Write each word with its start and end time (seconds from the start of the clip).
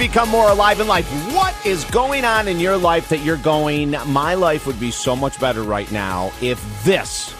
become 0.00 0.30
more 0.30 0.48
alive 0.48 0.80
in 0.80 0.88
life. 0.88 1.06
What 1.34 1.54
is 1.66 1.84
going 1.84 2.24
on 2.24 2.48
in 2.48 2.58
your 2.58 2.78
life 2.78 3.10
that 3.10 3.18
you're 3.18 3.36
going, 3.36 3.94
my 4.06 4.32
life 4.32 4.66
would 4.66 4.80
be 4.80 4.90
so 4.90 5.14
much 5.14 5.38
better 5.38 5.62
right 5.62 5.92
now 5.92 6.32
if 6.40 6.58
this 6.84 7.34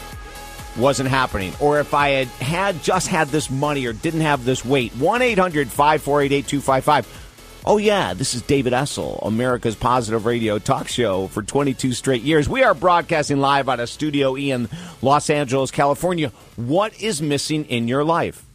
wasn't 0.77 1.09
happening, 1.09 1.53
or 1.59 1.79
if 1.79 1.95
I 1.95 2.09
had 2.09 2.27
had 2.27 2.83
just 2.83 3.07
had 3.07 3.29
this 3.29 3.49
money 3.49 3.87
or 3.87 3.93
didn't 3.93 4.21
have 4.21 4.45
this 4.45 4.63
weight? 4.63 4.91
1 4.93 5.21
800 5.23 5.69
548 5.69 6.31
8255. 6.31 7.61
Oh, 7.65 7.77
yeah, 7.77 8.13
this 8.13 8.35
is 8.35 8.43
David 8.43 8.73
Essel, 8.73 9.25
America's 9.25 9.75
Positive 9.75 10.27
Radio 10.27 10.59
talk 10.59 10.87
show 10.87 11.27
for 11.27 11.41
22 11.41 11.93
straight 11.93 12.21
years. 12.21 12.47
We 12.47 12.63
are 12.63 12.75
broadcasting 12.75 13.39
live 13.39 13.69
out 13.69 13.79
of 13.79 13.89
Studio 13.89 14.37
E 14.37 14.51
in 14.51 14.69
Los 15.01 15.31
Angeles, 15.31 15.71
California. 15.71 16.31
What 16.57 17.01
is 17.01 17.23
missing 17.23 17.65
in 17.65 17.87
your 17.87 18.03
life? 18.03 18.45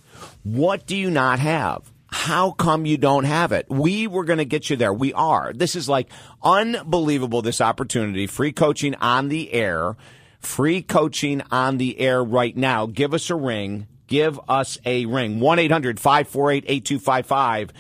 What 0.44 0.86
do 0.86 0.96
you 0.96 1.10
not 1.10 1.40
have? 1.40 1.82
How 2.08 2.52
come 2.52 2.86
you 2.86 2.96
don't 2.96 3.24
have 3.24 3.52
it? 3.52 3.66
We 3.68 4.06
were 4.06 4.24
going 4.24 4.38
to 4.38 4.44
get 4.44 4.70
you 4.70 4.76
there. 4.76 4.92
We 4.92 5.12
are. 5.12 5.52
This 5.52 5.74
is 5.74 5.88
like 5.88 6.08
unbelievable, 6.42 7.42
this 7.42 7.60
opportunity. 7.60 8.26
Free 8.26 8.52
coaching 8.52 8.94
on 8.96 9.28
the 9.28 9.52
air. 9.52 9.96
Free 10.40 10.82
coaching 10.82 11.42
on 11.50 11.78
the 11.78 11.98
air 11.98 12.22
right 12.22 12.56
now. 12.56 12.86
Give 12.86 13.12
us 13.12 13.30
a 13.30 13.34
ring. 13.34 13.88
Give 14.06 14.38
us 14.48 14.78
a 14.84 15.06
ring. 15.06 15.40
1 15.40 15.58
800 15.58 15.98
548 15.98 16.64
8255. 16.68 17.72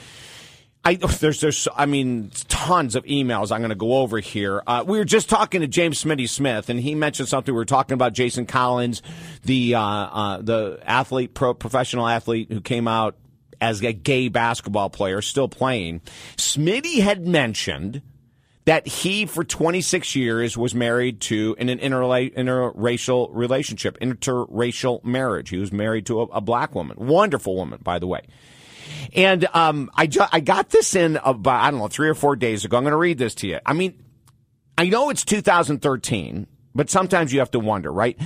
I, 0.84 0.94
there's, 0.94 1.40
there's, 1.40 1.66
I 1.74 1.86
mean, 1.86 2.30
tons 2.46 2.94
of 2.94 3.04
emails 3.06 3.50
I'm 3.50 3.58
going 3.58 3.70
to 3.70 3.74
go 3.74 3.94
over 3.98 4.20
here. 4.20 4.62
Uh, 4.68 4.84
we 4.86 4.98
were 4.98 5.04
just 5.04 5.28
talking 5.28 5.60
to 5.62 5.66
James 5.66 6.02
Smitty 6.02 6.28
Smith, 6.28 6.68
and 6.68 6.78
he 6.78 6.94
mentioned 6.94 7.28
something. 7.28 7.52
We 7.52 7.58
were 7.58 7.64
talking 7.64 7.94
about 7.94 8.12
Jason 8.12 8.46
Collins, 8.46 9.02
the 9.42 9.74
uh, 9.74 9.80
uh, 9.80 10.42
the 10.42 10.78
athlete, 10.84 11.34
pro 11.34 11.54
professional 11.54 12.06
athlete 12.06 12.52
who 12.52 12.60
came 12.60 12.86
out 12.86 13.16
as 13.60 13.82
a 13.82 13.92
gay 13.92 14.28
basketball 14.28 14.90
player, 14.90 15.22
still 15.22 15.48
playing. 15.48 16.00
Smitty 16.36 17.00
had 17.00 17.26
mentioned 17.26 18.02
that 18.66 18.86
he, 18.86 19.26
for 19.26 19.44
26 19.44 20.16
years, 20.16 20.56
was 20.56 20.74
married 20.74 21.20
to 21.20 21.54
in 21.58 21.68
an 21.68 21.78
interla- 21.78 22.34
interracial 22.34 23.28
relationship, 23.32 23.98
interracial 24.00 25.02
marriage. 25.04 25.50
He 25.50 25.56
was 25.56 25.72
married 25.72 26.06
to 26.06 26.20
a, 26.20 26.24
a 26.24 26.40
black 26.40 26.74
woman, 26.74 26.96
wonderful 26.98 27.54
woman, 27.54 27.78
by 27.82 27.98
the 28.00 28.08
way. 28.08 28.22
And 29.14 29.46
um, 29.54 29.90
I, 29.94 30.08
ju- 30.08 30.26
I 30.32 30.40
got 30.40 30.70
this 30.70 30.96
in 30.96 31.16
about, 31.24 31.62
I 31.62 31.70
don't 31.70 31.78
know, 31.78 31.88
three 31.88 32.08
or 32.08 32.14
four 32.14 32.34
days 32.34 32.64
ago. 32.64 32.76
I'm 32.76 32.82
going 32.82 32.90
to 32.90 32.96
read 32.96 33.18
this 33.18 33.36
to 33.36 33.46
you. 33.46 33.60
I 33.64 33.72
mean, 33.72 34.02
I 34.76 34.88
know 34.88 35.10
it's 35.10 35.24
2013, 35.24 36.46
but 36.74 36.90
sometimes 36.90 37.32
you 37.32 37.38
have 37.38 37.52
to 37.52 37.60
wonder, 37.60 37.92
right? 37.92 38.18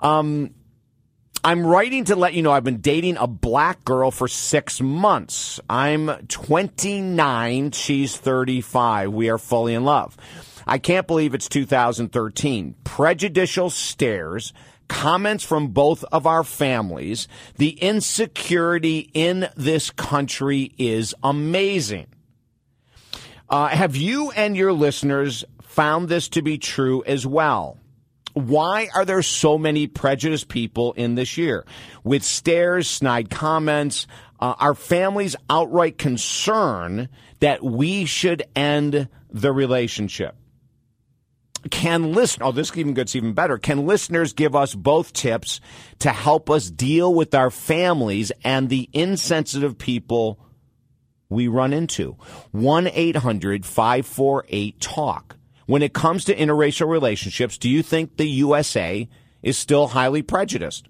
Um, 0.00 0.50
I'm 1.44 1.64
writing 1.64 2.04
to 2.06 2.16
let 2.16 2.34
you 2.34 2.42
know 2.42 2.50
I've 2.50 2.64
been 2.64 2.80
dating 2.80 3.16
a 3.18 3.26
black 3.26 3.84
girl 3.84 4.10
for 4.10 4.26
six 4.26 4.80
months. 4.80 5.60
I'm 5.70 6.08
29. 6.26 7.70
She's 7.70 8.16
35. 8.16 9.12
We 9.12 9.28
are 9.30 9.38
fully 9.38 9.74
in 9.74 9.84
love. 9.84 10.16
I 10.66 10.78
can't 10.78 11.06
believe 11.06 11.34
it's 11.34 11.48
2013. 11.48 12.74
Prejudicial 12.82 13.70
stares 13.70 14.52
comments 14.88 15.44
from 15.44 15.68
both 15.68 16.04
of 16.10 16.26
our 16.26 16.44
families. 16.44 17.28
The 17.56 17.70
insecurity 17.70 19.10
in 19.14 19.48
this 19.56 19.90
country 19.90 20.72
is 20.78 21.14
amazing. 21.22 22.06
Uh, 23.48 23.68
have 23.68 23.94
you 23.94 24.32
and 24.32 24.56
your 24.56 24.72
listeners 24.72 25.44
found 25.62 26.08
this 26.08 26.28
to 26.30 26.42
be 26.42 26.58
true 26.58 27.04
as 27.04 27.26
well? 27.26 27.78
Why 28.36 28.88
are 28.94 29.04
there 29.06 29.22
so 29.22 29.56
many 29.56 29.86
prejudiced 29.86 30.48
people 30.48 30.92
in 30.92 31.14
this 31.14 31.38
year? 31.38 31.64
With 32.04 32.22
stares, 32.22 32.86
snide 32.86 33.30
comments, 33.30 34.06
uh, 34.38 34.52
our 34.58 34.74
families 34.74 35.36
outright 35.48 35.96
concern 35.96 37.08
that 37.40 37.64
we 37.64 38.04
should 38.04 38.42
end 38.54 39.08
the 39.30 39.52
relationship. 39.52 40.36
Can 41.70 42.12
listen 42.12 42.42
oh 42.42 42.52
this 42.52 42.76
even 42.76 42.92
gets 42.92 43.16
even 43.16 43.32
better. 43.32 43.56
Can 43.56 43.86
listeners 43.86 44.34
give 44.34 44.54
us 44.54 44.74
both 44.74 45.14
tips 45.14 45.62
to 46.00 46.10
help 46.10 46.50
us 46.50 46.70
deal 46.70 47.14
with 47.14 47.34
our 47.34 47.50
families 47.50 48.32
and 48.44 48.68
the 48.68 48.90
insensitive 48.92 49.78
people 49.78 50.38
we 51.30 51.48
run 51.48 51.72
into? 51.72 52.18
1-800-548-talk 52.54 55.36
when 55.66 55.82
it 55.82 55.92
comes 55.92 56.24
to 56.24 56.34
interracial 56.34 56.88
relationships 56.88 57.58
do 57.58 57.68
you 57.68 57.82
think 57.82 58.16
the 58.16 58.28
usa 58.28 59.08
is 59.42 59.58
still 59.58 59.88
highly 59.88 60.22
prejudiced 60.22 60.88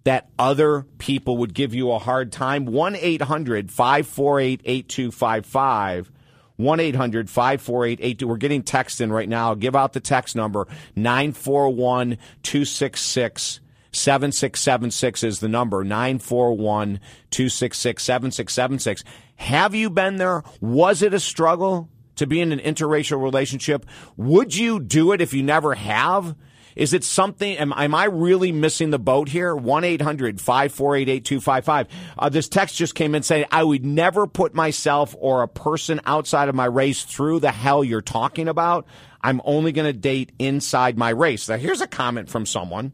that 0.05 0.29
other 0.39 0.83
people 0.99 1.39
would 1.39 1.55
give 1.55 1.75
you 1.75 1.93
a 1.93 1.99
hard 1.99 2.31
time. 2.31 2.67
1 2.67 2.97
800 2.97 3.73
548 3.73 4.61
8255. 4.67 6.13
1 6.57 6.81
800 6.81 7.31
548 7.31 7.99
82. 8.03 8.29
We're 8.29 8.37
getting 8.37 8.63
text 8.63 9.01
in 9.01 9.11
right 9.11 9.27
now. 9.27 9.55
Give 9.55 9.75
out 9.75 9.95
the 9.95 10.01
text 10.01 10.37
number 10.37 10.69
941 10.95 12.19
266 12.43 13.61
7676 13.95 15.23
is 15.23 15.41
the 15.41 15.49
number 15.49 15.85
941 15.85 17.01
266 17.31 18.03
7676. 18.03 19.05
Have 19.37 19.75
you 19.75 19.91
been 19.91 20.17
there? 20.17 20.43
Was 20.61 21.03
it 21.03 21.15
a 21.15 21.21
struggle 21.21 21.89
to 22.17 22.27
be 22.27 22.41
in 22.41 22.53
an 22.53 22.61
interracial 22.61 23.23
relationship? 23.23 23.87
Would 24.17 24.55
you 24.55 24.81
do 24.81 25.13
it 25.13 25.21
if 25.21 25.35
you 25.35 25.43
never 25.43 25.75
have? 25.75 26.37
Is 26.77 26.93
it 26.93 27.05
something? 27.05 27.57
Am, 27.57 27.73
am 27.77 27.95
I 27.95 28.07
really 28.07 28.51
missing 28.51 28.91
the 28.91 28.99
boat 28.99 29.29
here? 29.29 29.55
1 29.55 29.85
800 29.85 30.41
548 30.41 31.09
8255. 31.09 31.89
Uh, 32.19 32.29
this 32.29 32.49
text 32.49 32.77
just 32.77 32.95
came 32.95 33.15
in 33.15 33.23
saying, 33.23 33.47
I 33.51 33.63
would 33.63 33.85
never 33.85 34.27
put 34.27 34.55
myself 34.55 35.15
or 35.19 35.43
a 35.43 35.49
person 35.49 36.01
outside 36.05 36.49
of 36.49 36.55
my 36.55 36.65
race 36.65 37.05
through 37.05 37.41
the 37.41 37.53
hell 37.53 37.85
you're 37.85 38.01
talking 38.01 38.49
about. 38.49 38.87
I'm 39.23 39.41
only 39.45 39.73
going 39.73 39.87
to 39.87 39.99
date 39.99 40.33
inside 40.39 40.99
my 40.99 41.11
race. 41.11 41.49
Now, 41.49 41.57
here's 41.57 41.81
a 41.81 41.87
comment 41.87 42.29
from 42.29 42.45
someone 42.45 42.93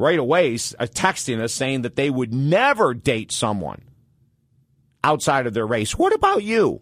right 0.00 0.18
away 0.18 0.54
uh, 0.54 0.86
texting 0.86 1.40
us 1.40 1.52
saying 1.52 1.82
that 1.82 1.96
they 1.96 2.10
would 2.10 2.34
never 2.34 2.94
date 2.94 3.30
someone 3.30 3.82
outside 5.04 5.46
of 5.46 5.54
their 5.54 5.66
race. 5.66 5.96
What 5.96 6.14
about 6.14 6.42
you? 6.42 6.80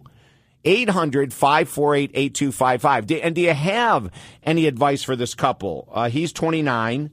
800 0.65 1.33
548 1.33 2.11
8255. 2.13 3.11
And 3.23 3.35
do 3.35 3.41
you 3.41 3.53
have 3.53 4.11
any 4.43 4.65
advice 4.65 5.03
for 5.03 5.15
this 5.15 5.35
couple? 5.35 5.89
Uh, 5.91 6.09
he's 6.09 6.33
29. 6.33 7.11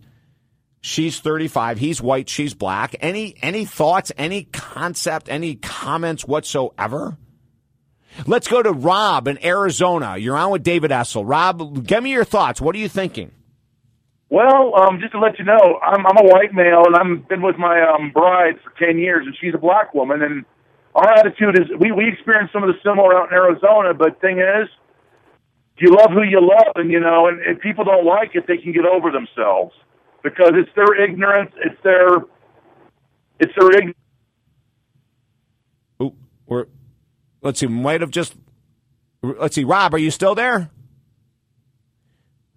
She's 0.80 1.20
35. 1.20 1.78
He's 1.78 2.00
white. 2.00 2.28
She's 2.28 2.54
black. 2.54 2.96
Any, 3.00 3.36
any 3.42 3.64
thoughts, 3.64 4.12
any 4.16 4.44
concept, 4.44 5.28
any 5.28 5.56
comments 5.56 6.24
whatsoever? 6.24 7.18
Let's 8.26 8.48
go 8.48 8.62
to 8.62 8.72
Rob 8.72 9.28
in 9.28 9.44
Arizona. 9.44 10.16
You're 10.16 10.36
on 10.36 10.50
with 10.50 10.62
David 10.62 10.90
Essel. 10.90 11.24
Rob, 11.26 11.86
give 11.86 12.02
me 12.02 12.12
your 12.12 12.24
thoughts. 12.24 12.60
What 12.60 12.74
are 12.74 12.78
you 12.78 12.88
thinking? 12.88 13.30
Well, 14.28 14.74
um, 14.74 14.98
just 15.00 15.12
to 15.12 15.20
let 15.20 15.38
you 15.38 15.44
know, 15.44 15.78
I'm, 15.80 16.04
I'm 16.04 16.18
a 16.18 16.28
white 16.28 16.52
male, 16.52 16.82
and 16.86 16.96
I've 16.96 17.28
been 17.28 17.42
with 17.42 17.56
my 17.58 17.80
um, 17.80 18.10
bride 18.10 18.58
for 18.64 18.72
ten 18.84 18.98
years, 18.98 19.24
and 19.24 19.36
she's 19.40 19.54
a 19.54 19.58
black 19.58 19.94
woman. 19.94 20.22
And 20.22 20.44
our 20.94 21.08
attitude 21.12 21.58
is 21.58 21.66
we 21.78 21.92
we 21.92 22.08
experience 22.08 22.50
some 22.52 22.64
of 22.64 22.68
the 22.68 22.74
similar 22.82 23.14
out 23.14 23.28
in 23.28 23.34
Arizona, 23.34 23.94
but 23.94 24.20
thing 24.20 24.40
is, 24.40 24.68
you 25.78 25.94
love 25.94 26.10
who 26.10 26.22
you 26.22 26.40
love, 26.40 26.72
and 26.74 26.90
you 26.90 26.98
know, 26.98 27.28
and 27.28 27.40
if 27.42 27.60
people 27.60 27.84
don't 27.84 28.04
like 28.04 28.34
it, 28.34 28.46
they 28.48 28.56
can 28.56 28.72
get 28.72 28.84
over 28.84 29.12
themselves 29.12 29.72
because 30.24 30.52
it's 30.54 30.70
their 30.74 31.00
ignorance, 31.00 31.52
it's 31.64 31.80
their, 31.84 32.16
it's 33.38 33.52
their 33.56 33.70
ignorance. 33.70 33.98
Ooh, 36.02 36.16
let's 37.42 37.60
see, 37.60 37.66
might 37.68 38.00
have 38.00 38.10
just. 38.10 38.34
Let's 39.22 39.54
see, 39.54 39.64
Rob, 39.64 39.94
are 39.94 39.98
you 39.98 40.10
still 40.10 40.34
there? 40.34 40.70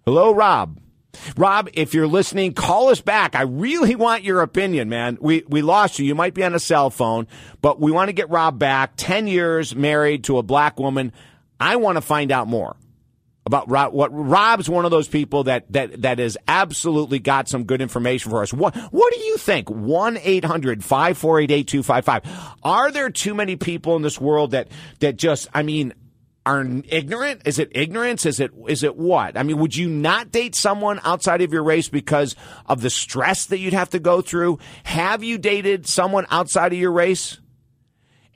Hello, 0.04 0.32
Rob. 0.34 0.79
Rob, 1.36 1.68
if 1.74 1.94
you're 1.94 2.06
listening, 2.06 2.54
call 2.54 2.88
us 2.88 3.00
back. 3.00 3.34
I 3.34 3.42
really 3.42 3.96
want 3.96 4.24
your 4.24 4.42
opinion, 4.42 4.88
man. 4.88 5.18
We 5.20 5.42
we 5.48 5.62
lost 5.62 5.98
you. 5.98 6.04
You 6.04 6.14
might 6.14 6.34
be 6.34 6.44
on 6.44 6.54
a 6.54 6.60
cell 6.60 6.90
phone, 6.90 7.26
but 7.60 7.80
we 7.80 7.90
want 7.90 8.08
to 8.08 8.12
get 8.12 8.30
Rob 8.30 8.58
back. 8.58 8.92
Ten 8.96 9.26
years 9.26 9.74
married 9.74 10.24
to 10.24 10.38
a 10.38 10.42
black 10.42 10.78
woman. 10.78 11.12
I 11.58 11.76
want 11.76 11.96
to 11.96 12.02
find 12.02 12.32
out 12.32 12.48
more 12.48 12.76
about 13.46 13.68
Rob. 13.68 13.92
What 13.92 14.10
Rob's 14.12 14.68
one 14.68 14.84
of 14.84 14.90
those 14.90 15.08
people 15.08 15.44
that 15.44 15.70
that 15.72 16.02
that 16.02 16.18
has 16.18 16.36
absolutely 16.46 17.18
got 17.18 17.48
some 17.48 17.64
good 17.64 17.82
information 17.82 18.30
for 18.30 18.42
us. 18.42 18.52
What 18.52 18.76
what 18.92 19.12
do 19.12 19.20
you 19.20 19.36
think? 19.36 19.70
One 19.70 20.16
8255 20.16 22.56
Are 22.62 22.92
there 22.92 23.10
too 23.10 23.34
many 23.34 23.56
people 23.56 23.96
in 23.96 24.02
this 24.02 24.20
world 24.20 24.52
that 24.52 24.68
that 25.00 25.16
just? 25.16 25.48
I 25.52 25.62
mean 25.62 25.92
are 26.50 26.66
ignorant? 26.88 27.42
Is 27.44 27.58
it 27.58 27.70
ignorance? 27.72 28.26
Is 28.26 28.40
it 28.40 28.50
is 28.68 28.82
it 28.82 28.96
what? 28.96 29.36
I 29.36 29.42
mean, 29.42 29.58
would 29.58 29.76
you 29.76 29.88
not 29.88 30.32
date 30.32 30.54
someone 30.54 31.00
outside 31.04 31.42
of 31.42 31.52
your 31.52 31.62
race 31.62 31.88
because 31.88 32.34
of 32.66 32.80
the 32.80 32.90
stress 32.90 33.46
that 33.46 33.58
you'd 33.58 33.72
have 33.72 33.90
to 33.90 34.00
go 34.00 34.20
through? 34.20 34.58
Have 34.84 35.22
you 35.22 35.38
dated 35.38 35.86
someone 35.86 36.26
outside 36.30 36.72
of 36.72 36.78
your 36.78 36.92
race? 36.92 37.38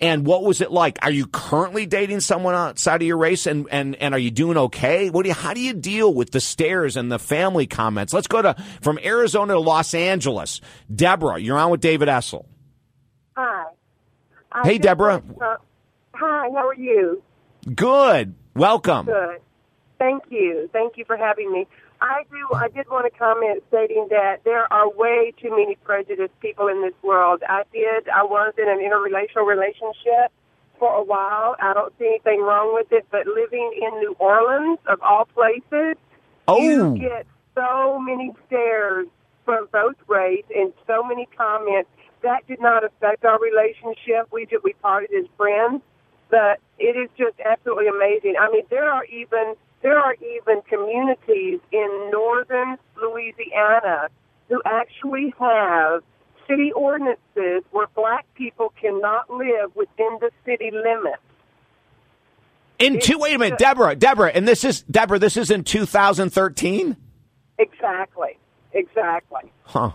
And 0.00 0.26
what 0.26 0.42
was 0.42 0.60
it 0.60 0.70
like? 0.70 0.98
Are 1.02 1.10
you 1.10 1.26
currently 1.26 1.86
dating 1.86 2.20
someone 2.20 2.54
outside 2.54 3.00
of 3.00 3.06
your 3.06 3.16
race 3.16 3.46
and, 3.46 3.68
and, 3.70 3.94
and 3.96 4.12
are 4.12 4.18
you 4.18 4.30
doing 4.30 4.56
okay? 4.56 5.08
What 5.08 5.22
do 5.22 5.28
you, 5.28 5.34
how 5.34 5.54
do 5.54 5.60
you 5.60 5.72
deal 5.72 6.12
with 6.12 6.32
the 6.32 6.40
stares 6.40 6.96
and 6.96 7.10
the 7.12 7.18
family 7.18 7.66
comments? 7.66 8.12
Let's 8.12 8.26
go 8.26 8.42
to 8.42 8.56
from 8.82 8.98
Arizona 8.98 9.54
to 9.54 9.60
Los 9.60 9.94
Angeles. 9.94 10.60
Deborah, 10.92 11.38
you're 11.38 11.56
on 11.56 11.70
with 11.70 11.80
David 11.80 12.08
Essel. 12.08 12.44
Hi. 13.36 13.66
I 14.50 14.66
hey, 14.66 14.78
Deborah. 14.78 15.22
Hi, 15.40 15.58
how 16.12 16.68
are 16.68 16.74
you? 16.74 17.22
Good. 17.72 18.34
Welcome. 18.54 19.06
Good. 19.06 19.40
Thank 19.98 20.24
you. 20.30 20.68
Thank 20.72 20.96
you 20.96 21.04
for 21.04 21.16
having 21.16 21.52
me. 21.52 21.66
I 22.00 22.24
do. 22.30 22.54
I 22.54 22.68
did 22.68 22.88
want 22.90 23.10
to 23.10 23.18
comment 23.18 23.62
stating 23.68 24.08
that 24.10 24.44
there 24.44 24.70
are 24.72 24.90
way 24.90 25.32
too 25.40 25.50
many 25.50 25.76
prejudiced 25.76 26.38
people 26.40 26.68
in 26.68 26.82
this 26.82 26.92
world. 27.02 27.42
I 27.48 27.62
did. 27.72 28.08
I 28.08 28.24
was 28.24 28.52
in 28.58 28.68
an 28.68 28.78
interrelational 28.78 29.46
relationship 29.46 30.30
for 30.78 30.94
a 30.94 31.02
while. 31.02 31.56
I 31.60 31.72
don't 31.72 31.94
see 31.98 32.06
anything 32.06 32.42
wrong 32.42 32.74
with 32.74 32.92
it. 32.92 33.06
But 33.10 33.26
living 33.26 33.72
in 33.80 34.00
New 34.00 34.16
Orleans, 34.18 34.78
of 34.86 35.00
all 35.00 35.24
places, 35.24 35.96
oh. 36.48 36.60
you 36.60 36.98
get 36.98 37.26
so 37.54 37.98
many 37.98 38.32
stares 38.46 39.06
from 39.44 39.68
both 39.72 39.96
race 40.06 40.44
and 40.54 40.72
so 40.86 41.02
many 41.02 41.26
comments. 41.36 41.88
That 42.22 42.46
did 42.46 42.60
not 42.60 42.84
affect 42.84 43.24
our 43.24 43.38
relationship. 43.38 44.28
We 44.30 44.44
did. 44.46 44.60
We 44.62 44.74
parted 44.82 45.10
as 45.16 45.26
friends 45.36 45.82
but 46.34 46.58
it 46.80 46.96
is 46.96 47.08
just 47.16 47.38
absolutely 47.44 47.86
amazing. 47.86 48.34
I 48.40 48.50
mean, 48.50 48.64
there 48.68 48.90
are 48.90 49.04
even 49.04 49.54
there 49.82 50.00
are 50.00 50.14
even 50.14 50.62
communities 50.68 51.60
in 51.70 52.10
northern 52.10 52.76
Louisiana 53.00 54.08
who 54.48 54.60
actually 54.66 55.32
have 55.38 56.02
city 56.48 56.72
ordinances 56.72 57.62
where 57.70 57.86
black 57.94 58.26
people 58.34 58.72
cannot 58.80 59.30
live 59.30 59.76
within 59.76 60.18
the 60.20 60.30
city 60.44 60.72
limits. 60.72 61.22
In 62.80 62.98
two, 62.98 63.18
wait 63.18 63.36
a 63.36 63.38
minute, 63.38 63.60
Deborah, 63.60 63.94
Deborah, 63.94 64.32
and 64.34 64.48
this 64.48 64.64
is 64.64 64.82
Deborah. 64.82 65.20
This 65.20 65.36
is 65.36 65.52
in 65.52 65.62
2013. 65.62 66.96
Exactly, 67.58 68.36
exactly. 68.72 69.52
Huh. 69.62 69.92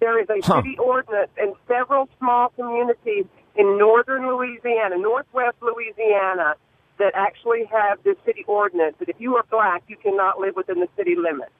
There 0.00 0.20
is 0.20 0.28
a 0.28 0.44
huh. 0.44 0.62
city 0.62 0.76
ordinance 0.78 1.30
in 1.40 1.54
several 1.68 2.08
small 2.18 2.48
communities 2.56 3.26
in 3.56 3.78
northern 3.78 4.26
Louisiana, 4.26 4.98
northwest 4.98 5.56
Louisiana, 5.60 6.54
that 6.98 7.12
actually 7.14 7.64
have 7.70 8.02
this 8.04 8.16
city 8.24 8.44
ordinance 8.46 8.94
that 8.98 9.08
if 9.08 9.16
you 9.18 9.36
are 9.36 9.44
black, 9.50 9.82
you 9.88 9.96
cannot 9.96 10.38
live 10.38 10.56
within 10.56 10.80
the 10.80 10.88
city 10.96 11.16
limits. 11.16 11.52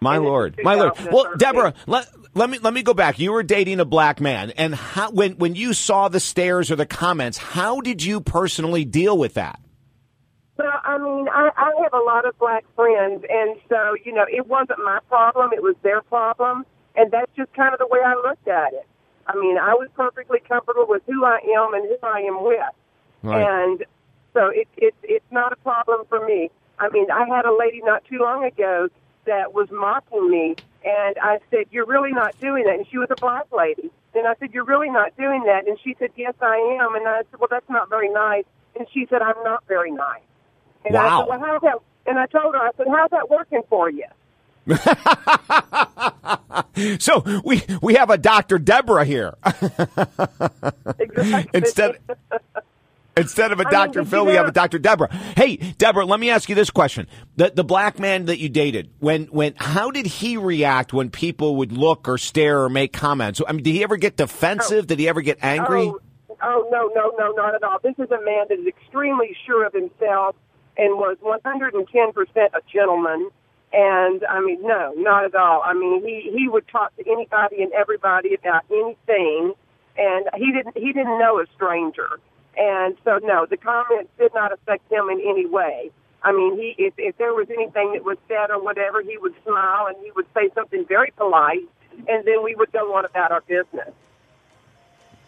My 0.00 0.16
and 0.16 0.24
lord, 0.24 0.58
my 0.62 0.74
lord. 0.74 0.92
Well, 1.12 1.34
Deborah, 1.36 1.74
let, 1.86 2.08
let 2.34 2.48
me 2.48 2.58
let 2.58 2.72
me 2.72 2.82
go 2.82 2.94
back. 2.94 3.18
You 3.18 3.32
were 3.32 3.42
dating 3.42 3.80
a 3.80 3.84
black 3.84 4.18
man, 4.18 4.50
and 4.52 4.74
how, 4.74 5.10
when 5.10 5.32
when 5.32 5.54
you 5.54 5.74
saw 5.74 6.08
the 6.08 6.20
stares 6.20 6.70
or 6.70 6.76
the 6.76 6.86
comments, 6.86 7.36
how 7.36 7.82
did 7.82 8.02
you 8.02 8.22
personally 8.22 8.86
deal 8.86 9.18
with 9.18 9.34
that? 9.34 9.60
Well, 10.56 10.68
I 10.84 10.96
mean, 10.96 11.28
I, 11.28 11.50
I 11.54 11.82
have 11.82 11.92
a 11.92 12.02
lot 12.04 12.24
of 12.24 12.38
black 12.38 12.64
friends, 12.74 13.24
and 13.28 13.56
so 13.68 13.94
you 14.02 14.14
know, 14.14 14.24
it 14.26 14.46
wasn't 14.46 14.78
my 14.78 15.00
problem; 15.08 15.50
it 15.52 15.62
was 15.62 15.76
their 15.82 16.00
problem, 16.00 16.64
and 16.96 17.10
that's 17.10 17.30
just 17.36 17.52
kind 17.52 17.74
of 17.74 17.78
the 17.78 17.86
way 17.86 18.00
I 18.04 18.14
looked 18.14 18.48
at 18.48 18.72
it. 18.72 18.86
I 19.32 19.38
mean, 19.38 19.58
I 19.58 19.74
was 19.74 19.88
perfectly 19.94 20.40
comfortable 20.40 20.86
with 20.88 21.02
who 21.06 21.24
I 21.24 21.38
am 21.56 21.74
and 21.74 21.84
who 21.84 21.96
I 22.02 22.20
am 22.20 22.42
with, 22.42 22.60
right. 23.22 23.46
and 23.46 23.84
so 24.34 24.48
it, 24.48 24.66
it 24.76 24.94
it's 25.02 25.30
not 25.30 25.52
a 25.52 25.56
problem 25.56 26.04
for 26.08 26.26
me. 26.26 26.50
I 26.78 26.88
mean, 26.88 27.10
I 27.10 27.26
had 27.26 27.44
a 27.44 27.56
lady 27.56 27.80
not 27.84 28.04
too 28.06 28.18
long 28.18 28.44
ago 28.44 28.88
that 29.26 29.54
was 29.54 29.70
mocking 29.70 30.30
me, 30.30 30.56
and 30.84 31.16
I 31.22 31.38
said, 31.50 31.66
"You're 31.70 31.86
really 31.86 32.12
not 32.12 32.38
doing 32.40 32.64
that." 32.64 32.74
And 32.74 32.86
she 32.90 32.98
was 32.98 33.08
a 33.10 33.20
black 33.20 33.46
lady, 33.52 33.90
and 34.14 34.26
I 34.26 34.34
said, 34.40 34.52
"You're 34.52 34.64
really 34.64 34.90
not 34.90 35.16
doing 35.16 35.44
that." 35.44 35.68
And 35.68 35.78
she 35.80 35.94
said, 35.98 36.10
"Yes, 36.16 36.34
I 36.40 36.56
am." 36.80 36.94
And 36.96 37.06
I 37.06 37.22
said, 37.30 37.38
"Well, 37.38 37.48
that's 37.50 37.68
not 37.70 37.88
very 37.88 38.08
nice." 38.08 38.44
And 38.76 38.86
she 38.92 39.06
said, 39.08 39.22
"I'm 39.22 39.42
not 39.44 39.64
very 39.68 39.92
nice." 39.92 40.22
And 40.84 40.94
wow. 40.94 41.00
I 41.00 41.20
said, 41.20 41.28
"Well, 41.28 41.40
how's 41.40 41.60
that?" 41.62 41.78
And 42.06 42.18
I 42.18 42.26
told 42.26 42.54
her, 42.54 42.60
I 42.60 42.70
said, 42.76 42.86
"How's 42.88 43.10
that 43.10 43.30
working 43.30 43.62
for 43.68 43.90
you?" 43.90 44.06
so 46.98 47.22
we 47.44 47.62
we 47.82 47.94
have 47.94 48.10
a 48.10 48.18
Dr. 48.18 48.58
Deborah 48.58 49.04
here. 49.04 49.36
exactly. 50.98 51.50
Instead 51.54 51.98
Instead 53.16 53.52
of 53.52 53.60
a 53.60 53.64
Dr. 53.64 54.04
Phil, 54.04 54.24
we 54.24 54.34
have 54.34 54.46
a 54.46 54.52
Dr. 54.52 54.78
Deborah. 54.78 55.12
Hey, 55.36 55.56
Deborah, 55.56 56.06
let 56.06 56.20
me 56.20 56.30
ask 56.30 56.48
you 56.48 56.54
this 56.54 56.70
question. 56.70 57.06
The 57.36 57.52
the 57.54 57.64
black 57.64 57.98
man 57.98 58.26
that 58.26 58.38
you 58.38 58.48
dated, 58.48 58.90
when 58.98 59.24
when 59.26 59.54
how 59.56 59.90
did 59.90 60.06
he 60.06 60.36
react 60.36 60.92
when 60.92 61.10
people 61.10 61.56
would 61.56 61.72
look 61.72 62.08
or 62.08 62.18
stare 62.18 62.62
or 62.62 62.70
make 62.70 62.92
comments? 62.92 63.40
I 63.46 63.52
mean, 63.52 63.62
did 63.62 63.72
he 63.72 63.82
ever 63.82 63.96
get 63.96 64.16
defensive? 64.16 64.84
Oh. 64.84 64.86
Did 64.86 65.00
he 65.00 65.08
ever 65.08 65.22
get 65.22 65.38
angry? 65.42 65.88
Oh, 65.88 66.00
oh 66.42 66.68
no, 66.70 66.90
no, 66.94 67.12
no, 67.18 67.32
not 67.32 67.54
at 67.54 67.62
all. 67.62 67.78
This 67.82 67.94
is 67.98 68.10
a 68.10 68.24
man 68.24 68.46
that 68.48 68.58
is 68.58 68.66
extremely 68.66 69.36
sure 69.46 69.66
of 69.66 69.72
himself 69.72 70.36
and 70.78 70.96
was 70.96 71.18
110% 71.22 72.36
a 72.36 72.60
gentleman 72.72 73.30
and 73.72 74.24
I 74.24 74.40
mean, 74.40 74.62
no, 74.62 74.92
not 74.96 75.24
at 75.24 75.34
all. 75.34 75.62
I 75.64 75.74
mean, 75.74 76.02
he 76.04 76.30
he 76.36 76.48
would 76.48 76.66
talk 76.68 76.94
to 76.96 77.10
anybody 77.10 77.62
and 77.62 77.72
everybody 77.72 78.34
about 78.34 78.64
anything, 78.70 79.54
and 79.96 80.26
he 80.36 80.52
didn't 80.52 80.76
he 80.76 80.92
didn't 80.92 81.18
know 81.18 81.40
a 81.40 81.46
stranger. 81.54 82.18
And 82.56 82.96
so, 83.04 83.18
no, 83.22 83.46
the 83.46 83.56
comments 83.56 84.10
did 84.18 84.34
not 84.34 84.52
affect 84.52 84.90
him 84.90 85.08
in 85.08 85.20
any 85.20 85.46
way. 85.46 85.90
I 86.22 86.32
mean, 86.32 86.56
he 86.56 86.74
if 86.78 86.94
if 86.98 87.16
there 87.18 87.32
was 87.32 87.48
anything 87.48 87.92
that 87.92 88.04
was 88.04 88.18
said 88.26 88.50
or 88.50 88.62
whatever, 88.62 89.02
he 89.02 89.16
would 89.18 89.34
smile 89.44 89.86
and 89.86 89.96
he 90.02 90.10
would 90.16 90.26
say 90.34 90.50
something 90.54 90.84
very 90.86 91.12
polite, 91.16 91.68
and 92.08 92.26
then 92.26 92.42
we 92.42 92.56
would 92.56 92.72
go 92.72 92.94
on 92.96 93.04
about 93.04 93.30
our 93.30 93.42
business. 93.42 93.94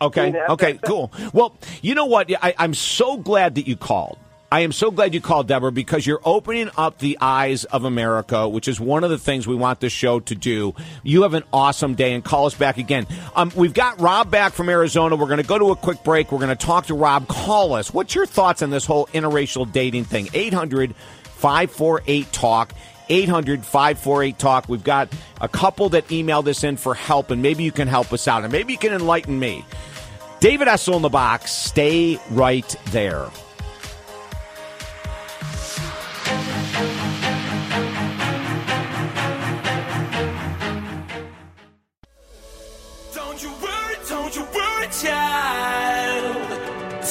Okay. 0.00 0.26
You 0.26 0.32
know? 0.32 0.46
Okay. 0.50 0.78
Cool. 0.84 1.12
Well, 1.32 1.56
you 1.80 1.94
know 1.94 2.06
what? 2.06 2.28
I, 2.42 2.54
I'm 2.58 2.74
so 2.74 3.16
glad 3.16 3.54
that 3.54 3.68
you 3.68 3.76
called 3.76 4.18
I 4.52 4.60
am 4.60 4.72
so 4.72 4.90
glad 4.90 5.14
you 5.14 5.22
called, 5.22 5.48
Deborah, 5.48 5.72
because 5.72 6.06
you're 6.06 6.20
opening 6.26 6.68
up 6.76 6.98
the 6.98 7.16
eyes 7.22 7.64
of 7.64 7.86
America, 7.86 8.46
which 8.46 8.68
is 8.68 8.78
one 8.78 9.02
of 9.02 9.08
the 9.08 9.16
things 9.16 9.46
we 9.46 9.54
want 9.54 9.80
this 9.80 9.94
show 9.94 10.20
to 10.20 10.34
do. 10.34 10.74
You 11.02 11.22
have 11.22 11.32
an 11.32 11.44
awesome 11.54 11.94
day 11.94 12.12
and 12.12 12.22
call 12.22 12.44
us 12.44 12.54
back 12.54 12.76
again. 12.76 13.06
Um, 13.34 13.50
we've 13.56 13.72
got 13.72 13.98
Rob 13.98 14.30
back 14.30 14.52
from 14.52 14.68
Arizona. 14.68 15.16
We're 15.16 15.28
going 15.28 15.40
to 15.40 15.48
go 15.48 15.58
to 15.58 15.70
a 15.70 15.76
quick 15.76 16.04
break. 16.04 16.30
We're 16.30 16.38
going 16.38 16.54
to 16.54 16.66
talk 16.66 16.84
to 16.88 16.94
Rob. 16.94 17.28
Call 17.28 17.72
us. 17.72 17.94
What's 17.94 18.14
your 18.14 18.26
thoughts 18.26 18.60
on 18.60 18.68
this 18.68 18.84
whole 18.84 19.06
interracial 19.14 19.72
dating 19.72 20.04
thing? 20.04 20.28
800 20.34 20.94
548 20.96 22.30
Talk. 22.30 22.74
800 23.08 23.64
548 23.64 24.38
Talk. 24.38 24.68
We've 24.68 24.84
got 24.84 25.08
a 25.40 25.48
couple 25.48 25.88
that 25.88 26.08
emailed 26.08 26.44
this 26.44 26.62
in 26.62 26.76
for 26.76 26.94
help, 26.94 27.30
and 27.30 27.40
maybe 27.40 27.64
you 27.64 27.72
can 27.72 27.88
help 27.88 28.12
us 28.12 28.28
out, 28.28 28.42
and 28.42 28.52
maybe 28.52 28.74
you 28.74 28.78
can 28.78 28.92
enlighten 28.92 29.38
me. 29.38 29.64
David 30.40 30.68
Essel 30.68 30.96
in 30.96 31.00
the 31.00 31.08
box. 31.08 31.52
Stay 31.52 32.20
right 32.32 32.68
there. 32.88 33.30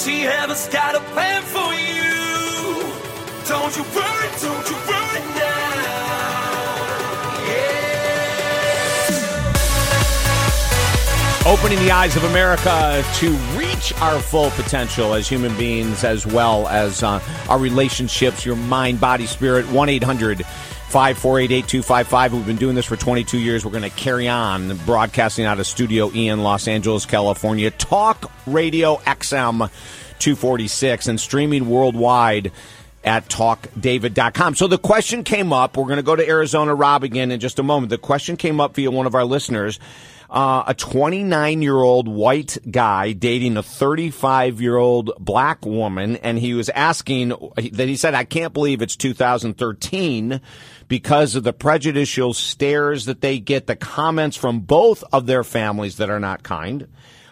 She 0.03 0.21
has 0.21 0.67
got 0.69 0.95
a 0.95 0.99
plan 1.13 1.43
for 1.43 1.71
you. 1.75 2.81
Don't 3.45 3.77
you 3.77 3.83
worry, 3.93 4.29
don't 4.41 4.67
you 4.67 4.75
worry 4.89 5.19
now. 5.37 5.61
Opening 11.45 11.77
the 11.79 11.91
eyes 11.91 12.15
of 12.15 12.23
America 12.23 13.05
to 13.17 13.29
reach 13.55 13.93
our 14.01 14.19
full 14.19 14.49
potential 14.51 15.13
as 15.13 15.29
human 15.29 15.55
beings, 15.55 16.03
as 16.03 16.25
well 16.25 16.67
as 16.67 17.03
uh, 17.03 17.19
our 17.47 17.59
relationships, 17.59 18.43
your 18.43 18.55
mind, 18.55 18.99
body, 18.99 19.27
spirit. 19.27 19.67
1 19.69 19.89
800 19.89 20.43
548 20.91 21.51
8255. 21.51 22.33
We've 22.33 22.45
been 22.45 22.57
doing 22.57 22.75
this 22.75 22.85
for 22.85 22.97
22 22.97 23.37
years. 23.37 23.63
We're 23.63 23.71
going 23.71 23.89
to 23.89 23.89
carry 23.89 24.27
on 24.27 24.75
broadcasting 24.85 25.45
out 25.45 25.57
of 25.57 25.65
Studio 25.65 26.11
E 26.13 26.27
in 26.27 26.43
Los 26.43 26.67
Angeles, 26.67 27.05
California. 27.05 27.71
Talk 27.71 28.29
Radio 28.45 28.97
XM 28.97 29.69
246 30.19 31.07
and 31.07 31.17
streaming 31.17 31.69
worldwide 31.69 32.51
at 33.05 33.29
talkdavid.com. 33.29 34.55
So 34.55 34.67
the 34.67 34.77
question 34.77 35.23
came 35.23 35.53
up. 35.53 35.77
We're 35.77 35.85
going 35.85 35.95
to 35.95 36.03
go 36.03 36.17
to 36.17 36.27
Arizona 36.27 36.75
Rob 36.75 37.05
again 37.05 37.31
in 37.31 37.39
just 37.39 37.57
a 37.57 37.63
moment. 37.63 37.89
The 37.89 37.97
question 37.97 38.35
came 38.35 38.59
up 38.59 38.75
via 38.75 38.91
one 38.91 39.05
of 39.05 39.15
our 39.15 39.23
listeners. 39.23 39.79
Uh, 40.29 40.63
a 40.67 40.73
29 40.73 41.61
year 41.61 41.75
old 41.75 42.07
white 42.07 42.57
guy 42.69 43.11
dating 43.11 43.57
a 43.57 43.63
35 43.63 44.61
year 44.61 44.77
old 44.77 45.11
black 45.19 45.65
woman, 45.65 46.15
and 46.17 46.39
he 46.39 46.53
was 46.53 46.69
asking 46.69 47.29
that 47.73 47.87
he 47.87 47.97
said, 47.97 48.13
I 48.13 48.23
can't 48.23 48.53
believe 48.53 48.81
it's 48.81 48.95
2013 48.95 50.39
because 50.91 51.37
of 51.37 51.43
the 51.43 51.53
prejudicial 51.53 52.33
stares 52.33 53.05
that 53.05 53.21
they 53.21 53.39
get, 53.39 53.65
the 53.65 53.77
comments 53.77 54.35
from 54.35 54.59
both 54.59 55.05
of 55.13 55.25
their 55.25 55.41
families 55.41 55.95
that 55.95 56.09
are 56.09 56.19
not 56.19 56.43
kind. 56.43 56.85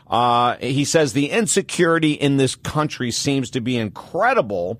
Uh, 0.08 0.56
he 0.62 0.86
says 0.86 1.12
the 1.12 1.30
insecurity 1.30 2.14
in 2.14 2.38
this 2.38 2.56
country 2.56 3.12
seems 3.12 3.50
to 3.50 3.60
be 3.60 3.76
incredible. 3.76 4.80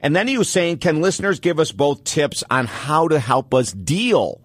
And 0.00 0.14
then 0.14 0.28
he 0.28 0.36
was 0.36 0.50
saying, 0.50 0.76
can 0.76 1.00
listeners 1.00 1.40
give 1.40 1.58
us 1.58 1.72
both 1.72 2.04
tips 2.04 2.44
on 2.50 2.66
how 2.66 3.08
to 3.08 3.18
help 3.18 3.54
us 3.54 3.72
deal 3.72 4.42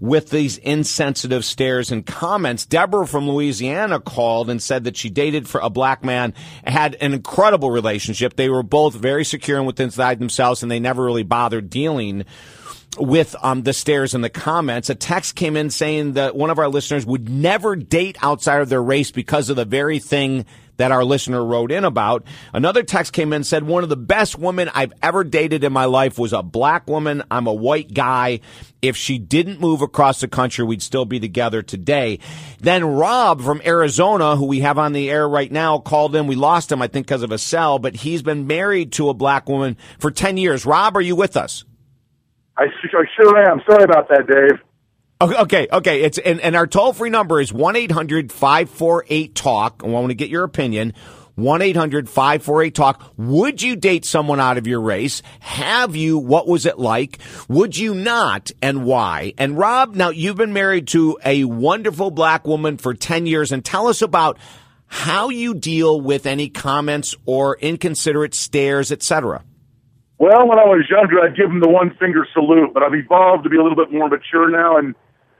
with 0.00 0.28
these 0.28 0.58
insensitive 0.58 1.46
stares 1.46 1.90
and 1.90 2.04
comments. 2.04 2.66
Deborah 2.66 3.06
from 3.06 3.26
Louisiana 3.26 4.00
called 4.00 4.50
and 4.50 4.62
said 4.62 4.84
that 4.84 4.98
she 4.98 5.08
dated 5.08 5.48
for 5.48 5.62
a 5.62 5.70
black 5.70 6.04
man, 6.04 6.34
had 6.64 6.94
an 6.96 7.14
incredible 7.14 7.70
relationship. 7.70 8.36
They 8.36 8.50
were 8.50 8.62
both 8.62 8.94
very 8.94 9.24
secure 9.24 9.56
and 9.56 9.66
within 9.66 9.88
themselves, 9.88 10.62
and 10.62 10.70
they 10.70 10.78
never 10.78 11.02
really 11.02 11.22
bothered 11.22 11.70
dealing 11.70 12.26
with 12.98 13.36
um, 13.42 13.62
the 13.62 13.72
stares 13.72 14.14
and 14.14 14.24
the 14.24 14.30
comments. 14.30 14.90
A 14.90 14.94
text 14.94 15.36
came 15.36 15.56
in 15.56 15.70
saying 15.70 16.14
that 16.14 16.34
one 16.34 16.50
of 16.50 16.58
our 16.58 16.68
listeners 16.68 17.04
would 17.04 17.28
never 17.28 17.76
date 17.76 18.16
outside 18.22 18.60
of 18.60 18.68
their 18.68 18.82
race 18.82 19.10
because 19.10 19.50
of 19.50 19.56
the 19.56 19.64
very 19.64 19.98
thing 19.98 20.46
that 20.78 20.92
our 20.92 21.04
listener 21.04 21.44
wrote 21.44 21.70
in 21.70 21.84
about. 21.84 22.24
Another 22.54 22.82
text 22.82 23.12
came 23.12 23.32
in 23.32 23.44
said, 23.44 23.64
one 23.64 23.82
of 23.82 23.88
the 23.88 23.96
best 23.96 24.38
women 24.38 24.70
I've 24.72 24.92
ever 25.02 25.24
dated 25.24 25.64
in 25.64 25.72
my 25.72 25.84
life 25.84 26.18
was 26.18 26.32
a 26.32 26.42
black 26.42 26.88
woman. 26.88 27.22
I'm 27.30 27.46
a 27.46 27.52
white 27.52 27.92
guy. 27.92 28.40
If 28.80 28.96
she 28.96 29.18
didn't 29.18 29.60
move 29.60 29.82
across 29.82 30.20
the 30.20 30.28
country, 30.28 30.64
we'd 30.64 30.82
still 30.82 31.04
be 31.04 31.18
together 31.18 31.62
today. 31.62 32.20
Then 32.60 32.84
Rob 32.84 33.42
from 33.42 33.60
Arizona, 33.66 34.36
who 34.36 34.46
we 34.46 34.60
have 34.60 34.78
on 34.78 34.92
the 34.92 35.10
air 35.10 35.28
right 35.28 35.50
now, 35.50 35.78
called 35.78 36.14
in. 36.14 36.28
We 36.28 36.36
lost 36.36 36.70
him, 36.70 36.80
I 36.80 36.86
think, 36.86 37.06
because 37.06 37.24
of 37.24 37.32
a 37.32 37.38
cell, 37.38 37.80
but 37.80 37.96
he's 37.96 38.22
been 38.22 38.46
married 38.46 38.92
to 38.92 39.08
a 39.08 39.14
black 39.14 39.48
woman 39.48 39.76
for 39.98 40.12
10 40.12 40.36
years. 40.36 40.64
Rob, 40.64 40.96
are 40.96 41.00
you 41.00 41.16
with 41.16 41.36
us? 41.36 41.64
I, 42.58 42.64
I 42.64 43.04
sure 43.16 43.50
am. 43.50 43.60
Sorry 43.68 43.84
about 43.84 44.08
that, 44.08 44.26
Dave. 44.26 44.60
Okay, 45.20 45.66
okay. 45.72 46.02
It's 46.02 46.18
and, 46.18 46.40
and 46.40 46.54
our 46.54 46.66
toll 46.66 46.92
free 46.92 47.10
number 47.10 47.40
is 47.40 47.52
1 47.52 47.74
800 47.74 48.30
548 48.30 49.34
TALK. 49.34 49.82
I 49.84 49.88
want 49.88 50.08
to 50.08 50.14
get 50.14 50.28
your 50.28 50.44
opinion. 50.44 50.94
1 51.34 51.62
800 51.62 52.08
548 52.08 52.74
TALK. 52.74 53.02
Would 53.16 53.62
you 53.62 53.74
date 53.74 54.04
someone 54.04 54.38
out 54.38 54.58
of 54.58 54.66
your 54.66 54.80
race? 54.80 55.22
Have 55.40 55.96
you? 55.96 56.18
What 56.18 56.46
was 56.46 56.66
it 56.66 56.78
like? 56.78 57.18
Would 57.48 57.76
you 57.76 57.94
not? 57.94 58.50
And 58.62 58.84
why? 58.84 59.34
And 59.38 59.58
Rob, 59.58 59.96
now 59.96 60.10
you've 60.10 60.36
been 60.36 60.52
married 60.52 60.86
to 60.88 61.18
a 61.24 61.44
wonderful 61.44 62.10
black 62.10 62.46
woman 62.46 62.76
for 62.76 62.94
10 62.94 63.26
years 63.26 63.50
and 63.50 63.64
tell 63.64 63.88
us 63.88 64.02
about 64.02 64.38
how 64.86 65.28
you 65.28 65.54
deal 65.54 66.00
with 66.00 66.26
any 66.26 66.48
comments 66.48 67.14
or 67.26 67.56
inconsiderate 67.58 68.34
stares, 68.34 68.90
etc. 68.90 69.44
Well, 70.18 70.48
when 70.48 70.58
I 70.58 70.64
was 70.64 70.84
younger, 70.90 71.20
I'd 71.20 71.36
give 71.36 71.48
them 71.48 71.60
the 71.60 71.68
one 71.68 71.94
finger 71.98 72.26
salute, 72.32 72.74
but 72.74 72.82
I've 72.82 72.94
evolved 72.94 73.44
to 73.44 73.50
be 73.50 73.56
a 73.56 73.62
little 73.62 73.76
bit 73.76 73.92
more 73.92 74.08
mature 74.08 74.50
now 74.50 74.76
and 74.76 74.94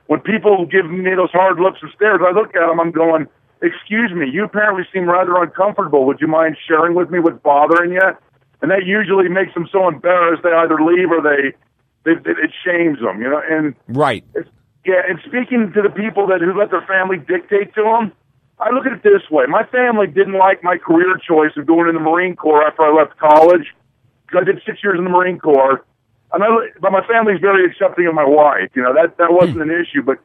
when 0.09 0.21
people 0.21 0.65
give 0.65 0.89
me 0.89 1.13
those 1.13 1.29
hard 1.29 1.59
looks 1.59 1.77
and 1.83 1.91
stares, 1.93 2.19
I 2.25 2.33
look 2.33 2.55
at 2.57 2.65
them, 2.65 2.79
I'm 2.79 2.89
going, 2.89 3.27
excuse 3.61 4.11
me, 4.11 4.25
you 4.27 4.43
apparently 4.43 4.81
seem 4.91 5.05
rather 5.05 5.37
uncomfortable. 5.37 6.03
Would 6.07 6.17
you 6.19 6.25
mind 6.25 6.57
sharing 6.67 6.95
with 6.95 7.11
me 7.11 7.19
what's 7.19 7.37
bothering 7.43 7.93
you? 7.93 8.09
And 8.63 8.71
that 8.71 8.87
usually 8.87 9.29
makes 9.29 9.53
them 9.53 9.69
so 9.71 9.87
embarrassed 9.87 10.41
they 10.41 10.49
either 10.49 10.81
leave 10.81 11.13
or 11.13 11.21
they, 11.21 11.53
they, 12.09 12.17
it 12.25 12.49
shames 12.65 12.97
them, 12.97 13.21
you 13.21 13.29
know. 13.29 13.39
And 13.47 13.75
right, 13.87 14.25
yeah. 14.83 15.05
And 15.07 15.19
speaking 15.21 15.71
to 15.77 15.81
the 15.83 15.93
people 15.93 16.25
that 16.25 16.41
who 16.41 16.57
let 16.57 16.71
their 16.71 16.85
family 16.89 17.17
dictate 17.17 17.75
to 17.75 17.83
them, 17.83 18.11
I 18.57 18.73
look 18.73 18.87
at 18.87 18.93
it 18.93 19.03
this 19.03 19.29
way: 19.29 19.45
my 19.45 19.63
family 19.69 20.07
didn't 20.07 20.41
like 20.41 20.63
my 20.63 20.77
career 20.77 21.21
choice 21.21 21.51
of 21.55 21.67
going 21.67 21.87
in 21.87 21.93
the 21.93 22.01
Marine 22.01 22.35
Corps 22.35 22.65
after 22.65 22.81
I 22.81 22.91
left 22.91 23.15
college. 23.19 23.69
I 24.37 24.43
did 24.43 24.61
six 24.65 24.79
years 24.83 24.97
in 24.97 25.03
the 25.03 25.09
Marine 25.09 25.39
Corps, 25.39 25.83
and 26.31 26.43
I, 26.43 26.47
but 26.79 26.91
my 26.91 27.05
family's 27.07 27.39
very 27.41 27.65
accepting 27.65 28.07
of 28.07 28.13
my 28.13 28.25
wife. 28.25 28.69
You 28.75 28.83
know 28.83 28.93
that 28.93 29.17
that 29.17 29.31
wasn't 29.31 29.61
an 29.61 29.71
issue. 29.71 30.03
But 30.03 30.19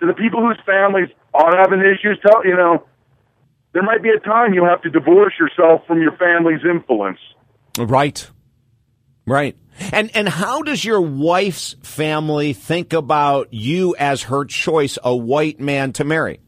to 0.00 0.06
the 0.06 0.14
people 0.14 0.40
whose 0.40 0.58
families 0.64 1.08
are 1.34 1.56
having 1.56 1.80
issues, 1.80 2.18
tell 2.24 2.44
you 2.44 2.56
know, 2.56 2.84
there 3.72 3.82
might 3.82 4.02
be 4.02 4.10
a 4.10 4.20
time 4.20 4.54
you 4.54 4.64
have 4.64 4.82
to 4.82 4.90
divorce 4.90 5.34
yourself 5.38 5.86
from 5.86 6.00
your 6.00 6.16
family's 6.16 6.60
influence. 6.64 7.18
Right, 7.78 8.28
right. 9.26 9.56
And 9.92 10.10
and 10.14 10.28
how 10.28 10.62
does 10.62 10.84
your 10.84 11.00
wife's 11.00 11.76
family 11.82 12.52
think 12.52 12.92
about 12.92 13.52
you 13.52 13.94
as 13.98 14.24
her 14.24 14.44
choice, 14.44 14.98
a 15.02 15.14
white 15.14 15.60
man 15.60 15.92
to 15.94 16.04
marry? 16.04 16.40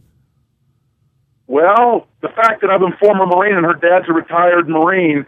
Well, 1.47 2.07
the 2.23 2.29
fact 2.29 2.63
that 2.63 2.71
I'm 2.71 2.83
a 2.83 2.97
former 2.99 3.27
Marine 3.27 3.57
and 3.57 3.67
her 3.67 3.75
dad's 3.75 4.09
a 4.09 4.13
retired 4.13 4.69
Marine 4.69 5.27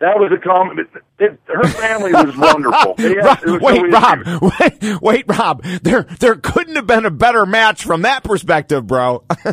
that 0.00 0.16
was 0.18 0.30
a 0.32 0.38
comment. 0.38 0.88
her 1.18 1.68
family 1.70 2.12
was 2.12 2.36
wonderful. 2.38 2.94
Had, 2.96 3.44
was 3.44 3.60
wait, 3.60 3.92
Rob. 3.92 4.42
Wait, 4.60 5.02
wait, 5.02 5.24
Rob. 5.26 5.64
There, 5.82 6.04
there 6.20 6.36
couldn't 6.36 6.76
have 6.76 6.86
been 6.86 7.04
a 7.04 7.10
better 7.10 7.44
match 7.44 7.84
from 7.84 8.02
that 8.02 8.22
perspective, 8.22 8.86
bro. 8.86 9.24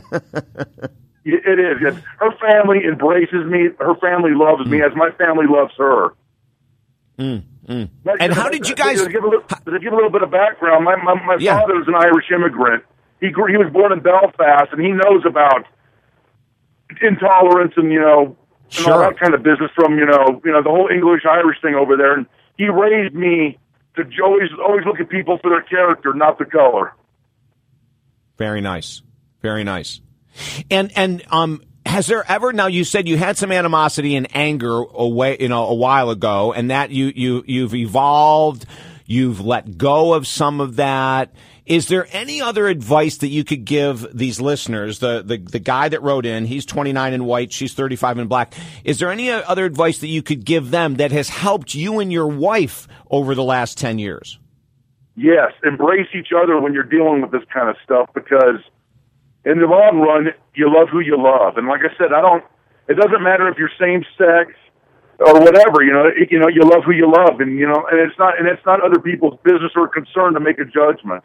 it 1.26 1.60
is. 1.60 1.98
Her 2.20 2.32
family 2.40 2.86
embraces 2.86 3.46
me. 3.46 3.70
Her 3.80 3.96
family 3.96 4.32
loves 4.36 4.68
mm. 4.68 4.72
me 4.72 4.82
as 4.84 4.92
my 4.96 5.10
family 5.18 5.48
loves 5.48 5.74
her. 5.78 6.10
Mm, 7.18 7.44
mm. 7.68 7.90
and 8.20 8.34
how 8.34 8.50
did 8.50 8.68
you 8.70 8.76
guys? 8.76 9.02
To 9.02 9.10
give 9.10 9.24
a 9.24 9.28
little, 9.28 9.48
to 9.48 9.80
give 9.80 9.94
a 9.94 9.96
little 9.96 10.12
bit 10.12 10.22
of 10.22 10.30
background, 10.30 10.86
my 10.86 10.96
my, 10.98 11.16
my 11.26 11.38
yeah. 11.40 11.60
father 11.60 11.76
was 11.76 11.88
an 11.88 11.96
Irish 11.96 12.30
immigrant. 12.32 12.84
He 13.22 13.32
grew, 13.32 13.48
he 13.48 13.58
was 13.58 13.72
born 13.72 13.94
in 13.94 14.02
Belfast, 14.02 14.72
and 14.74 14.82
he 14.82 14.92
knows 14.92 15.24
about 15.26 15.66
intolerance 17.02 17.74
and 17.78 17.92
you 17.92 18.00
know 18.00 18.38
and 18.78 18.88
all 18.88 19.00
that 19.00 19.20
kind 19.20 19.34
of 19.34 19.44
business 19.44 19.72
from 19.76 19.98
you 19.98 20.06
know 20.06 20.42
you 20.44 20.52
know 20.52 20.64
the 20.64 20.70
whole 20.70 20.90
English 20.92 21.24
Irish 21.30 21.62
thing 21.62 21.76
over 21.76 21.98
there. 21.98 22.14
And 22.14 22.26
he 22.58 22.68
raised 22.70 23.14
me 23.14 23.58
to 23.96 24.04
always 24.24 24.50
always 24.64 24.86
look 24.86 25.00
at 25.00 25.10
people 25.10 25.38
for 25.42 25.50
their 25.50 25.62
character, 25.62 26.14
not 26.14 26.38
the 26.38 26.46
color. 26.46 26.94
Very 28.38 28.62
nice, 28.62 29.02
very 29.42 29.64
nice. 29.64 30.02
And 30.70 30.92
and 30.96 31.24
um, 31.30 31.62
has 31.86 32.08
there 32.08 32.30
ever 32.30 32.52
now? 32.52 32.68
You 32.68 32.84
said 32.84 33.08
you 33.08 33.18
had 33.18 33.38
some 33.38 33.52
animosity 33.52 34.16
and 34.16 34.28
anger 34.36 34.74
away, 34.74 35.38
you 35.40 35.50
know, 35.50 35.68
a 35.68 35.74
while 35.74 36.10
ago, 36.10 36.52
and 36.54 36.72
that 36.72 36.92
you 36.92 37.12
you 37.16 37.44
you've 37.46 37.76
evolved. 37.76 38.66
You've 39.06 39.40
let 39.40 39.78
go 39.78 40.14
of 40.14 40.28
some 40.28 40.60
of 40.60 40.78
that 40.78 41.34
is 41.66 41.88
there 41.88 42.08
any 42.12 42.42
other 42.42 42.68
advice 42.68 43.18
that 43.18 43.30
you 43.30 43.44
could 43.44 43.66
give 43.66 44.06
these 44.16 44.40
listeners? 44.40 45.00
The, 45.00 45.24
the, 45.26 45.38
the 45.38 45.60
guy 45.60 45.90
that 45.90 46.04
wrote 46.04 46.26
in, 46.26 46.46
he's 46.46 46.66
29 46.66 47.14
in 47.14 47.26
white, 47.26 47.52
she's 47.52 47.74
35 47.74 48.20
in 48.20 48.28
black. 48.28 48.54
Is 48.84 49.00
there 49.00 49.10
any 49.10 49.32
other 49.32 49.66
advice 49.66 49.98
that 50.00 50.08
you 50.08 50.22
could 50.22 50.46
give 50.46 50.70
them 50.70 50.96
that 50.96 51.12
has 51.12 51.30
helped 51.30 51.74
you 51.74 52.00
and 52.00 52.14
your 52.14 52.28
wife 52.28 52.88
over 53.10 53.34
the 53.34 53.44
last 53.44 53.80
10 53.80 53.98
years? 53.98 54.38
Yes, 55.16 55.54
embrace 55.64 56.08
each 56.14 56.30
other 56.36 56.60
when 56.62 56.74
you're 56.74 56.84
dealing 56.84 57.22
with 57.22 57.32
this 57.32 57.44
kind 57.52 57.70
of 57.70 57.78
stuff 57.84 58.10
because 58.14 58.62
in 59.44 59.60
the 59.60 59.66
long 59.66 60.02
run, 60.02 60.28
you 60.54 60.72
love 60.72 60.90
who 60.90 61.00
you 61.00 61.18
love. 61.18 61.58
And 61.58 61.68
like 61.68 61.82
I 61.82 61.98
said, 61.98 62.14
I 62.14 62.22
don't, 62.22 62.44
it 62.88 62.96
doesn't 62.96 63.24
matter 63.24 63.50
if 63.50 63.58
you're 63.58 63.72
same 63.80 64.04
sex 64.20 64.54
or 65.20 65.40
whatever, 65.40 65.84
you 65.84 65.94
know, 65.94 66.06
you 66.30 66.40
know, 66.40 66.48
you 66.48 66.62
love 66.62 66.84
who 66.86 66.92
you 66.92 67.12
love 67.12 67.40
and, 67.40 67.58
you 67.58 67.68
know, 67.68 67.86
and 67.90 68.00
it's 68.00 68.18
not, 68.20 68.38
and 68.38 68.48
it's 68.48 68.66
not 68.66 68.84
other 68.84 69.00
people's 69.00 69.40
business 69.44 69.72
or 69.76 69.88
concern 69.88 70.34
to 70.34 70.40
make 70.40 70.60
a 70.60 70.66
judgment. 70.66 71.24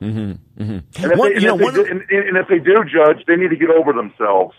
Mm-hmm, 0.00 0.62
mm-hmm. 0.62 1.02
And, 1.02 1.12
if 1.12 1.18
they, 1.18 1.34
and, 1.34 1.44
know, 1.44 1.58
if 1.58 1.74
they, 1.74 1.90
and, 1.90 2.02
and 2.10 2.36
if 2.36 2.48
they 2.48 2.58
do 2.58 2.84
judge, 2.84 3.24
they 3.26 3.36
need 3.36 3.50
to 3.50 3.56
get 3.56 3.70
over 3.70 3.92
themselves. 3.92 4.54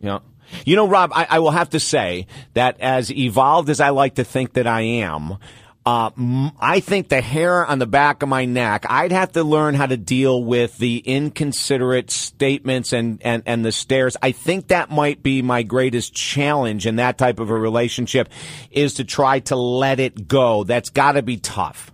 Yeah. 0.00 0.18
You 0.66 0.76
know, 0.76 0.86
Rob, 0.86 1.12
I, 1.14 1.26
I, 1.30 1.38
will 1.38 1.52
have 1.52 1.70
to 1.70 1.80
say 1.80 2.26
that 2.54 2.78
as 2.80 3.10
evolved 3.10 3.70
as 3.70 3.80
I 3.80 3.90
like 3.90 4.16
to 4.16 4.24
think 4.24 4.54
that 4.54 4.66
I 4.66 4.82
am, 4.82 5.38
uh, 5.84 6.10
I 6.60 6.80
think 6.80 7.08
the 7.08 7.20
hair 7.20 7.66
on 7.66 7.78
the 7.78 7.86
back 7.86 8.22
of 8.22 8.28
my 8.28 8.44
neck, 8.44 8.86
I'd 8.88 9.12
have 9.12 9.32
to 9.32 9.42
learn 9.42 9.74
how 9.74 9.86
to 9.86 9.96
deal 9.96 10.42
with 10.42 10.78
the 10.78 10.98
inconsiderate 10.98 12.10
statements 12.10 12.92
and, 12.92 13.20
and, 13.24 13.42
and 13.46 13.64
the 13.64 13.72
stares. 13.72 14.16
I 14.22 14.32
think 14.32 14.68
that 14.68 14.90
might 14.90 15.22
be 15.22 15.42
my 15.42 15.64
greatest 15.64 16.14
challenge 16.14 16.86
in 16.86 16.96
that 16.96 17.18
type 17.18 17.40
of 17.40 17.50
a 17.50 17.54
relationship 17.54 18.28
is 18.70 18.94
to 18.94 19.04
try 19.04 19.40
to 19.40 19.56
let 19.56 19.98
it 19.98 20.28
go. 20.28 20.64
That's 20.64 20.90
got 20.90 21.12
to 21.12 21.22
be 21.22 21.36
tough. 21.36 21.90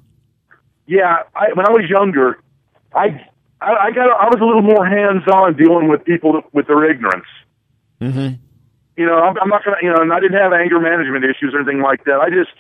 Yeah, 0.87 1.23
I, 1.35 1.53
when 1.55 1.67
I 1.67 1.71
was 1.71 1.85
younger, 1.89 2.41
I 2.95 3.27
I, 3.61 3.89
I 3.89 3.91
got 3.91 4.09
I 4.09 4.29
was 4.29 4.39
a 4.41 4.45
little 4.45 4.63
more 4.63 4.87
hands 4.87 5.23
on 5.33 5.57
dealing 5.57 5.89
with 5.89 6.05
people 6.05 6.43
with 6.53 6.67
their 6.67 6.89
ignorance. 6.91 7.27
Mm-hmm. 8.01 8.41
You 8.97 9.07
know, 9.07 9.19
I'm, 9.19 9.37
I'm 9.41 9.49
not 9.49 9.65
gonna, 9.65 9.77
you 9.83 9.91
know, 9.91 10.01
and 10.01 10.13
I 10.13 10.21
didn't 10.21 10.39
have 10.39 10.53
anger 10.53 10.81
management 10.81 11.25
issues 11.25 11.55
or 11.55 11.61
anything 11.61 11.81
like 11.81 12.05
that. 12.05 12.21
I 12.21 12.31
just, 12.31 12.51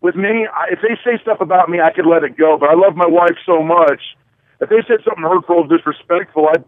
with 0.00 0.16
me, 0.16 0.46
I, 0.46 0.72
if 0.72 0.80
they 0.82 0.96
say 1.04 1.20
stuff 1.20 1.40
about 1.40 1.68
me, 1.68 1.80
I 1.80 1.90
could 1.92 2.06
let 2.06 2.24
it 2.24 2.36
go. 2.36 2.56
But 2.58 2.70
I 2.70 2.74
love 2.74 2.96
my 2.96 3.06
wife 3.06 3.36
so 3.44 3.62
much. 3.62 4.00
If 4.60 4.68
they 4.70 4.82
said 4.86 5.04
something 5.04 5.24
hurtful, 5.24 5.66
disrespectful, 5.66 6.48
I'd 6.48 6.64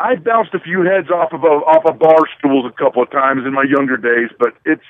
I 0.00 0.16
bounced 0.16 0.54
a 0.54 0.60
few 0.60 0.80
heads 0.82 1.10
off 1.10 1.32
of 1.32 1.44
a, 1.44 1.60
off 1.68 1.84
of 1.84 1.98
bar 1.98 2.24
stools 2.38 2.64
a 2.64 2.72
couple 2.72 3.02
of 3.02 3.10
times 3.10 3.44
in 3.44 3.52
my 3.52 3.64
younger 3.68 3.98
days. 3.98 4.30
But 4.38 4.54
it's, 4.64 4.88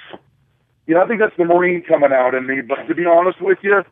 you 0.86 0.94
know, 0.94 1.02
I 1.02 1.08
think 1.08 1.18
that's 1.18 1.36
the 1.36 1.44
Marine 1.44 1.82
coming 1.82 2.12
out 2.12 2.34
in 2.34 2.46
me. 2.46 2.60
But 2.60 2.86
to 2.86 2.94
be 2.94 3.04
honest 3.06 3.40
with 3.40 3.58
you, 3.62 3.82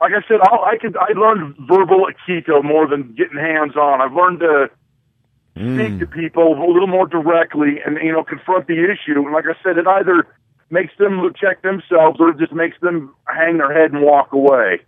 like 0.00 0.12
I 0.12 0.20
said, 0.28 0.40
I'll, 0.42 0.60
I 0.64 0.76
could 0.76 0.96
I 0.96 1.12
learned 1.18 1.56
verbal 1.60 2.06
aikido 2.06 2.62
more 2.62 2.86
than 2.86 3.14
getting 3.14 3.38
hands 3.38 3.76
on. 3.76 4.02
I've 4.02 4.12
learned 4.12 4.40
to 4.40 4.70
speak 5.56 5.96
mm. 5.96 5.98
to 6.00 6.06
people 6.06 6.52
a 6.52 6.70
little 6.70 6.86
more 6.86 7.06
directly 7.06 7.80
and 7.84 7.98
you 8.02 8.12
know 8.12 8.22
confront 8.22 8.66
the 8.66 8.84
issue. 8.84 9.24
And 9.24 9.32
like 9.32 9.46
I 9.46 9.56
said, 9.64 9.78
it 9.78 9.86
either 9.86 10.26
makes 10.70 10.92
them 10.98 11.20
check 11.40 11.62
themselves 11.62 12.18
or 12.20 12.32
just 12.32 12.52
makes 12.52 12.78
them 12.80 13.14
hang 13.26 13.58
their 13.58 13.72
head 13.72 13.92
and 13.92 14.02
walk 14.02 14.32
away. 14.32 14.80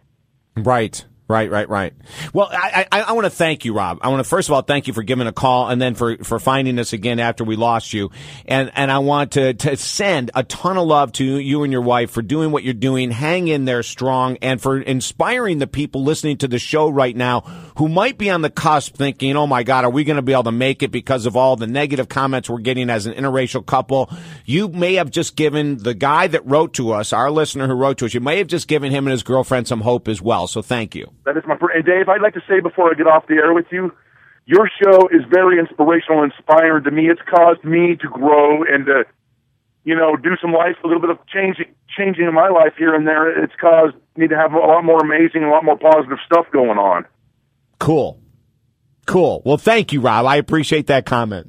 Right. 0.56 1.04
Right, 1.28 1.50
right, 1.50 1.68
right. 1.68 1.94
Well, 2.34 2.48
I, 2.52 2.86
I, 2.92 3.00
I 3.00 3.12
want 3.12 3.24
to 3.24 3.30
thank 3.30 3.64
you, 3.64 3.72
Rob. 3.72 4.00
I 4.02 4.08
want 4.08 4.22
to 4.22 4.28
first 4.28 4.48
of 4.48 4.52
all 4.52 4.60
thank 4.60 4.86
you 4.86 4.92
for 4.92 5.02
giving 5.02 5.26
a 5.26 5.32
call 5.32 5.68
and 5.68 5.80
then 5.80 5.94
for, 5.94 6.18
for 6.18 6.38
finding 6.38 6.78
us 6.78 6.92
again 6.92 7.20
after 7.20 7.42
we 7.42 7.56
lost 7.56 7.94
you. 7.94 8.10
And 8.44 8.70
and 8.74 8.90
I 8.90 8.98
want 8.98 9.32
to, 9.32 9.54
to 9.54 9.76
send 9.76 10.30
a 10.34 10.42
ton 10.42 10.76
of 10.76 10.86
love 10.86 11.12
to 11.12 11.24
you 11.24 11.62
and 11.62 11.72
your 11.72 11.80
wife 11.80 12.10
for 12.10 12.20
doing 12.20 12.50
what 12.50 12.64
you're 12.64 12.74
doing. 12.74 13.10
Hang 13.10 13.48
in 13.48 13.64
there 13.64 13.82
strong 13.82 14.36
and 14.42 14.60
for 14.60 14.78
inspiring 14.78 15.58
the 15.58 15.66
people 15.66 16.02
listening 16.02 16.36
to 16.38 16.48
the 16.48 16.58
show 16.58 16.90
right 16.90 17.16
now 17.16 17.40
who 17.78 17.88
might 17.88 18.18
be 18.18 18.28
on 18.28 18.42
the 18.42 18.50
cusp 18.50 18.96
thinking, 18.96 19.34
"Oh 19.36 19.46
my 19.46 19.62
God, 19.62 19.84
are 19.84 19.90
we 19.90 20.04
going 20.04 20.16
to 20.16 20.22
be 20.22 20.32
able 20.32 20.42
to 20.44 20.52
make 20.52 20.82
it 20.82 20.90
because 20.90 21.24
of 21.24 21.34
all 21.34 21.56
the 21.56 21.66
negative 21.66 22.10
comments 22.10 22.50
we're 22.50 22.58
getting 22.58 22.90
as 22.90 23.06
an 23.06 23.14
interracial 23.14 23.64
couple?" 23.64 24.10
You 24.44 24.68
may 24.68 24.94
have 24.94 25.10
just 25.10 25.36
given 25.36 25.78
the 25.78 25.94
guy 25.94 26.26
that 26.26 26.44
wrote 26.44 26.74
to 26.74 26.92
us, 26.92 27.12
our 27.14 27.30
listener 27.30 27.68
who 27.68 27.74
wrote 27.74 27.98
to 27.98 28.06
us, 28.06 28.12
you 28.12 28.20
may 28.20 28.36
have 28.38 28.48
just 28.48 28.68
given 28.68 28.90
him 28.90 29.06
and 29.06 29.12
his 29.12 29.22
girlfriend 29.22 29.66
some 29.66 29.80
hope 29.80 30.08
as 30.08 30.20
well. 30.20 30.46
So 30.46 30.60
thank 30.60 30.94
you. 30.94 31.10
That 31.24 31.36
is 31.36 31.44
my 31.46 31.56
fir- 31.56 31.72
and 31.72 31.84
Dave. 31.84 32.08
I'd 32.08 32.20
like 32.20 32.34
to 32.34 32.42
say 32.48 32.60
before 32.60 32.90
I 32.90 32.94
get 32.94 33.06
off 33.06 33.26
the 33.26 33.34
air 33.34 33.52
with 33.54 33.66
you, 33.70 33.92
your 34.44 34.68
show 34.82 35.08
is 35.08 35.22
very 35.30 35.58
inspirational, 35.58 36.24
inspiring 36.24 36.84
to 36.84 36.90
me. 36.90 37.08
It's 37.08 37.20
caused 37.30 37.62
me 37.64 37.96
to 37.96 38.08
grow 38.08 38.64
and 38.64 38.86
to, 38.86 39.04
you 39.84 39.94
know, 39.94 40.16
do 40.16 40.36
some 40.40 40.52
life, 40.52 40.76
a 40.82 40.86
little 40.86 41.00
bit 41.00 41.10
of 41.10 41.18
changing, 41.32 41.66
changing 41.96 42.24
in 42.24 42.34
my 42.34 42.48
life 42.48 42.74
here 42.76 42.94
and 42.94 43.06
there. 43.06 43.42
It's 43.44 43.54
caused 43.60 43.94
me 44.16 44.26
to 44.26 44.36
have 44.36 44.52
a 44.52 44.58
lot 44.58 44.82
more 44.84 44.98
amazing, 45.00 45.44
a 45.44 45.50
lot 45.50 45.64
more 45.64 45.78
positive 45.78 46.18
stuff 46.26 46.46
going 46.52 46.78
on. 46.78 47.04
Cool. 47.78 48.20
Cool. 49.06 49.42
Well, 49.44 49.58
thank 49.58 49.92
you, 49.92 50.00
Rob. 50.00 50.26
I 50.26 50.36
appreciate 50.36 50.88
that 50.88 51.06
comment. 51.06 51.48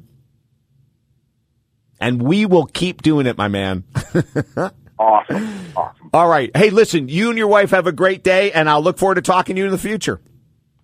And 2.00 2.22
we 2.22 2.46
will 2.46 2.66
keep 2.66 3.02
doing 3.02 3.26
it, 3.26 3.38
my 3.38 3.48
man. 3.48 3.84
Awesome, 4.98 5.72
awesome. 5.76 6.10
All 6.12 6.28
right. 6.28 6.50
Hey, 6.56 6.70
listen, 6.70 7.08
you 7.08 7.28
and 7.28 7.38
your 7.38 7.48
wife 7.48 7.70
have 7.70 7.86
a 7.86 7.92
great 7.92 8.22
day, 8.22 8.52
and 8.52 8.68
I'll 8.68 8.82
look 8.82 8.98
forward 8.98 9.16
to 9.16 9.22
talking 9.22 9.56
to 9.56 9.60
you 9.60 9.66
in 9.66 9.72
the 9.72 9.78
future. 9.78 10.20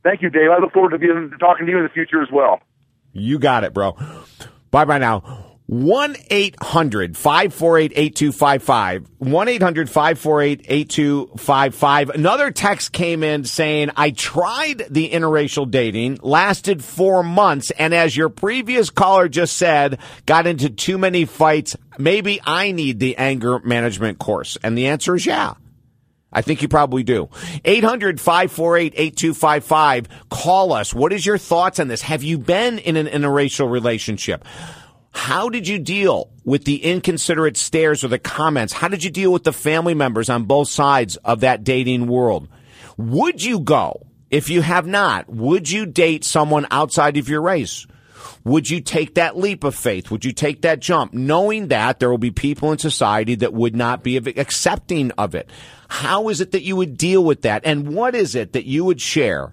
Thank 0.02 0.22
you, 0.22 0.30
Dave. 0.30 0.50
I 0.50 0.58
look 0.60 0.72
forward 0.72 0.90
to 0.90 0.98
being 0.98 1.30
talking 1.38 1.66
to 1.66 1.72
you 1.72 1.78
in 1.78 1.84
the 1.84 1.90
future 1.90 2.22
as 2.22 2.28
well. 2.32 2.60
You 3.12 3.38
got 3.38 3.64
it, 3.64 3.74
bro. 3.74 3.96
Bye 4.70 4.84
bye 4.84 4.98
now. 4.98 5.49
1 5.70 6.16
800 6.30 7.16
548 7.16 7.92
8255. 7.94 9.06
1 9.18 9.48
800 9.48 9.88
548 9.88 10.66
8255. 10.66 12.10
Another 12.10 12.50
text 12.50 12.90
came 12.90 13.22
in 13.22 13.44
saying, 13.44 13.90
I 13.94 14.10
tried 14.10 14.82
the 14.90 15.08
interracial 15.10 15.70
dating, 15.70 16.18
lasted 16.22 16.82
four 16.82 17.22
months, 17.22 17.70
and 17.70 17.94
as 17.94 18.16
your 18.16 18.30
previous 18.30 18.90
caller 18.90 19.28
just 19.28 19.56
said, 19.56 20.00
got 20.26 20.48
into 20.48 20.70
too 20.70 20.98
many 20.98 21.24
fights. 21.24 21.76
Maybe 21.98 22.40
I 22.44 22.72
need 22.72 22.98
the 22.98 23.16
anger 23.16 23.60
management 23.60 24.18
course. 24.18 24.58
And 24.64 24.76
the 24.76 24.88
answer 24.88 25.14
is 25.14 25.24
yeah. 25.24 25.54
I 26.32 26.42
think 26.42 26.62
you 26.62 26.68
probably 26.68 27.04
do. 27.04 27.28
800 27.64 28.20
548 28.20 28.94
8255. 28.96 30.08
Call 30.30 30.72
us. 30.72 30.92
What 30.92 31.12
is 31.12 31.24
your 31.24 31.38
thoughts 31.38 31.78
on 31.78 31.86
this? 31.86 32.02
Have 32.02 32.24
you 32.24 32.38
been 32.38 32.78
in 32.78 32.96
an 32.96 33.06
interracial 33.06 33.70
relationship? 33.70 34.44
How 35.12 35.48
did 35.48 35.66
you 35.66 35.78
deal 35.78 36.30
with 36.44 36.64
the 36.64 36.82
inconsiderate 36.84 37.56
stares 37.56 38.04
or 38.04 38.08
the 38.08 38.18
comments? 38.18 38.72
How 38.72 38.88
did 38.88 39.04
you 39.04 39.10
deal 39.10 39.32
with 39.32 39.44
the 39.44 39.52
family 39.52 39.94
members 39.94 40.30
on 40.30 40.44
both 40.44 40.68
sides 40.68 41.16
of 41.18 41.40
that 41.40 41.64
dating 41.64 42.06
world? 42.06 42.48
Would 42.96 43.42
you 43.42 43.60
go, 43.60 44.06
if 44.30 44.48
you 44.48 44.62
have 44.62 44.86
not, 44.86 45.28
would 45.28 45.70
you 45.70 45.86
date 45.86 46.24
someone 46.24 46.66
outside 46.70 47.16
of 47.16 47.28
your 47.28 47.42
race? 47.42 47.86
Would 48.44 48.70
you 48.70 48.80
take 48.80 49.16
that 49.16 49.36
leap 49.36 49.64
of 49.64 49.74
faith? 49.74 50.10
Would 50.10 50.24
you 50.24 50.32
take 50.32 50.62
that 50.62 50.80
jump, 50.80 51.12
knowing 51.12 51.68
that 51.68 51.98
there 51.98 52.10
will 52.10 52.18
be 52.18 52.30
people 52.30 52.72
in 52.72 52.78
society 52.78 53.34
that 53.36 53.52
would 53.52 53.76
not 53.76 54.02
be 54.02 54.16
accepting 54.16 55.10
of 55.12 55.34
it? 55.34 55.50
How 55.88 56.28
is 56.28 56.40
it 56.40 56.52
that 56.52 56.62
you 56.62 56.76
would 56.76 56.96
deal 56.96 57.22
with 57.22 57.42
that? 57.42 57.62
And 57.64 57.94
what 57.94 58.14
is 58.14 58.34
it 58.34 58.52
that 58.52 58.64
you 58.64 58.84
would 58.84 59.00
share 59.00 59.52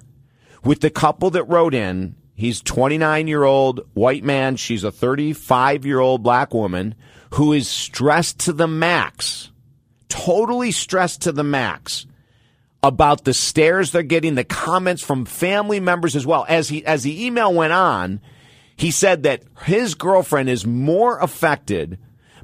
with 0.64 0.82
the 0.82 0.90
couple 0.90 1.32
that 1.32 1.44
wrote 1.46 1.74
in? 1.74 2.16
He's 2.38 2.62
29 2.62 3.28
year 3.28 3.44
old 3.44 3.82
white 3.96 4.24
man. 4.24 4.58
She's 4.58 4.84
a 4.84 4.92
35 4.92 5.88
year 5.88 6.00
old 6.00 6.22
black 6.22 6.54
woman 6.54 6.94
who 7.32 7.52
is 7.52 7.68
stressed 7.68 8.40
to 8.42 8.54
the 8.54 8.68
max, 8.68 9.50
totally 10.08 10.70
stressed 10.72 11.24
to 11.24 11.32
the 11.32 11.44
max 11.44 12.06
about 12.84 13.24
the 13.24 13.34
stares 13.34 13.92
they're 13.92 14.04
getting, 14.04 14.36
the 14.36 14.44
comments 14.44 15.02
from 15.02 15.26
family 15.26 15.80
members 15.80 16.16
as 16.16 16.28
well. 16.28 16.46
As 16.48 16.70
he, 16.70 16.86
as 16.86 17.02
the 17.02 17.26
email 17.26 17.52
went 17.52 17.74
on, 17.74 18.22
he 18.76 18.92
said 18.92 19.24
that 19.24 19.42
his 19.64 19.96
girlfriend 19.96 20.48
is 20.48 20.64
more 20.64 21.18
affected 21.18 21.98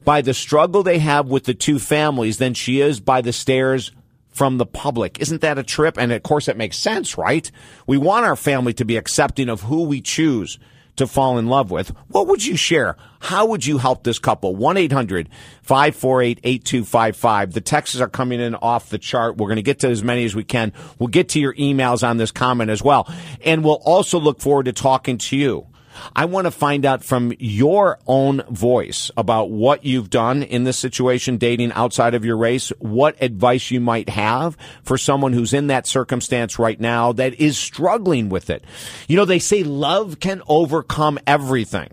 by 0.03 0.21
the 0.21 0.33
struggle 0.33 0.81
they 0.81 0.97
have 0.97 1.27
with 1.27 1.43
the 1.43 1.53
two 1.53 1.77
families 1.77 2.39
than 2.39 2.55
she 2.55 2.81
is 2.81 2.99
by 2.99 3.21
the 3.21 3.31
stares 3.31 3.91
from 4.33 4.57
the 4.57 4.65
public. 4.65 5.19
Isn't 5.19 5.41
that 5.41 5.57
a 5.57 5.63
trip? 5.63 5.97
And 5.97 6.11
of 6.11 6.23
course, 6.23 6.47
it 6.47 6.57
makes 6.57 6.77
sense, 6.77 7.17
right? 7.17 7.49
We 7.87 7.97
want 7.97 8.25
our 8.25 8.35
family 8.35 8.73
to 8.73 8.85
be 8.85 8.97
accepting 8.97 9.47
of 9.47 9.61
who 9.61 9.83
we 9.83 10.01
choose 10.01 10.59
to 10.95 11.07
fall 11.07 11.37
in 11.37 11.47
love 11.47 11.71
with. 11.71 11.89
What 12.09 12.27
would 12.27 12.45
you 12.45 12.55
share? 12.55 12.97
How 13.19 13.45
would 13.47 13.65
you 13.65 13.77
help 13.77 14.03
this 14.03 14.19
couple? 14.19 14.55
1 14.55 14.77
800 14.77 15.29
548 15.61 16.39
8255. 16.43 17.53
The 17.53 17.61
texts 17.61 17.99
are 17.99 18.07
coming 18.07 18.39
in 18.39 18.55
off 18.55 18.89
the 18.89 18.97
chart. 18.97 19.37
We're 19.37 19.47
going 19.47 19.55
to 19.55 19.63
get 19.63 19.79
to 19.79 19.89
as 19.89 20.03
many 20.03 20.25
as 20.25 20.35
we 20.35 20.43
can. 20.43 20.73
We'll 20.99 21.07
get 21.07 21.29
to 21.29 21.39
your 21.39 21.53
emails 21.55 22.07
on 22.07 22.17
this 22.17 22.31
comment 22.31 22.69
as 22.69 22.83
well. 22.83 23.11
And 23.43 23.63
we'll 23.63 23.81
also 23.83 24.19
look 24.19 24.41
forward 24.41 24.65
to 24.65 24.73
talking 24.73 25.17
to 25.19 25.37
you. 25.37 25.67
I 26.15 26.25
want 26.25 26.45
to 26.45 26.51
find 26.51 26.85
out 26.85 27.03
from 27.03 27.33
your 27.39 27.99
own 28.07 28.41
voice 28.49 29.11
about 29.17 29.49
what 29.49 29.85
you've 29.85 30.09
done 30.09 30.43
in 30.43 30.63
this 30.63 30.77
situation, 30.77 31.37
dating 31.37 31.71
outside 31.73 32.13
of 32.13 32.25
your 32.25 32.37
race, 32.37 32.69
what 32.79 33.21
advice 33.21 33.71
you 33.71 33.79
might 33.79 34.09
have 34.09 34.57
for 34.83 34.97
someone 34.97 35.33
who's 35.33 35.53
in 35.53 35.67
that 35.67 35.87
circumstance 35.87 36.59
right 36.59 36.79
now 36.79 37.11
that 37.13 37.33
is 37.35 37.57
struggling 37.57 38.29
with 38.29 38.49
it. 38.49 38.63
You 39.07 39.17
know, 39.17 39.25
they 39.25 39.39
say 39.39 39.63
love 39.63 40.19
can 40.19 40.41
overcome 40.47 41.19
everything 41.27 41.89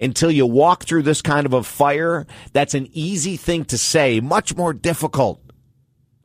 until 0.00 0.30
you 0.30 0.46
walk 0.46 0.84
through 0.84 1.02
this 1.02 1.22
kind 1.22 1.46
of 1.46 1.52
a 1.52 1.62
fire. 1.62 2.26
That's 2.52 2.74
an 2.74 2.88
easy 2.92 3.36
thing 3.36 3.64
to 3.66 3.78
say, 3.78 4.20
much 4.20 4.56
more 4.56 4.72
difficult 4.72 5.40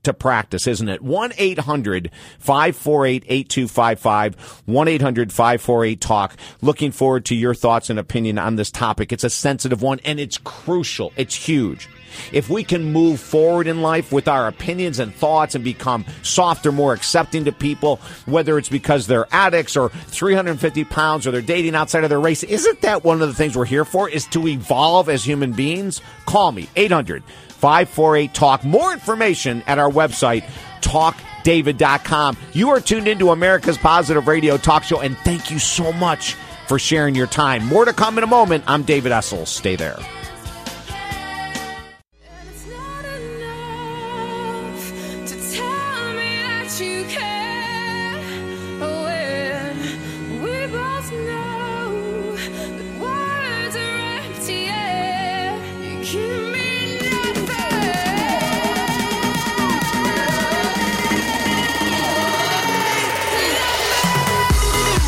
to 0.08 0.14
practice, 0.14 0.68
isn't 0.68 0.88
it? 0.90 1.02
1 1.02 1.34
800 1.38 2.12
548 2.40 3.24
8255. 3.28 4.64
1 4.66 4.88
800 4.88 5.34
548 5.34 6.02
TALK. 6.02 6.36
Looking 6.62 6.92
forward 6.92 7.26
to 7.26 7.36
your 7.36 7.54
thoughts 7.54 7.90
and 7.90 8.00
opinion 8.00 8.40
on 8.40 8.56
this 8.56 8.72
topic. 8.72 9.12
It's 9.12 9.26
a 9.26 9.30
sensitive 9.30 9.82
one 9.82 10.00
and 10.06 10.20
it's 10.20 10.38
crucial. 10.38 11.12
It's 11.18 11.36
huge. 11.36 11.90
If 12.32 12.50
we 12.50 12.64
can 12.64 12.94
move 12.94 13.20
forward 13.20 13.68
in 13.68 13.82
life 13.82 14.12
with 14.12 14.28
our 14.28 14.48
opinions 14.48 15.00
and 15.00 15.14
thoughts 15.14 15.56
and 15.56 15.64
become 15.64 16.06
softer, 16.24 16.72
more 16.72 16.94
accepting 16.94 17.46
to 17.46 17.52
people, 17.52 17.98
whether 18.26 18.58
it's 18.58 18.70
because 18.70 19.08
they're 19.08 19.28
addicts 19.32 19.76
or 19.76 19.90
350 19.90 20.86
pounds 20.86 21.28
or 21.28 21.32
they're 21.32 21.42
dating 21.42 21.76
outside 21.76 22.04
of 22.04 22.10
their 22.10 22.20
race, 22.20 22.44
isn't 22.44 22.82
that 22.82 23.04
one 23.04 23.22
of 23.22 23.28
the 23.28 23.36
things 23.36 23.56
we're 23.56 23.66
here 23.66 23.86
for? 23.86 24.10
Is 24.10 24.26
to 24.28 24.48
evolve 24.48 25.10
as 25.10 25.24
human 25.24 25.52
beings? 25.52 26.02
Call 26.26 26.54
me, 26.54 26.70
800 26.76 27.24
548 27.58 28.34
Talk. 28.34 28.64
More 28.64 28.94
information 28.94 29.64
at 29.68 29.80
our 29.80 29.90
website, 29.90 30.44
talkdavid.com. 30.82 32.38
You 32.54 32.70
are 32.70 32.80
tuned 32.80 33.08
into 33.08 33.32
America's 33.32 33.78
Positive 33.78 34.28
Radio 34.28 34.58
Talk 34.58 34.84
Show, 34.84 35.02
and 35.02 35.18
thank 35.20 35.52
you 35.52 35.60
so 35.60 35.92
much 35.94 36.36
for 36.68 36.78
sharing 36.78 37.16
your 37.16 37.28
time. 37.28 37.66
More 37.66 37.86
to 37.86 37.94
come 37.94 38.18
in 38.18 38.24
a 38.24 38.28
moment. 38.28 38.64
I'm 38.68 38.84
David 38.84 39.12
Essel. 39.12 39.48
Stay 39.48 39.76
there. 39.76 39.98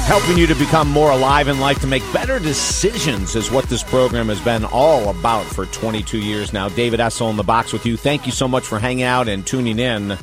Helping 0.10 0.39
you 0.39 0.48
to 0.48 0.56
become 0.56 0.89
more 0.89 1.12
alive 1.12 1.50
in 1.50 1.60
life, 1.60 1.82
to 1.82 1.86
make 1.86 2.02
better 2.12 2.39
decisions 2.39 3.36
is 3.36 3.52
what 3.52 3.65
this 3.65 3.84
program 3.84 4.28
has 4.30 4.41
been 4.41 4.65
all 4.65 5.10
about 5.10 5.45
for 5.45 5.67
22 5.67 6.17
years 6.17 6.52
now. 6.52 6.67
David 6.67 7.00
Essel 7.00 7.30
in 7.30 7.36
the 7.36 7.43
box 7.43 7.72
with 7.72 7.86
you. 7.86 7.95
Thank 7.95 8.26
you 8.26 8.32
so 8.32 8.48
much 8.48 8.63
for 8.63 8.80
hanging 8.80 9.04
out 9.04 9.28
and 9.28 9.45
tuning 9.45 9.78
in. 9.78 10.17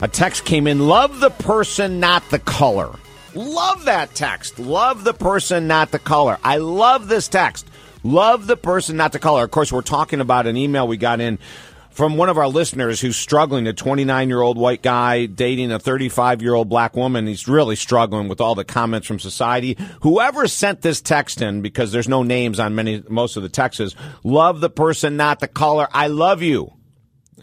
A 0.00 0.06
text 0.06 0.44
came 0.44 0.68
in 0.68 0.86
Love 0.86 1.18
the 1.18 1.30
person, 1.30 1.98
not 1.98 2.22
the 2.30 2.38
color. 2.38 2.94
Love 3.34 3.86
that 3.86 4.14
text. 4.14 4.60
Love 4.60 5.02
the 5.02 5.12
person, 5.12 5.66
not 5.66 5.90
the 5.90 5.98
color. 5.98 6.38
I 6.44 6.58
love 6.58 7.08
this 7.08 7.26
text. 7.26 7.66
Love 8.04 8.46
the 8.46 8.56
person, 8.56 8.96
not 8.96 9.10
the 9.10 9.18
color. 9.18 9.42
Of 9.42 9.50
course, 9.50 9.72
we're 9.72 9.82
talking 9.82 10.20
about 10.20 10.46
an 10.46 10.56
email 10.56 10.86
we 10.86 10.96
got 10.96 11.20
in 11.20 11.40
from 11.92 12.16
one 12.16 12.28
of 12.28 12.38
our 12.38 12.48
listeners 12.48 13.00
who's 13.00 13.16
struggling, 13.16 13.66
a 13.66 13.72
29 13.72 14.28
year 14.28 14.40
old 14.40 14.58
white 14.58 14.82
guy 14.82 15.26
dating 15.26 15.72
a 15.72 15.78
35 15.78 16.42
year 16.42 16.54
old 16.54 16.68
black 16.68 16.96
woman. 16.96 17.26
He's 17.26 17.46
really 17.46 17.76
struggling 17.76 18.28
with 18.28 18.40
all 18.40 18.54
the 18.54 18.64
comments 18.64 19.06
from 19.06 19.18
society. 19.18 19.76
Whoever 20.00 20.48
sent 20.48 20.82
this 20.82 21.00
text 21.00 21.42
in, 21.42 21.62
because 21.62 21.92
there's 21.92 22.08
no 22.08 22.22
names 22.22 22.58
on 22.58 22.74
many, 22.74 23.02
most 23.08 23.36
of 23.36 23.42
the 23.42 23.48
texts, 23.48 23.94
love 24.24 24.60
the 24.60 24.70
person, 24.70 25.16
not 25.16 25.40
the 25.40 25.48
color. 25.48 25.86
I 25.92 26.08
love 26.08 26.42
you. 26.42 26.72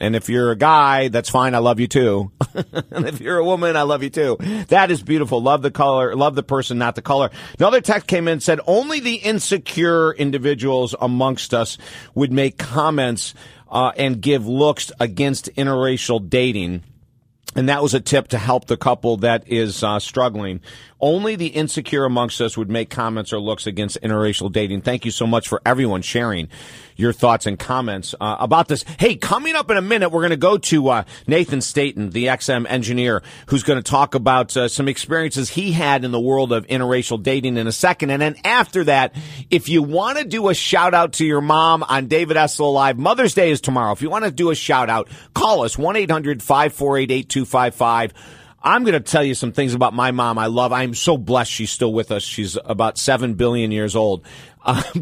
And 0.02 0.16
if 0.16 0.30
you're 0.30 0.52
a 0.52 0.56
guy, 0.56 1.10
that's 1.10 1.30
fine. 1.30 1.54
I 1.54 1.58
love 1.58 1.80
you 1.80 1.88
too. 1.88 2.32
and 2.92 3.06
if 3.08 3.20
you're 3.20 3.38
a 3.38 3.44
woman, 3.44 3.76
I 3.76 3.82
love 3.82 4.02
you 4.02 4.10
too. 4.10 4.38
That 4.70 4.92
is 4.92 5.04
beautiful. 5.04 5.42
Love 5.42 5.62
the 5.62 5.72
color, 5.72 6.16
love 6.16 6.36
the 6.36 6.44
person, 6.44 6.78
not 6.78 6.96
the 6.96 7.02
color. 7.02 7.30
Another 7.58 7.82
text 7.82 8.08
came 8.08 8.28
in 8.28 8.40
said 8.40 8.62
only 8.66 9.00
the 9.02 9.16
insecure 9.16 10.14
individuals 10.14 10.96
amongst 11.00 11.54
us 11.54 11.78
would 12.16 12.32
make 12.32 12.58
comments 12.58 13.34
uh, 13.70 13.92
and 13.98 14.22
give 14.22 14.48
looks 14.48 14.92
against 15.00 15.54
interracial 15.56 16.28
dating. 16.28 16.84
And 17.56 17.70
that 17.70 17.82
was 17.82 17.94
a 17.94 18.00
tip 18.00 18.28
to 18.30 18.38
help 18.38 18.66
the 18.66 18.78
couple 18.78 19.18
that 19.18 19.48
is 19.48 19.84
uh, 19.84 20.00
struggling. 20.00 20.62
Only 21.02 21.36
the 21.36 21.48
insecure 21.48 22.04
amongst 22.06 22.42
us 22.42 22.58
would 22.58 22.70
make 22.70 22.90
comments 22.90 23.32
or 23.32 23.40
looks 23.40 23.68
against 23.68 24.02
interracial 24.02 24.52
dating. 24.52 24.82
Thank 24.82 25.06
you 25.06 25.12
so 25.12 25.26
much 25.26 25.48
for 25.48 25.62
everyone 25.66 26.02
sharing 26.02 26.50
your 26.98 27.14
thoughts 27.14 27.46
and 27.46 27.58
comments 27.58 28.14
uh, 28.20 28.36
about 28.40 28.68
this. 28.68 28.84
Hey, 29.00 29.16
coming 29.16 29.56
up 29.56 29.72
in 29.72 29.78
a 29.78 29.82
minute, 29.82 30.10
we're 30.10 30.22
going 30.22 30.32
to 30.32 30.38
go 30.38 30.58
to 30.58 30.90
uh, 30.90 31.04
Nathan 31.26 31.62
Staten, 31.62 32.10
the 32.10 32.26
XM 32.26 32.66
engineer, 32.70 33.24
who's 33.48 33.64
going 33.64 33.82
to 33.82 33.90
talk 33.90 34.16
about 34.16 34.56
uh, 34.58 34.68
some 34.68 34.90
experiences 34.90 35.50
he 35.50 35.72
had 35.72 36.04
in 36.04 36.12
the 36.12 36.20
world 36.20 36.52
of 36.52 36.68
interracial 36.68 37.22
dating 37.24 37.56
in 37.56 37.68
a 37.68 37.72
second. 37.72 38.10
And 38.10 38.22
then 38.22 38.36
after 38.44 38.84
that, 38.84 39.16
if 39.50 39.70
you 39.70 39.82
want 39.82 40.18
to 40.18 40.26
do 40.26 40.50
a 40.50 40.54
shout 40.54 40.94
out 40.94 41.14
to 41.14 41.26
your 41.26 41.42
mom 41.42 41.84
on 41.84 42.08
David 42.08 42.36
Essel 42.36 42.74
Live, 42.74 42.98
Mother's 42.98 43.34
Day 43.34 43.52
is 43.52 43.62
tomorrow. 43.62 43.94
If 43.94 44.02
you 44.02 44.10
want 44.10 44.26
to 44.26 44.32
do 44.32 44.50
a 44.52 44.56
shout 44.56 44.90
out, 44.90 45.08
call 45.34 45.64
us 45.64 45.78
1 45.78 45.96
800 45.96 46.44
548 46.44 47.10
8255. 47.10 48.14
I'm 48.62 48.84
going 48.84 48.94
to 48.94 49.00
tell 49.00 49.24
you 49.24 49.36
some 49.36 49.54
things 49.54 49.74
about 49.74 49.94
my 49.94 50.12
mom 50.12 50.38
I 50.38 50.48
love. 50.48 50.74
I'm 50.74 50.94
so 50.94 51.18
blessed 51.18 51.52
she's 51.52 51.72
still 51.72 51.94
with 51.94 52.12
us. 52.12 52.24
She's 52.24 52.58
about 52.66 52.98
7 52.98 53.36
billion 53.36 53.72
years 53.72 53.96
old. 53.96 54.26
Uh, 54.62 54.84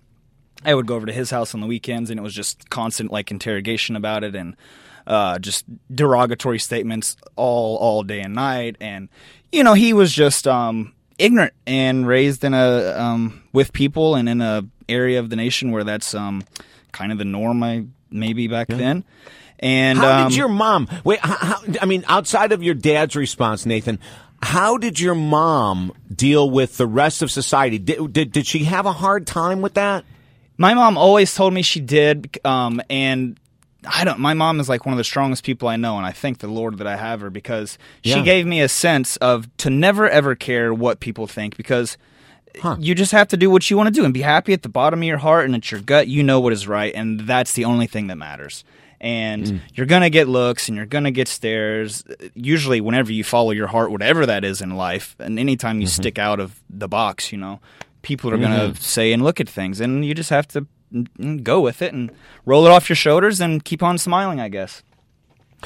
I 0.64 0.74
would 0.74 0.88
go 0.88 0.96
over 0.96 1.06
to 1.06 1.14
his 1.14 1.30
house 1.30 1.54
on 1.54 1.60
the 1.60 1.68
weekends, 1.68 2.10
and 2.10 2.18
it 2.18 2.24
was 2.24 2.34
just 2.34 2.70
constant 2.70 3.12
like 3.12 3.32
interrogation 3.32 3.98
about 3.98 4.24
it 4.24 4.34
and 4.34 4.56
uh, 5.10 5.40
just 5.40 5.66
derogatory 5.94 6.60
statements 6.60 7.18
all 7.36 7.76
all 7.78 8.04
day 8.04 8.22
and 8.22 8.36
night, 8.36 8.78
and 8.80 9.10
you 9.52 9.64
know 9.64 9.74
he 9.74 9.92
was 9.92 10.14
just 10.14 10.48
um, 10.48 10.94
ignorant 11.18 11.54
and 11.68 12.08
raised 12.08 12.44
in 12.44 12.54
a 12.54 12.94
um, 12.98 13.44
with 13.52 13.74
people 13.74 14.16
and 14.16 14.30
in 14.30 14.40
a 14.40 14.64
area 14.88 15.20
of 15.20 15.30
the 15.30 15.36
nation 15.36 15.72
where 15.72 15.84
that's 15.84 16.14
um, 16.14 16.44
kind 16.92 17.12
of 17.12 17.18
the 17.18 17.26
norm. 17.26 17.62
I 17.64 17.86
maybe 18.12 18.48
back 18.48 18.68
yeah. 18.70 18.78
then. 18.78 19.04
And 19.62 20.00
how 20.00 20.24
um, 20.24 20.30
did 20.30 20.38
your 20.38 20.48
mom? 20.48 20.88
Wait, 21.04 21.20
how, 21.20 21.62
I 21.82 21.86
mean, 21.86 22.06
outside 22.08 22.54
of 22.54 22.64
your 22.64 22.76
dad's 22.76 23.16
response, 23.16 23.66
Nathan, 23.66 24.00
how 24.42 24.78
did 24.78 25.00
your 25.00 25.16
mom 25.16 25.92
deal 26.14 26.50
with 26.50 26.78
the 26.78 26.88
rest 26.88 27.22
of 27.22 27.30
society? 27.30 27.78
Did, 27.78 28.14
did, 28.14 28.32
did 28.32 28.48
she 28.48 28.64
have 28.64 28.86
a 28.86 28.94
hard 28.94 29.28
time 29.28 29.62
with 29.62 29.74
that? 29.74 30.06
My 30.58 30.74
mom 30.74 30.98
always 30.98 31.34
told 31.36 31.54
me 31.54 31.62
she 31.62 31.82
did, 31.82 32.40
um, 32.46 32.82
and 32.90 33.38
I 33.86 34.04
don't. 34.04 34.20
My 34.20 34.34
mom 34.34 34.60
is 34.60 34.68
like 34.68 34.86
one 34.86 34.94
of 34.94 34.98
the 34.98 35.04
strongest 35.04 35.44
people 35.44 35.68
I 35.68 35.78
know, 35.78 35.98
and 35.98 36.06
I 36.06 36.12
thank 36.12 36.40
the 36.40 36.48
Lord 36.48 36.78
that 36.80 36.88
I 36.88 36.98
have 36.98 37.22
her 37.22 37.30
because 37.30 37.78
yeah. 38.04 38.16
she 38.16 38.24
gave 38.24 38.46
me 38.46 38.62
a 38.62 38.68
sense 38.68 39.16
of 39.18 39.56
to 39.58 39.70
never 39.70 40.10
ever 40.10 40.36
care 40.36 40.74
what 40.74 41.00
people 41.00 41.28
think 41.28 41.56
because 41.56 41.98
huh. 42.62 42.76
you 42.80 42.94
just 42.94 43.14
have 43.14 43.30
to 43.30 43.38
do 43.38 43.50
what 43.50 43.70
you 43.70 43.78
want 43.78 43.88
to 43.88 43.94
do 43.94 44.04
and 44.04 44.14
be 44.14 44.22
happy 44.22 44.52
at 44.52 44.64
the 44.64 44.70
bottom 44.70 45.00
of 45.00 45.06
your 45.06 45.18
heart 45.18 45.46
and 45.46 45.56
at 45.56 45.72
your 45.72 45.80
gut. 45.80 46.08
You 46.08 46.24
know 46.24 46.42
what 46.42 46.52
is 46.52 46.68
right, 46.68 46.94
and 46.94 47.22
that's 47.22 47.54
the 47.54 47.66
only 47.66 47.88
thing 47.88 48.08
that 48.08 48.18
matters. 48.18 48.66
And 49.02 49.46
mm. 49.46 49.60
you're 49.74 49.86
gonna 49.86 50.10
get 50.10 50.28
looks 50.28 50.68
and 50.68 50.76
you're 50.76 50.86
gonna 50.86 51.12
get 51.12 51.30
stares. 51.30 52.04
Usually, 52.34 52.82
whenever 52.82 53.14
you 53.14 53.24
follow 53.24 53.52
your 53.52 53.68
heart, 53.68 53.92
whatever 53.92 54.26
that 54.26 54.44
is 54.44 54.62
in 54.62 54.76
life, 54.76 55.16
and 55.20 55.40
anytime 55.40 55.80
you 55.80 55.88
mm-hmm. 55.88 56.02
stick 56.02 56.20
out 56.20 56.42
of 56.42 56.60
the 56.70 56.90
box, 56.90 57.32
you 57.32 57.38
know, 57.38 57.62
people 58.02 58.30
are 58.30 58.38
gonna 58.38 58.70
mm-hmm. 58.70 58.74
say 58.74 59.14
and 59.14 59.24
look 59.24 59.40
at 59.40 59.48
things, 59.48 59.80
and 59.80 60.04
you 60.06 60.14
just 60.14 60.32
have 60.32 60.50
to 60.50 60.68
go 61.44 61.62
with 61.62 61.82
it 61.82 61.94
and 61.94 62.12
roll 62.46 62.66
it 62.66 62.72
off 62.72 62.90
your 62.90 62.96
shoulders 62.96 63.40
and 63.42 63.64
keep 63.64 63.84
on 63.84 63.98
smiling, 63.98 64.40
I 64.40 64.50
guess. 64.50 64.84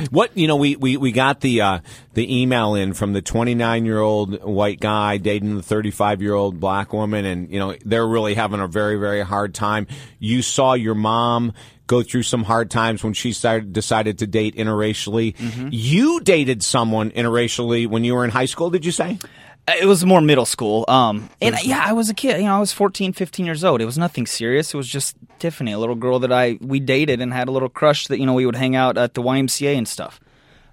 What 0.10 0.36
you 0.36 0.48
know, 0.48 0.56
we, 0.56 0.76
we, 0.76 0.98
we 0.98 1.12
got 1.12 1.42
the 1.42 1.62
uh, 1.62 1.80
the 2.16 2.42
email 2.42 2.74
in 2.74 2.94
from 2.94 3.14
the 3.14 3.22
29 3.22 3.86
year 3.86 4.00
old 4.00 4.44
white 4.44 4.80
guy 4.80 5.18
dating 5.18 5.56
the 5.56 5.62
35 5.62 6.20
year 6.20 6.34
old 6.34 6.60
black 6.60 6.94
woman, 6.94 7.26
and 7.26 7.52
you 7.52 7.60
know 7.60 7.76
they're 7.86 8.08
really 8.08 8.34
having 8.34 8.60
a 8.60 8.68
very 8.68 8.98
very 8.98 9.22
hard 9.22 9.54
time. 9.54 9.86
You 10.18 10.42
saw 10.42 10.74
your 10.74 10.96
mom 10.96 11.54
go 11.86 12.02
through 12.02 12.24
some 12.24 12.44
hard 12.44 12.72
times 12.72 13.04
when 13.04 13.14
she 13.14 13.34
started 13.34 13.72
decided 13.72 14.18
to 14.20 14.28
date 14.28 14.56
interracially. 14.56 15.36
Mm-hmm. 15.36 15.70
You 15.72 16.22
dated 16.22 16.64
someone 16.64 17.12
interracially 17.12 17.86
when 17.86 18.04
you 18.04 18.16
were 18.16 18.26
in 18.26 18.32
high 18.32 18.46
school. 18.46 18.72
Did 18.72 18.86
you 18.86 18.92
say? 18.92 19.20
It 19.68 19.86
was 19.86 20.06
more 20.06 20.20
middle 20.20 20.46
school. 20.46 20.84
Um, 20.90 21.30
and 21.42 21.56
yeah, 21.64 21.86
I 21.86 21.94
was 21.94 22.10
a 22.10 22.14
kid. 22.14 22.38
You 22.40 22.46
know, 22.46 22.58
I 22.58 22.60
was 22.60 22.74
14, 22.74 23.14
15 23.14 23.46
years 23.46 23.64
old. 23.64 23.82
It 23.82 23.86
was 23.86 23.98
nothing 23.98 24.26
serious. 24.26 24.74
It 24.74 24.78
was 24.78 24.88
just 24.88 25.16
Tiffany, 25.40 25.72
a 25.72 25.80
little 25.80 25.96
girl 25.96 26.20
that 26.20 26.34
I 26.34 26.58
we 26.60 26.82
dated 26.82 27.22
and 27.22 27.32
had 27.34 27.48
a 27.48 27.52
little 27.52 27.70
crush 27.70 28.08
that 28.08 28.20
you 28.20 28.26
know 28.26 28.34
we 28.34 28.46
would 28.46 28.58
hang 28.58 28.76
out 28.76 28.98
at 28.98 29.14
the 29.14 29.22
YMCA 29.22 29.78
and 29.78 29.88
stuff. 29.88 30.20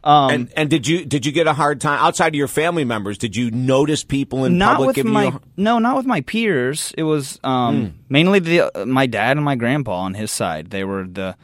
Um, 0.03 0.31
and 0.31 0.53
and 0.57 0.71
did 0.71 0.87
you 0.87 1.05
did 1.05 1.25
you 1.25 1.31
get 1.31 1.47
a 1.47 1.53
hard 1.53 1.81
time 1.81 2.01
outside 2.01 2.29
of 2.29 2.35
your 2.35 2.49
family 2.49 2.85
members? 2.85 3.19
Did 3.19 3.37
you 3.37 3.51
notice 3.51 4.03
people 4.03 4.45
in 4.45 4.59
not 4.59 4.79
public 4.79 4.97
with 4.97 5.07
my 5.07 5.27
a... 5.27 5.41
no, 5.57 5.79
not 5.79 5.97
with 5.97 6.07
my 6.07 6.23
peers. 6.23 6.93
It 6.97 7.03
was 7.03 7.39
um, 7.45 7.77
mm. 7.77 7.93
mainly 8.09 8.39
the 8.41 8.77
uh, 8.77 8.87
my 8.87 9.07
dad 9.07 9.37
and 9.37 9.45
my 9.45 9.57
grandpa 9.57 9.93
on 9.93 10.15
his 10.15 10.33
side. 10.33 10.71
They 10.71 10.85
were 10.85 11.05
the 11.05 11.37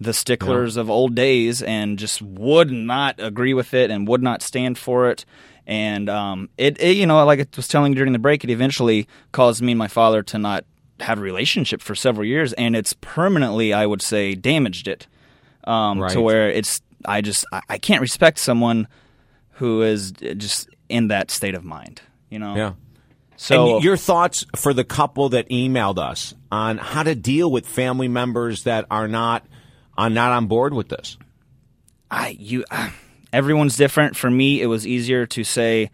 the 0.00 0.14
sticklers 0.14 0.76
yeah. 0.76 0.82
of 0.82 0.90
old 0.90 1.14
days 1.14 1.62
and 1.62 1.98
just 1.98 2.22
would 2.22 2.70
not 2.70 3.16
agree 3.18 3.54
with 3.54 3.74
it 3.74 3.90
and 3.90 4.06
would 4.08 4.22
not 4.22 4.42
stand 4.42 4.78
for 4.78 5.10
it 5.10 5.24
and 5.66 6.08
um, 6.08 6.48
it, 6.58 6.80
it, 6.80 6.96
you 6.96 7.06
know, 7.06 7.24
like 7.24 7.40
I 7.40 7.46
was 7.56 7.68
telling 7.68 7.92
you 7.92 7.96
during 7.96 8.12
the 8.12 8.18
break, 8.18 8.44
it 8.44 8.50
eventually 8.50 9.08
caused 9.32 9.62
me 9.62 9.72
and 9.72 9.78
my 9.78 9.88
father 9.88 10.22
to 10.24 10.38
not 10.38 10.64
have 11.00 11.18
a 11.18 11.22
relationship 11.22 11.80
for 11.80 11.94
several 11.94 12.26
years, 12.26 12.52
and 12.54 12.76
it's 12.76 12.92
permanently, 13.00 13.72
I 13.72 13.86
would 13.86 14.02
say, 14.02 14.34
damaged 14.34 14.88
it 14.88 15.06
um, 15.64 16.00
right. 16.00 16.12
to 16.12 16.20
where 16.20 16.48
it's. 16.50 16.80
I 17.06 17.20
just 17.20 17.44
I, 17.52 17.62
I 17.68 17.78
can't 17.78 18.00
respect 18.00 18.38
someone 18.38 18.88
who 19.52 19.82
is 19.82 20.12
just 20.12 20.68
in 20.88 21.08
that 21.08 21.30
state 21.30 21.54
of 21.54 21.64
mind. 21.64 22.00
You 22.30 22.38
know. 22.38 22.56
Yeah. 22.56 22.72
So 23.36 23.76
and 23.76 23.84
your 23.84 23.96
thoughts 23.96 24.46
for 24.56 24.72
the 24.72 24.84
couple 24.84 25.30
that 25.30 25.48
emailed 25.48 25.98
us 25.98 26.34
on 26.52 26.78
how 26.78 27.02
to 27.02 27.14
deal 27.14 27.50
with 27.50 27.66
family 27.66 28.08
members 28.08 28.62
that 28.62 28.86
are 28.90 29.08
not 29.08 29.44
on 29.96 30.14
not 30.14 30.32
on 30.32 30.46
board 30.46 30.74
with 30.74 30.88
this? 30.88 31.16
I 32.10 32.36
you 32.38 32.64
uh, 32.70 32.90
everyone's 33.34 33.76
different. 33.76 34.16
For 34.16 34.30
me, 34.30 34.62
it 34.62 34.66
was 34.66 34.86
easier 34.86 35.26
to 35.26 35.44
say, 35.44 35.90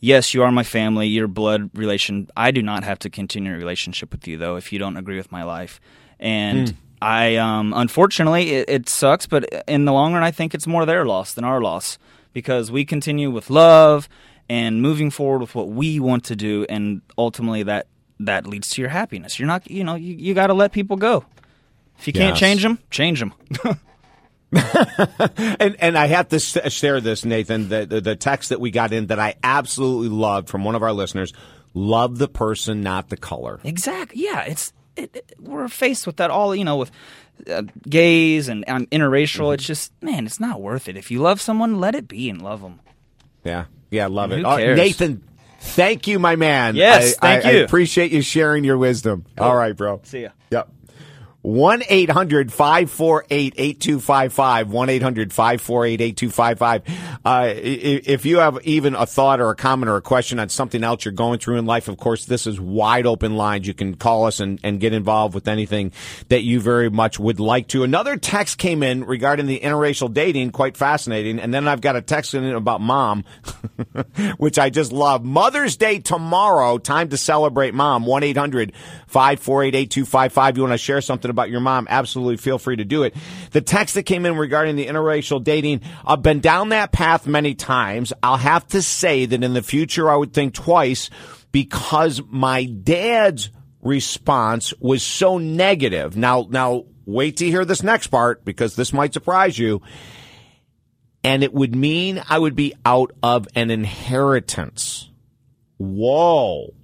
"Yes, 0.00 0.34
you 0.34 0.42
are 0.42 0.52
my 0.52 0.64
family, 0.64 1.06
your 1.06 1.28
blood 1.28 1.70
relation. 1.74 2.28
I 2.36 2.50
do 2.50 2.62
not 2.62 2.84
have 2.84 2.98
to 3.00 3.10
continue 3.10 3.54
a 3.54 3.56
relationship 3.56 4.10
with 4.12 4.26
you, 4.26 4.36
though, 4.36 4.56
if 4.56 4.72
you 4.72 4.78
don't 4.78 4.96
agree 4.96 5.16
with 5.16 5.32
my 5.32 5.44
life." 5.44 5.80
And 6.20 6.76
I, 7.00 7.36
um, 7.36 7.72
unfortunately, 7.74 8.50
it, 8.50 8.68
it 8.68 8.88
sucks, 8.88 9.26
but 9.26 9.44
in 9.68 9.84
the 9.84 9.92
long 9.92 10.12
run, 10.14 10.24
I 10.24 10.32
think 10.32 10.52
it's 10.52 10.66
more 10.66 10.84
their 10.84 11.06
loss 11.06 11.32
than 11.32 11.44
our 11.44 11.60
loss 11.60 11.96
because 12.32 12.72
we 12.72 12.84
continue 12.84 13.30
with 13.30 13.50
love 13.50 14.08
and 14.48 14.82
moving 14.82 15.10
forward 15.10 15.40
with 15.40 15.54
what 15.54 15.68
we 15.68 16.00
want 16.00 16.24
to 16.24 16.36
do, 16.36 16.66
and 16.68 17.02
ultimately 17.16 17.62
that 17.62 17.86
that 18.20 18.46
leads 18.48 18.70
to 18.70 18.82
your 18.82 18.90
happiness. 18.90 19.38
You're 19.38 19.46
not, 19.46 19.70
you 19.70 19.84
know, 19.84 19.94
you, 19.94 20.14
you 20.14 20.34
got 20.34 20.48
to 20.48 20.54
let 20.54 20.72
people 20.72 20.96
go. 20.96 21.24
If 22.00 22.08
you 22.08 22.12
can't 22.12 22.36
change 22.36 22.62
them, 22.62 22.80
change 22.90 23.20
them. 23.20 23.32
And 25.60 25.76
and 25.80 25.98
I 25.98 26.06
have 26.06 26.28
to 26.28 26.38
share 26.40 27.00
this, 27.00 27.24
Nathan. 27.24 27.68
The, 27.68 27.86
the 27.86 28.00
the 28.00 28.16
text 28.16 28.48
that 28.50 28.60
we 28.60 28.70
got 28.70 28.92
in 28.92 29.08
that 29.08 29.18
I 29.18 29.34
absolutely 29.42 30.08
loved 30.08 30.48
from 30.48 30.64
one 30.64 30.74
of 30.74 30.82
our 30.82 30.92
listeners. 30.92 31.32
Love 31.74 32.18
the 32.18 32.28
person, 32.28 32.80
not 32.82 33.08
the 33.08 33.16
color. 33.16 33.60
Exactly. 33.64 34.22
Yeah, 34.24 34.42
it's 34.42 34.72
it, 34.96 35.14
it- 35.14 35.34
we're 35.38 35.68
faced 35.68 36.06
with 36.06 36.16
that 36.16 36.30
all 36.30 36.54
you 36.54 36.64
know 36.64 36.76
with 36.76 36.90
uh, 37.50 37.62
gays 37.88 38.48
and 38.48 38.64
um, 38.68 38.86
interracial. 38.86 39.52
It's 39.54 39.64
just 39.66 39.92
man, 40.02 40.26
it's 40.26 40.40
not 40.40 40.60
worth 40.60 40.88
it. 40.88 40.96
If 40.96 41.10
you 41.10 41.20
love 41.20 41.40
someone, 41.40 41.78
let 41.78 41.94
it 41.94 42.08
be 42.08 42.30
and 42.30 42.40
love 42.42 42.62
them. 42.62 42.80
Yeah, 43.44 43.66
yeah, 43.90 44.06
love 44.06 44.32
it. 44.32 44.40
Who 44.40 44.46
Uh. 44.46 44.56
Nathan, 44.56 45.22
thank 45.60 46.06
you, 46.06 46.18
my 46.18 46.36
man. 46.36 46.74
Yes, 46.74 47.16
I, 47.20 47.26
thank 47.40 47.44
I- 47.44 47.48
I 47.48 47.52
you. 47.52 47.64
appreciate 47.64 48.12
you 48.12 48.22
sharing 48.22 48.64
your 48.64 48.78
wisdom. 48.78 49.26
All 49.36 49.54
right, 49.54 49.76
bro. 49.76 50.00
See 50.04 50.22
ya. 50.22 50.30
Yep. 50.50 50.70
1 51.48 51.82
800 51.88 52.52
548 52.52 53.54
8255. 53.56 54.70
1 54.70 54.90
800 54.90 55.32
548 55.32 56.00
8255. 56.02 56.82
Uh, 57.24 57.52
If 57.56 58.26
you 58.26 58.38
have 58.38 58.58
even 58.64 58.94
a 58.94 59.06
thought 59.06 59.40
or 59.40 59.48
a 59.48 59.56
comment 59.56 59.88
or 59.88 59.96
a 59.96 60.02
question 60.02 60.38
on 60.40 60.50
something 60.50 60.84
else 60.84 61.06
you're 61.06 61.12
going 61.12 61.38
through 61.38 61.56
in 61.56 61.64
life, 61.64 61.88
of 61.88 61.96
course, 61.96 62.26
this 62.26 62.46
is 62.46 62.60
wide 62.60 63.06
open 63.06 63.36
lines. 63.36 63.66
You 63.66 63.72
can 63.72 63.94
call 63.94 64.26
us 64.26 64.40
and, 64.40 64.60
and 64.62 64.78
get 64.78 64.92
involved 64.92 65.34
with 65.34 65.48
anything 65.48 65.92
that 66.28 66.42
you 66.42 66.60
very 66.60 66.90
much 66.90 67.18
would 67.18 67.40
like 67.40 67.68
to. 67.68 67.82
Another 67.82 68.18
text 68.18 68.58
came 68.58 68.82
in 68.82 69.04
regarding 69.04 69.46
the 69.46 69.60
interracial 69.60 70.12
dating, 70.12 70.50
quite 70.50 70.76
fascinating. 70.76 71.38
And 71.38 71.54
then 71.54 71.66
I've 71.66 71.80
got 71.80 71.96
a 71.96 72.02
text 72.02 72.34
in 72.34 72.44
about 72.44 72.82
mom, 72.82 73.24
which 74.36 74.58
I 74.58 74.68
just 74.68 74.92
love. 74.92 75.24
Mother's 75.24 75.78
Day 75.78 75.98
tomorrow, 75.98 76.76
time 76.76 77.08
to 77.08 77.16
celebrate 77.16 77.72
mom. 77.72 78.04
1 78.04 78.22
800 78.22 78.74
548 79.06 79.74
8255. 79.74 80.56
You 80.58 80.62
want 80.64 80.74
to 80.74 80.78
share 80.78 81.00
something 81.00 81.30
about 81.30 81.37
your 81.46 81.60
mom? 81.60 81.86
Absolutely 81.90 82.36
feel 82.36 82.58
free 82.58 82.76
to 82.76 82.84
do 82.84 83.02
it. 83.02 83.14
The 83.52 83.60
text 83.60 83.94
that 83.94 84.04
came 84.04 84.26
in 84.26 84.36
regarding 84.36 84.76
the 84.76 84.86
interracial 84.86 85.42
dating, 85.42 85.82
I've 86.04 86.22
been 86.22 86.40
down 86.40 86.70
that 86.70 86.92
path 86.92 87.26
many 87.26 87.54
times. 87.54 88.12
I'll 88.22 88.36
have 88.36 88.66
to 88.68 88.82
say 88.82 89.26
that 89.26 89.44
in 89.44 89.54
the 89.54 89.62
future, 89.62 90.10
I 90.10 90.16
would 90.16 90.32
think 90.32 90.54
twice 90.54 91.10
because 91.52 92.20
my 92.28 92.64
dad's 92.64 93.50
response 93.80 94.74
was 94.80 95.02
so 95.02 95.38
negative. 95.38 96.16
Now, 96.16 96.46
now, 96.50 96.84
wait 97.06 97.38
to 97.38 97.46
hear 97.46 97.64
this 97.64 97.82
next 97.82 98.08
part 98.08 98.44
because 98.44 98.76
this 98.76 98.92
might 98.92 99.14
surprise 99.14 99.58
you 99.58 99.80
and 101.24 101.42
it 101.42 101.52
would 101.52 101.74
mean 101.74 102.22
I 102.28 102.38
would 102.38 102.54
be 102.54 102.74
out 102.84 103.12
of 103.22 103.48
an 103.54 103.70
inheritance. 103.70 105.10
Whoa. 105.76 106.74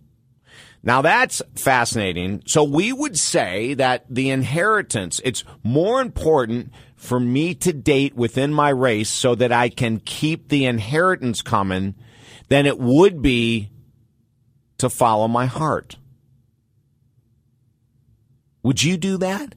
Now 0.85 1.01
that's 1.01 1.41
fascinating. 1.57 2.43
So 2.47 2.63
we 2.63 2.93
would 2.93 3.19
say 3.19 3.73
that 3.75 4.05
the 4.09 4.29
inheritance, 4.29 5.21
it's 5.25 5.43
more 5.63 6.03
important 6.03 6.73
for 6.95 7.19
me 7.19 7.55
to 7.55 7.73
date 7.73 8.15
within 8.15 8.53
my 8.53 8.69
race 8.69 9.09
so 9.09 9.35
that 9.35 9.51
I 9.51 9.71
can 9.71 9.99
keep 9.99 10.49
the 10.49 10.67
inheritance 10.67 11.41
coming 11.41 11.95
than 12.49 12.67
it 12.67 12.79
would 12.79 13.23
be 13.23 13.71
to 14.77 14.91
follow 14.91 15.27
my 15.27 15.47
heart. 15.47 15.97
Would 18.63 18.83
you 18.83 18.99
do 18.99 19.17
that? 19.19 19.55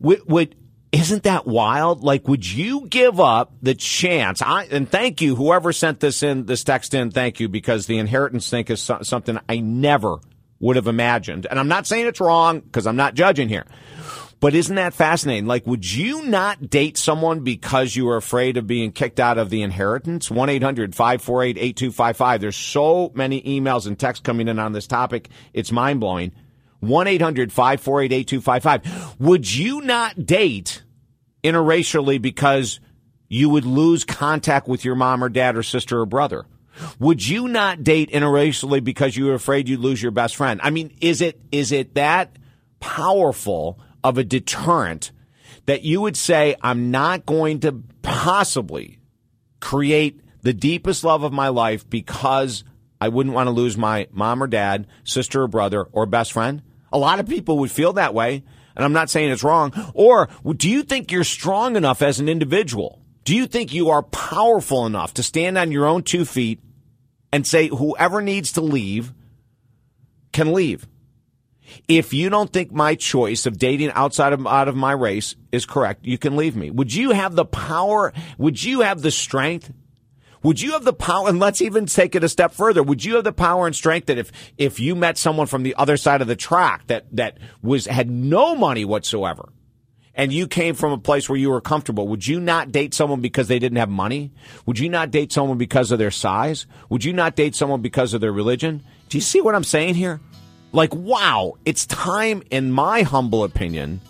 Would, 0.00 0.28
would 0.30 0.54
isn't 0.98 1.22
that 1.22 1.46
wild? 1.46 2.02
Like, 2.02 2.26
would 2.26 2.50
you 2.50 2.88
give 2.88 3.20
up 3.20 3.52
the 3.62 3.74
chance? 3.74 4.42
I 4.42 4.64
and 4.64 4.90
thank 4.90 5.20
you, 5.20 5.36
whoever 5.36 5.72
sent 5.72 6.00
this 6.00 6.24
in, 6.24 6.46
this 6.46 6.64
text 6.64 6.92
in. 6.92 7.12
Thank 7.12 7.38
you 7.38 7.48
because 7.48 7.86
the 7.86 7.98
inheritance 7.98 8.50
thing 8.50 8.66
is 8.66 8.82
so, 8.82 8.98
something 9.02 9.38
I 9.48 9.60
never 9.60 10.16
would 10.58 10.74
have 10.74 10.88
imagined. 10.88 11.46
And 11.48 11.58
I'm 11.58 11.68
not 11.68 11.86
saying 11.86 12.06
it's 12.06 12.20
wrong 12.20 12.60
because 12.60 12.86
I'm 12.86 12.96
not 12.96 13.14
judging 13.14 13.48
here. 13.48 13.64
But 14.40 14.54
isn't 14.54 14.74
that 14.74 14.94
fascinating? 14.94 15.46
Like, 15.46 15.66
would 15.66 15.88
you 15.90 16.24
not 16.24 16.68
date 16.68 16.96
someone 16.96 17.40
because 17.40 17.94
you 17.94 18.04
were 18.04 18.16
afraid 18.16 18.56
of 18.56 18.66
being 18.66 18.90
kicked 18.90 19.20
out 19.20 19.38
of 19.38 19.50
the 19.50 19.62
inheritance? 19.62 20.30
1 20.30 20.48
800 20.48 20.96
548 20.96 21.58
8255. 21.58 22.40
There's 22.40 22.56
so 22.56 23.12
many 23.14 23.42
emails 23.42 23.86
and 23.86 23.98
texts 23.98 24.22
coming 24.22 24.48
in 24.48 24.58
on 24.58 24.72
this 24.72 24.86
topic. 24.86 25.28
It's 25.52 25.70
mind 25.70 26.00
blowing. 26.00 26.32
1 26.80 27.06
800 27.06 27.52
548 27.52 28.12
8255. 28.12 29.20
Would 29.20 29.54
you 29.54 29.80
not 29.80 30.24
date 30.26 30.82
interracially 31.42 32.20
because 32.20 32.80
you 33.28 33.48
would 33.50 33.64
lose 33.64 34.04
contact 34.04 34.68
with 34.68 34.84
your 34.84 34.94
mom 34.94 35.22
or 35.22 35.28
dad 35.28 35.56
or 35.56 35.62
sister 35.62 36.00
or 36.00 36.06
brother? 36.06 36.46
Would 36.98 37.26
you 37.26 37.48
not 37.48 37.82
date 37.82 38.10
interracially 38.10 38.82
because 38.82 39.16
you 39.16 39.26
were 39.26 39.34
afraid 39.34 39.68
you'd 39.68 39.80
lose 39.80 40.02
your 40.02 40.12
best 40.12 40.36
friend? 40.36 40.60
I 40.62 40.70
mean, 40.70 40.96
is 41.00 41.20
it 41.20 41.40
is 41.50 41.72
it 41.72 41.94
that 41.94 42.36
powerful 42.80 43.80
of 44.04 44.18
a 44.18 44.24
deterrent 44.24 45.10
that 45.66 45.82
you 45.82 46.00
would 46.00 46.16
say, 46.16 46.56
I'm 46.62 46.90
not 46.90 47.26
going 47.26 47.60
to 47.60 47.82
possibly 48.02 48.98
create 49.60 50.20
the 50.42 50.54
deepest 50.54 51.04
love 51.04 51.24
of 51.24 51.32
my 51.32 51.48
life 51.48 51.88
because 51.88 52.64
I 53.00 53.08
wouldn't 53.08 53.34
want 53.34 53.48
to 53.48 53.52
lose 53.52 53.76
my 53.76 54.08
mom 54.10 54.42
or 54.42 54.46
dad, 54.46 54.86
sister 55.04 55.42
or 55.42 55.48
brother, 55.48 55.82
or 55.92 56.06
best 56.06 56.32
friend? 56.32 56.62
A 56.92 56.98
lot 56.98 57.20
of 57.20 57.28
people 57.28 57.58
would 57.58 57.70
feel 57.70 57.92
that 57.94 58.14
way, 58.14 58.44
and 58.78 58.84
I'm 58.84 58.92
not 58.92 59.10
saying 59.10 59.30
it's 59.30 59.42
wrong. 59.42 59.72
Or 59.92 60.28
do 60.56 60.70
you 60.70 60.84
think 60.84 61.10
you're 61.10 61.24
strong 61.24 61.74
enough 61.76 62.00
as 62.00 62.20
an 62.20 62.28
individual? 62.28 63.02
Do 63.24 63.34
you 63.36 63.46
think 63.46 63.74
you 63.74 63.90
are 63.90 64.04
powerful 64.04 64.86
enough 64.86 65.14
to 65.14 65.22
stand 65.22 65.58
on 65.58 65.72
your 65.72 65.84
own 65.84 66.04
two 66.04 66.24
feet 66.24 66.60
and 67.32 67.46
say, 67.46 67.68
whoever 67.68 68.22
needs 68.22 68.52
to 68.52 68.60
leave 68.60 69.12
can 70.32 70.54
leave? 70.54 70.86
If 71.88 72.14
you 72.14 72.30
don't 72.30 72.50
think 72.50 72.72
my 72.72 72.94
choice 72.94 73.44
of 73.44 73.58
dating 73.58 73.90
outside 73.90 74.32
of 74.32 74.46
out 74.46 74.68
of 74.68 74.76
my 74.76 74.92
race 74.92 75.36
is 75.52 75.66
correct, 75.66 76.06
you 76.06 76.16
can 76.16 76.36
leave 76.36 76.56
me. 76.56 76.70
Would 76.70 76.94
you 76.94 77.10
have 77.10 77.34
the 77.34 77.44
power? 77.44 78.14
Would 78.38 78.62
you 78.62 78.80
have 78.80 79.02
the 79.02 79.10
strength? 79.10 79.70
Would 80.42 80.60
you 80.60 80.72
have 80.72 80.84
the 80.84 80.92
power? 80.92 81.28
And 81.28 81.38
let's 81.38 81.60
even 81.60 81.86
take 81.86 82.14
it 82.14 82.24
a 82.24 82.28
step 82.28 82.52
further. 82.52 82.82
Would 82.82 83.04
you 83.04 83.16
have 83.16 83.24
the 83.24 83.32
power 83.32 83.66
and 83.66 83.74
strength 83.74 84.06
that 84.06 84.18
if 84.18 84.30
if 84.56 84.78
you 84.80 84.94
met 84.94 85.18
someone 85.18 85.46
from 85.46 85.62
the 85.62 85.74
other 85.76 85.96
side 85.96 86.20
of 86.20 86.28
the 86.28 86.36
track 86.36 86.86
that 86.86 87.06
that 87.12 87.38
was 87.62 87.86
had 87.86 88.10
no 88.10 88.54
money 88.54 88.84
whatsoever, 88.84 89.52
and 90.14 90.32
you 90.32 90.48
came 90.48 90.74
from 90.74 90.92
a 90.92 90.98
place 90.98 91.28
where 91.28 91.38
you 91.38 91.50
were 91.50 91.60
comfortable, 91.60 92.08
would 92.08 92.26
you 92.26 92.40
not 92.40 92.72
date 92.72 92.92
someone 92.92 93.20
because 93.20 93.48
they 93.48 93.58
didn't 93.60 93.78
have 93.78 93.88
money? 93.88 94.32
Would 94.66 94.78
you 94.78 94.88
not 94.88 95.10
date 95.10 95.32
someone 95.32 95.58
because 95.58 95.92
of 95.92 95.98
their 95.98 96.10
size? 96.10 96.66
Would 96.88 97.04
you 97.04 97.12
not 97.12 97.36
date 97.36 97.54
someone 97.54 97.82
because 97.82 98.14
of 98.14 98.20
their 98.20 98.32
religion? 98.32 98.82
Do 99.08 99.16
you 99.16 99.22
see 99.22 99.40
what 99.40 99.54
I'm 99.54 99.64
saying 99.64 99.94
here? 99.94 100.20
Like, 100.72 100.94
wow, 100.94 101.54
it's 101.64 101.86
time, 101.86 102.42
in 102.50 102.72
my 102.72 103.02
humble 103.02 103.42
opinion, 103.44 104.00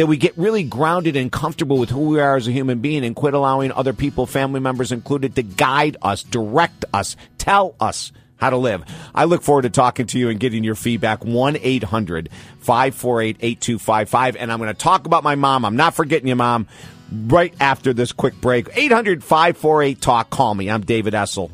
that 0.00 0.06
we 0.06 0.16
get 0.16 0.32
really 0.38 0.62
grounded 0.62 1.14
and 1.14 1.30
comfortable 1.30 1.76
with 1.76 1.90
who 1.90 2.00
we 2.00 2.20
are 2.20 2.34
as 2.34 2.48
a 2.48 2.50
human 2.50 2.78
being 2.78 3.04
and 3.04 3.14
quit 3.14 3.34
allowing 3.34 3.70
other 3.70 3.92
people, 3.92 4.24
family 4.24 4.58
members 4.58 4.92
included, 4.92 5.36
to 5.36 5.42
guide 5.42 5.98
us, 6.00 6.22
direct 6.22 6.86
us, 6.94 7.16
tell 7.36 7.74
us 7.78 8.10
how 8.38 8.48
to 8.48 8.56
live. 8.56 8.82
I 9.14 9.24
look 9.24 9.42
forward 9.42 9.62
to 9.62 9.68
talking 9.68 10.06
to 10.06 10.18
you 10.18 10.30
and 10.30 10.40
getting 10.40 10.64
your 10.64 10.74
feedback. 10.74 11.22
1 11.22 11.58
800 11.60 12.30
548 12.60 13.36
8255. 13.40 14.36
And 14.36 14.50
I'm 14.50 14.58
going 14.58 14.72
to 14.72 14.74
talk 14.74 15.04
about 15.04 15.22
my 15.22 15.34
mom. 15.34 15.66
I'm 15.66 15.76
not 15.76 15.92
forgetting 15.92 16.28
you, 16.28 16.36
mom, 16.36 16.66
right 17.12 17.52
after 17.60 17.92
this 17.92 18.12
quick 18.12 18.40
break. 18.40 18.70
800 18.72 19.22
548 19.22 20.00
Talk. 20.00 20.30
Call 20.30 20.54
me. 20.54 20.70
I'm 20.70 20.80
David 20.80 21.12
Essel. 21.12 21.50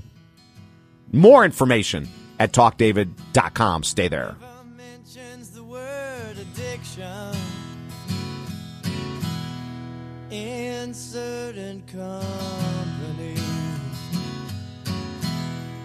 More 1.11 1.45
information 1.45 2.09
at 2.39 2.53
talkdavid.com. 2.53 3.83
Stay 3.83 4.07
there. 4.07 4.37
In 10.31 10.93
certain 10.93 11.83
company. 11.83 13.35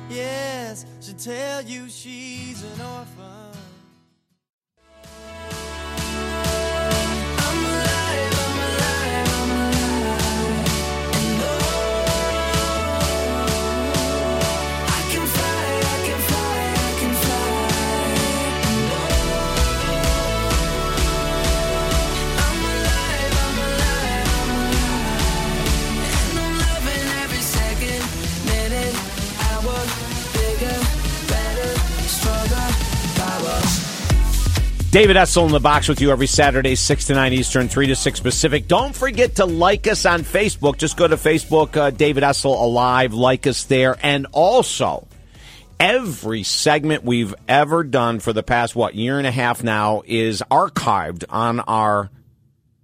Yes, 0.10 0.86
she'll 1.00 1.16
tell 1.16 1.62
you 1.64 1.88
she's 1.90 2.64
an 2.64 2.82
orphan. 2.82 3.41
David 34.92 35.16
Essel 35.16 35.46
in 35.46 35.54
the 35.54 35.62
box 35.62 35.88
with 35.88 36.02
you 36.02 36.12
every 36.12 36.28
Saturday, 36.28 36.76
6 36.76 37.06
to 37.06 37.14
9 37.14 37.32
Eastern, 37.32 37.70
3 37.70 37.88
to 37.88 37.96
6 37.96 38.20
Pacific. 38.20 38.68
Don't 38.68 38.94
forget 38.94 39.38
to 39.38 39.46
like 39.46 39.88
us 39.88 40.06
on 40.06 40.24
Facebook. 40.24 40.76
Just 40.76 40.98
go 40.98 41.08
to 41.08 41.16
Facebook, 41.16 41.78
uh, 41.78 41.92
David 41.92 42.24
Essel 42.24 42.62
Alive, 42.62 43.14
like 43.14 43.48
us 43.48 43.64
there. 43.64 43.96
And 44.04 44.28
also, 44.34 45.08
every 45.80 46.44
segment 46.44 47.06
we've 47.06 47.34
ever 47.48 47.86
done 47.86 48.20
for 48.20 48.34
the 48.34 48.44
past, 48.44 48.76
what, 48.76 48.94
year 48.94 49.18
and 49.18 49.26
a 49.26 49.32
half 49.32 49.64
now 49.64 50.04
is 50.06 50.44
archived 50.52 51.24
on 51.30 51.62
our 51.62 52.10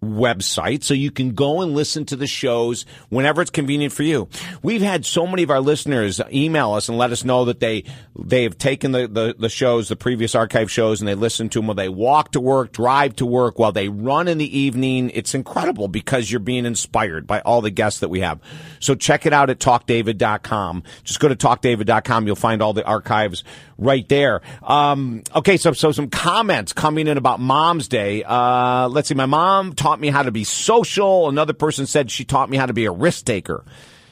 website 0.03 0.83
so 0.83 0.93
you 0.93 1.09
can 1.09 1.33
go 1.33 1.61
and 1.61 1.73
listen 1.73 2.05
to 2.05 2.15
the 2.15 2.27
shows 2.27 2.85
whenever 3.09 3.41
it's 3.41 3.51
convenient 3.51 3.91
for 3.91 4.03
you. 4.03 4.27
We've 4.61 4.81
had 4.81 5.05
so 5.05 5.25
many 5.25 5.43
of 5.43 5.49
our 5.49 5.59
listeners 5.59 6.21
email 6.31 6.73
us 6.73 6.87
and 6.87 6.97
let 6.97 7.11
us 7.11 7.23
know 7.23 7.45
that 7.45 7.59
they 7.59 7.83
they 8.15 8.43
have 8.43 8.57
taken 8.57 8.91
the, 8.91 9.07
the, 9.07 9.35
the 9.37 9.49
shows, 9.49 9.89
the 9.89 9.95
previous 9.95 10.35
archive 10.35 10.71
shows, 10.71 11.01
and 11.01 11.07
they 11.07 11.15
listen 11.15 11.49
to 11.49 11.59
them 11.59 11.67
while 11.67 11.75
they 11.75 11.89
walk 11.89 12.31
to 12.33 12.39
work, 12.39 12.71
drive 12.71 13.15
to 13.17 13.25
work, 13.25 13.57
while 13.57 13.71
they 13.71 13.89
run 13.89 14.27
in 14.27 14.37
the 14.37 14.57
evening. 14.57 15.11
It's 15.13 15.33
incredible 15.33 15.87
because 15.87 16.29
you're 16.29 16.39
being 16.39 16.65
inspired 16.65 17.25
by 17.25 17.41
all 17.41 17.61
the 17.61 17.71
guests 17.71 17.99
that 18.01 18.09
we 18.09 18.19
have. 18.21 18.39
So 18.79 18.95
check 18.95 19.25
it 19.25 19.33
out 19.33 19.49
at 19.49 19.59
talkdavid.com. 19.59 20.83
Just 21.03 21.19
go 21.19 21.27
to 21.27 21.35
talkdavid.com. 21.35 22.27
You'll 22.27 22.35
find 22.35 22.61
all 22.61 22.73
the 22.73 22.85
archives 22.85 23.43
right 23.77 24.07
there. 24.09 24.41
Um, 24.63 25.23
okay, 25.35 25.57
so 25.57 25.73
so 25.73 25.91
some 25.91 26.09
comments 26.09 26.73
coming 26.73 27.07
in 27.07 27.17
about 27.17 27.39
Mom's 27.39 27.87
Day. 27.87 28.23
Uh, 28.23 28.87
let's 28.89 29.09
see. 29.09 29.15
My 29.15 29.25
mom 29.25 29.73
taught 29.73 29.99
me 29.99 30.09
how 30.09 30.23
to 30.23 30.31
be 30.31 30.43
social. 30.43 31.29
Another 31.29 31.53
person 31.53 31.85
said 31.85 32.11
she 32.11 32.25
taught 32.25 32.49
me 32.49 32.57
how 32.57 32.65
to 32.65 32.73
be 32.73 32.85
a 32.85 32.91
risk 32.91 33.25
taker. 33.25 33.63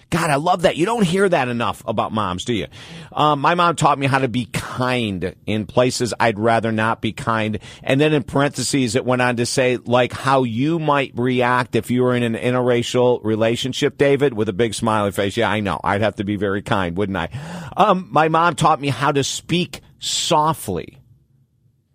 God, 0.09 0.29
I 0.29 0.35
love 0.35 0.61
that. 0.61 0.77
You 0.77 0.85
don't 0.85 1.03
hear 1.03 1.27
that 1.27 1.47
enough 1.47 1.83
about 1.87 2.11
moms, 2.11 2.45
do 2.45 2.53
you? 2.53 2.67
Um, 3.11 3.41
my 3.41 3.55
mom 3.55 3.75
taught 3.75 3.97
me 3.97 4.05
how 4.05 4.19
to 4.19 4.27
be 4.27 4.45
kind 4.45 5.35
in 5.45 5.65
places 5.65 6.13
I'd 6.19 6.37
rather 6.37 6.71
not 6.71 7.01
be 7.01 7.11
kind. 7.11 7.59
And 7.83 7.99
then 7.99 8.13
in 8.13 8.23
parentheses, 8.23 8.95
it 8.95 9.03
went 9.03 9.21
on 9.21 9.37
to 9.37 9.45
say, 9.45 9.77
like, 9.77 10.13
how 10.13 10.43
you 10.43 10.79
might 10.79 11.11
react 11.15 11.75
if 11.75 11.89
you 11.89 12.03
were 12.03 12.15
in 12.15 12.23
an 12.23 12.35
interracial 12.35 13.19
relationship, 13.23 13.97
David, 13.97 14.33
with 14.33 14.47
a 14.47 14.53
big 14.53 14.73
smiley 14.73 15.11
face. 15.11 15.37
Yeah, 15.37 15.49
I 15.49 15.59
know. 15.59 15.79
I'd 15.83 16.01
have 16.01 16.15
to 16.15 16.23
be 16.23 16.35
very 16.35 16.61
kind, 16.61 16.95
wouldn't 16.95 17.17
I? 17.17 17.29
Um, 17.75 18.07
my 18.11 18.29
mom 18.29 18.55
taught 18.55 18.79
me 18.79 18.89
how 18.89 19.11
to 19.11 19.23
speak 19.23 19.81
softly. 19.99 20.99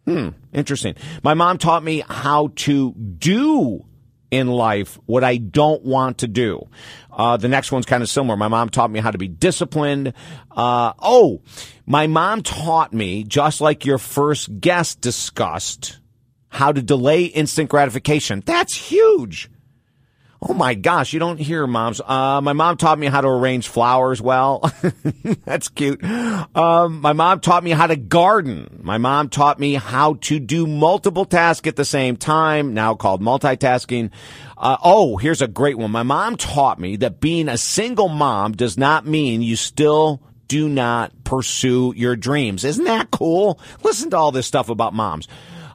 Hmm, 0.07 0.31
interesting. 0.53 0.97
My 1.23 1.35
mom 1.35 1.59
taught 1.59 1.85
me 1.85 2.03
how 2.09 2.51
to 2.57 2.93
do 2.93 3.87
in 4.31 4.49
life 4.49 4.99
what 5.07 5.25
I 5.25 5.37
don't 5.37 5.85
want 5.85 6.19
to 6.19 6.29
do. 6.29 6.69
Uh, 7.13 7.37
the 7.37 7.49
next 7.49 7.73
one's 7.73 7.87
kind 7.87 8.03
of 8.03 8.09
similar. 8.09 8.37
My 8.37 8.49
mom 8.49 8.69
taught 8.69 8.91
me 8.91 9.01
how 9.01 9.11
to 9.11 9.19
be 9.19 9.29
disciplined. 9.29 10.13
Uh, 10.51 10.93
oh, 11.01 11.43
my 11.87 12.07
mom 12.07 12.43
taught 12.43 12.93
me, 12.93 13.25
just 13.25 13.61
like 13.61 13.85
your 13.85 13.99
first 13.99 14.61
guest 14.61 15.01
discussed, 15.01 15.99
how 16.49 16.73
to 16.73 16.83
delay 16.83 17.25
instant 17.25 17.69
gratification. 17.69 18.43
That's 18.47 18.75
huge. 18.75 19.51
Oh 20.43 20.55
my 20.55 20.75
gosh, 20.75 21.13
you 21.13 21.19
don't 21.19 21.39
hear 21.39 21.67
moms. 21.67 22.01
Uh, 22.01 22.41
my 22.41 22.55
mom 22.55 22.79
taught 22.79 22.99
me 22.99 23.09
how 23.09 23.21
to 23.21 23.29
arrange 23.29 23.69
flowers 23.69 24.23
well. 24.23 24.73
That's 25.45 25.69
cute. 25.69 26.03
Um, 26.03 27.03
my 27.03 27.13
mom 27.13 27.41
taught 27.41 27.63
me 27.63 27.73
how 27.73 27.87
to 27.87 27.97
garden. 27.97 28.81
My 28.83 28.97
mom 28.97 29.29
taught 29.29 29.61
me 29.61 29.75
how 29.75 30.15
to 30.23 30.41
do 30.41 30.67
multiple 30.67 31.27
tasks 31.27 31.69
at 31.69 31.77
the 31.77 31.85
same 31.85 32.17
time, 32.17 32.73
now 32.73 32.95
called 32.95 33.21
multitasking. 33.21 34.11
Uh, 34.57 34.79
oh, 34.83 35.19
here's 35.19 35.43
a 35.43 35.49
great 35.49 35.77
one. 35.77 35.91
My 35.91 36.05
mom 36.05 36.37
taught 36.37 36.81
me 36.81 36.97
that 36.97 37.21
being 37.21 37.49
a 37.49 37.59
single 37.59 38.09
mom 38.09 38.53
does 38.53 38.79
not 38.79 39.07
mean 39.07 39.43
you 39.43 39.57
still 39.57 40.23
do 40.49 40.71
not 40.71 41.13
pursue 41.23 41.93
your 41.97 42.17
dreams. 42.17 42.65
Isn't 42.65 42.87
that 42.87 43.11
cool? 43.11 43.61
Listen 43.85 44.09
to 44.11 44.17
all 44.17 44.33
this 44.33 44.47
stuff 44.47 44.71
about 44.71 44.95
moms. 44.95 45.29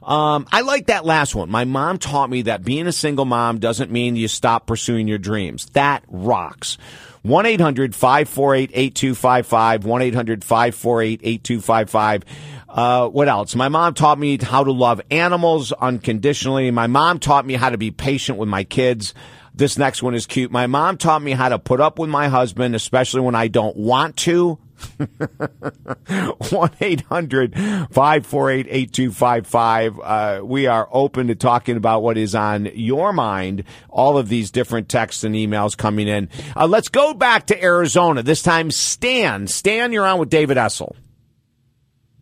Um, 0.06 0.46
I 0.52 0.60
like 0.60 0.86
that 0.86 1.04
last 1.04 1.34
one. 1.34 1.50
My 1.50 1.64
mom 1.64 1.98
taught 1.98 2.30
me 2.30 2.42
that 2.42 2.64
being 2.64 2.86
a 2.86 2.92
single 2.92 3.24
mom 3.24 3.58
doesn't 3.58 3.90
mean 3.90 4.14
you 4.14 4.28
stop 4.28 4.66
pursuing 4.66 5.08
your 5.08 5.18
dreams. 5.18 5.66
That 5.72 6.04
rocks. 6.06 6.78
1 7.22 7.44
800 7.44 7.92
548 7.92 8.70
8255. 8.72 9.84
1 9.84 10.02
800 10.02 10.44
548 10.44 11.20
8255. 11.24 12.24
Uh, 12.68 13.08
what 13.08 13.28
else? 13.28 13.56
My 13.56 13.68
mom 13.68 13.94
taught 13.94 14.18
me 14.18 14.38
how 14.40 14.62
to 14.62 14.70
love 14.70 15.00
animals 15.10 15.72
unconditionally. 15.72 16.70
My 16.70 16.86
mom 16.86 17.18
taught 17.18 17.44
me 17.44 17.54
how 17.54 17.70
to 17.70 17.78
be 17.78 17.90
patient 17.90 18.38
with 18.38 18.48
my 18.48 18.62
kids. 18.62 19.12
This 19.54 19.76
next 19.76 20.04
one 20.04 20.14
is 20.14 20.26
cute. 20.26 20.52
My 20.52 20.68
mom 20.68 20.98
taught 20.98 21.22
me 21.22 21.32
how 21.32 21.48
to 21.48 21.58
put 21.58 21.80
up 21.80 21.98
with 21.98 22.10
my 22.10 22.28
husband, 22.28 22.76
especially 22.76 23.22
when 23.22 23.34
I 23.34 23.48
don't 23.48 23.76
want 23.76 24.16
to. 24.18 24.58
1 24.98 26.70
800 26.80 27.54
548 27.54 28.66
8255. 28.68 30.00
Uh, 30.00 30.40
we 30.44 30.66
are 30.66 30.88
open 30.92 31.28
to 31.28 31.34
talking 31.34 31.76
about 31.76 32.02
what 32.02 32.16
is 32.18 32.34
on 32.34 32.66
your 32.74 33.12
mind. 33.12 33.64
All 33.88 34.18
of 34.18 34.28
these 34.28 34.50
different 34.50 34.88
texts 34.88 35.24
and 35.24 35.34
emails 35.34 35.76
coming 35.76 36.08
in. 36.08 36.28
Uh, 36.56 36.66
let's 36.66 36.88
go 36.88 37.14
back 37.14 37.46
to 37.48 37.62
Arizona. 37.62 38.22
This 38.22 38.42
time, 38.42 38.70
Stan. 38.70 39.46
Stan, 39.46 39.92
you're 39.92 40.06
on 40.06 40.18
with 40.18 40.30
David 40.30 40.56
Essel. 40.56 40.94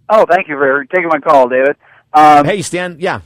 Oh, 0.08 0.26
thank 0.28 0.48
you 0.48 0.56
for 0.56 0.84
taking 0.86 1.08
my 1.08 1.18
call, 1.18 1.48
David. 1.48 1.76
Um, 2.12 2.44
Hey, 2.44 2.62
Stan. 2.62 2.96
Yeah. 3.00 3.20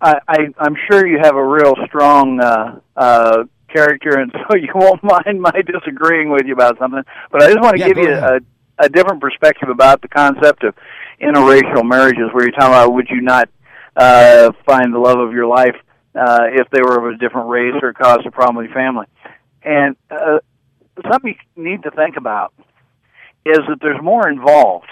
I, 0.00 0.18
I, 0.28 0.36
I'm 0.58 0.76
sure 0.90 1.06
you 1.06 1.18
have 1.22 1.36
a 1.36 1.44
real 1.46 1.74
strong 1.86 2.40
uh, 2.40 2.80
uh, 2.96 3.44
character, 3.72 4.18
and 4.18 4.32
so 4.50 4.56
you 4.56 4.68
won't 4.74 5.02
mind 5.02 5.40
my 5.40 5.52
disagreeing 5.52 6.30
with 6.30 6.42
you 6.44 6.52
about 6.54 6.76
something. 6.78 7.02
But 7.30 7.42
I 7.42 7.46
just 7.46 7.60
want 7.60 7.76
to 7.76 7.80
Yeah, 7.80 7.88
give 7.88 7.98
you 7.98 8.12
ahead. 8.12 8.42
a, 8.42 8.44
a 8.78 8.88
different 8.88 9.20
perspective 9.20 9.68
about 9.68 10.02
the 10.02 10.08
concept 10.08 10.64
of 10.64 10.74
interracial 11.20 11.84
marriages, 11.84 12.30
where 12.32 12.44
you're 12.44 12.52
talking 12.52 12.74
about 12.74 12.92
would 12.92 13.08
you 13.10 13.20
not 13.20 13.48
uh, 13.96 14.52
find 14.66 14.94
the 14.94 14.98
love 14.98 15.18
of 15.18 15.32
your 15.32 15.46
life 15.46 15.76
uh, 16.14 16.44
if 16.52 16.68
they 16.70 16.80
were 16.82 16.98
of 16.98 17.14
a 17.14 17.18
different 17.18 17.48
race 17.48 17.74
or 17.82 17.92
caused 17.92 18.26
a 18.26 18.30
problem 18.30 18.56
with 18.56 18.66
your 18.66 18.74
family. 18.74 19.06
And 19.62 19.96
uh, 20.10 20.38
something 21.10 21.34
you 21.56 21.62
need 21.62 21.82
to 21.84 21.90
think 21.90 22.16
about 22.16 22.52
is 23.44 23.58
that 23.68 23.78
there's 23.80 24.02
more 24.02 24.28
involved 24.28 24.90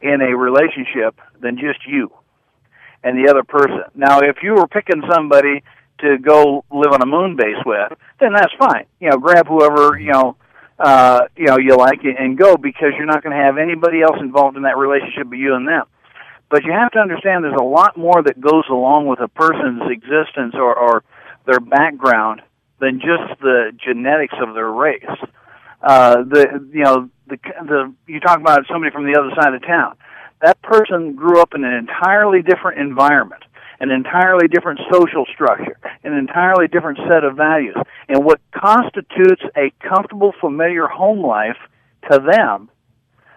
in 0.00 0.20
a 0.20 0.36
relationship 0.36 1.18
than 1.40 1.56
just 1.56 1.86
you 1.86 2.10
and 3.04 3.16
the 3.16 3.30
other 3.30 3.42
person. 3.42 3.84
Now, 3.94 4.20
if 4.20 4.36
you 4.42 4.54
were 4.54 4.66
picking 4.66 5.02
somebody 5.12 5.62
to 6.00 6.18
go 6.18 6.64
live 6.70 6.92
on 6.92 7.02
a 7.02 7.06
moon 7.06 7.36
base 7.36 7.62
with, 7.64 7.92
then 8.20 8.32
that's 8.32 8.52
fine. 8.58 8.86
You 9.00 9.10
know, 9.10 9.18
grab 9.18 9.46
whoever 9.46 9.98
you 9.98 10.12
know, 10.12 10.36
uh, 10.78 11.22
you 11.36 11.46
know 11.46 11.58
you 11.58 11.76
like 11.76 12.04
it 12.04 12.16
and 12.18 12.36
go 12.36 12.56
because 12.56 12.92
you're 12.96 13.06
not 13.06 13.22
going 13.22 13.36
to 13.36 13.42
have 13.42 13.58
anybody 13.58 14.02
else 14.02 14.16
involved 14.20 14.56
in 14.56 14.62
that 14.64 14.76
relationship 14.76 15.28
but 15.28 15.38
you 15.38 15.54
and 15.54 15.66
them. 15.66 15.84
But 16.50 16.64
you 16.64 16.72
have 16.72 16.92
to 16.92 16.98
understand 16.98 17.44
there's 17.44 17.56
a 17.58 17.64
lot 17.64 17.96
more 17.96 18.22
that 18.22 18.38
goes 18.38 18.64
along 18.68 19.06
with 19.06 19.20
a 19.20 19.28
person's 19.28 19.82
existence 19.90 20.54
or, 20.54 20.76
or 20.76 21.02
their 21.46 21.60
background 21.60 22.42
than 22.78 23.00
just 23.00 23.40
the 23.40 23.72
genetics 23.82 24.34
of 24.38 24.54
their 24.54 24.70
race. 24.70 25.04
Uh, 25.80 26.16
the 26.22 26.68
you 26.72 26.84
know 26.84 27.08
the 27.26 27.38
the 27.66 27.94
you 28.06 28.20
talk 28.20 28.38
about 28.38 28.66
somebody 28.70 28.92
from 28.92 29.10
the 29.10 29.18
other 29.18 29.30
side 29.40 29.54
of 29.54 29.62
town. 29.62 29.96
That 30.42 30.60
person 30.62 31.14
grew 31.14 31.40
up 31.40 31.54
in 31.54 31.64
an 31.64 31.72
entirely 31.72 32.42
different 32.42 32.80
environment, 32.80 33.44
an 33.82 33.90
entirely 33.90 34.46
different 34.46 34.80
social 34.92 35.26
structure, 35.34 35.76
an 36.04 36.14
entirely 36.14 36.68
different 36.68 36.98
set 37.08 37.24
of 37.24 37.36
values, 37.36 37.74
and 38.08 38.24
what 38.24 38.40
constitutes 38.54 39.42
a 39.56 39.72
comfortable, 39.86 40.32
familiar 40.40 40.86
home 40.86 41.20
life 41.20 41.56
to 42.08 42.20
them 42.20 42.70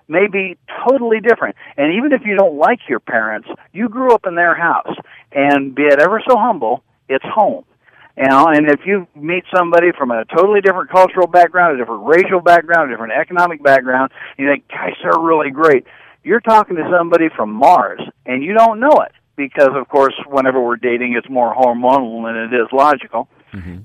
may 0.08 0.28
be 0.28 0.56
totally 0.88 1.20
different. 1.20 1.56
And 1.78 1.96
even 1.96 2.14
if 2.14 2.22
you 2.26 2.38
don't 2.38 2.60
like 2.60 2.78
your 2.88 3.00
parents, 3.00 3.50
you 3.74 3.90
grew 3.90 4.14
up 4.14 4.28
in 4.28 4.36
their 4.36 4.54
house, 4.54 4.96
and 5.32 5.74
be 5.74 5.82
it 5.82 6.00
ever 6.00 6.22
so 6.30 6.38
humble, 6.38 6.84
it's 7.10 7.26
home. 7.26 7.66
You 8.16 8.26
know, 8.30 8.48
and 8.48 8.70
if 8.70 8.82
you 8.86 9.08
meet 9.16 9.46
somebody 9.54 9.88
from 9.98 10.12
a 10.12 10.26
totally 10.26 10.62
different 10.62 10.92
cultural 10.92 11.26
background, 11.26 11.76
a 11.76 11.80
different 11.80 12.06
racial 12.06 12.40
background, 12.40 12.92
a 12.92 12.94
different 12.94 13.14
economic 13.14 13.64
background, 13.64 14.12
you 14.38 14.48
think, 14.48 14.68
gosh, 14.68 14.94
they're 15.02 15.20
really 15.20 15.50
great. 15.50 15.86
You're 16.24 16.40
talking 16.40 16.76
to 16.76 16.88
somebody 16.96 17.30
from 17.36 17.52
Mars, 17.52 18.02
and 18.28 18.44
you 18.44 18.54
don't 18.54 18.80
know 18.80 19.02
it 19.02 19.12
because, 19.36 19.70
of 19.74 19.88
course, 19.88 20.14
whenever 20.28 20.62
we're 20.62 20.78
dating, 20.78 21.16
it's 21.18 21.30
more 21.30 21.54
hormonal 21.56 22.26
than 22.26 22.36
it 22.36 22.54
is 22.54 22.68
logical. 22.72 23.28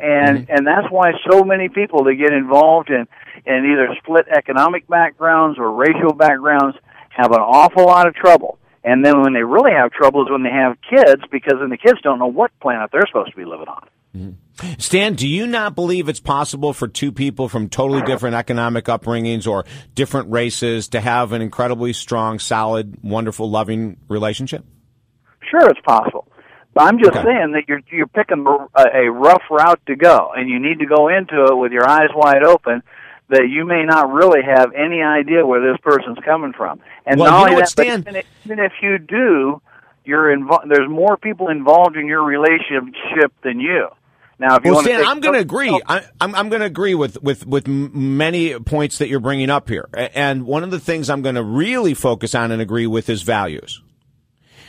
And 0.00 0.50
and 0.50 0.66
that's 0.66 0.90
why 0.90 1.12
so 1.30 1.44
many 1.44 1.68
people 1.68 2.02
that 2.04 2.14
get 2.14 2.32
involved 2.32 2.90
in 2.90 3.06
in 3.46 3.64
either 3.72 3.94
split 4.02 4.26
economic 4.28 4.88
backgrounds 4.88 5.58
or 5.58 5.70
racial 5.72 6.12
backgrounds 6.12 6.76
have 7.10 7.30
an 7.30 7.40
awful 7.40 7.84
lot 7.84 8.08
of 8.08 8.14
trouble. 8.14 8.58
And 8.82 9.04
then 9.04 9.20
when 9.20 9.32
they 9.32 9.42
really 9.42 9.72
have 9.72 9.92
trouble 9.92 10.24
is 10.24 10.30
when 10.30 10.42
they 10.42 10.50
have 10.50 10.76
kids 10.88 11.22
because 11.30 11.54
then 11.60 11.68
the 11.68 11.76
kids 11.76 12.00
don't 12.02 12.18
know 12.18 12.26
what 12.26 12.50
planet 12.60 12.90
they're 12.92 13.06
supposed 13.06 13.30
to 13.30 13.36
be 13.36 13.44
living 13.44 13.68
on. 13.68 13.88
mhm 14.16 14.34
Stan, 14.78 15.14
do 15.14 15.26
you 15.26 15.46
not 15.46 15.74
believe 15.74 16.08
it's 16.08 16.20
possible 16.20 16.72
for 16.72 16.86
two 16.86 17.12
people 17.12 17.48
from 17.48 17.68
totally 17.68 18.02
different 18.02 18.36
economic 18.36 18.84
upbringings 18.86 19.46
or 19.46 19.64
different 19.94 20.30
races 20.30 20.88
to 20.88 21.00
have 21.00 21.32
an 21.32 21.40
incredibly 21.40 21.92
strong, 21.92 22.38
solid, 22.38 22.98
wonderful, 23.02 23.50
loving 23.50 23.96
relationship? 24.08 24.64
Sure, 25.50 25.68
it's 25.68 25.80
possible. 25.80 26.26
But 26.72 26.84
I'm 26.84 26.98
just 26.98 27.16
Okay. 27.16 27.24
saying 27.24 27.52
that 27.52 27.64
you're 27.68 27.80
you're 27.90 28.06
picking 28.06 28.46
a, 28.46 28.82
a 29.06 29.10
rough 29.10 29.42
route 29.50 29.80
to 29.86 29.96
go, 29.96 30.30
and 30.36 30.48
you 30.48 30.60
need 30.60 30.78
to 30.78 30.86
go 30.86 31.08
into 31.08 31.44
it 31.46 31.56
with 31.56 31.72
your 31.72 31.88
eyes 31.88 32.10
wide 32.14 32.44
open. 32.44 32.82
That 33.28 33.48
you 33.48 33.64
may 33.64 33.84
not 33.84 34.12
really 34.12 34.40
have 34.42 34.72
any 34.74 35.02
idea 35.02 35.46
where 35.46 35.60
this 35.60 35.80
person's 35.82 36.18
coming 36.24 36.52
from, 36.52 36.80
and 37.06 37.18
Well, 37.20 37.30
not 37.30 37.36
you 37.36 37.42
only 37.42 37.52
know 37.52 37.58
that, 37.60 37.68
Stan- 37.68 38.00
even 38.00 38.16
if, 38.16 38.26
even 38.44 38.58
if 38.58 38.72
you 38.82 38.98
do, 38.98 39.62
you're 40.04 40.36
invo- 40.36 40.68
there's 40.68 40.88
more 40.90 41.16
people 41.16 41.48
involved 41.48 41.96
in 41.96 42.06
your 42.08 42.24
relationship 42.24 43.32
than 43.44 43.60
you. 43.60 43.86
Now, 44.40 44.56
if 44.56 44.64
you 44.64 44.70
Well, 44.70 44.76
want 44.78 44.86
Stan, 44.86 45.00
to 45.00 45.06
I'm 45.06 45.20
going 45.20 45.34
to 45.34 45.40
agree. 45.40 45.80
I, 45.86 46.06
I'm, 46.20 46.34
I'm 46.34 46.48
going 46.48 46.60
to 46.60 46.66
agree 46.66 46.94
with, 46.96 47.22
with, 47.22 47.46
with 47.46 47.68
many 47.68 48.58
points 48.58 48.98
that 48.98 49.08
you're 49.08 49.20
bringing 49.20 49.50
up 49.50 49.68
here. 49.68 49.86
And 49.94 50.44
one 50.46 50.64
of 50.64 50.70
the 50.72 50.80
things 50.80 51.08
I'm 51.10 51.20
going 51.22 51.34
to 51.36 51.42
really 51.44 51.94
focus 51.94 52.34
on 52.34 52.50
and 52.50 52.60
agree 52.60 52.86
with 52.86 53.08
is 53.10 53.20
values. 53.22 53.80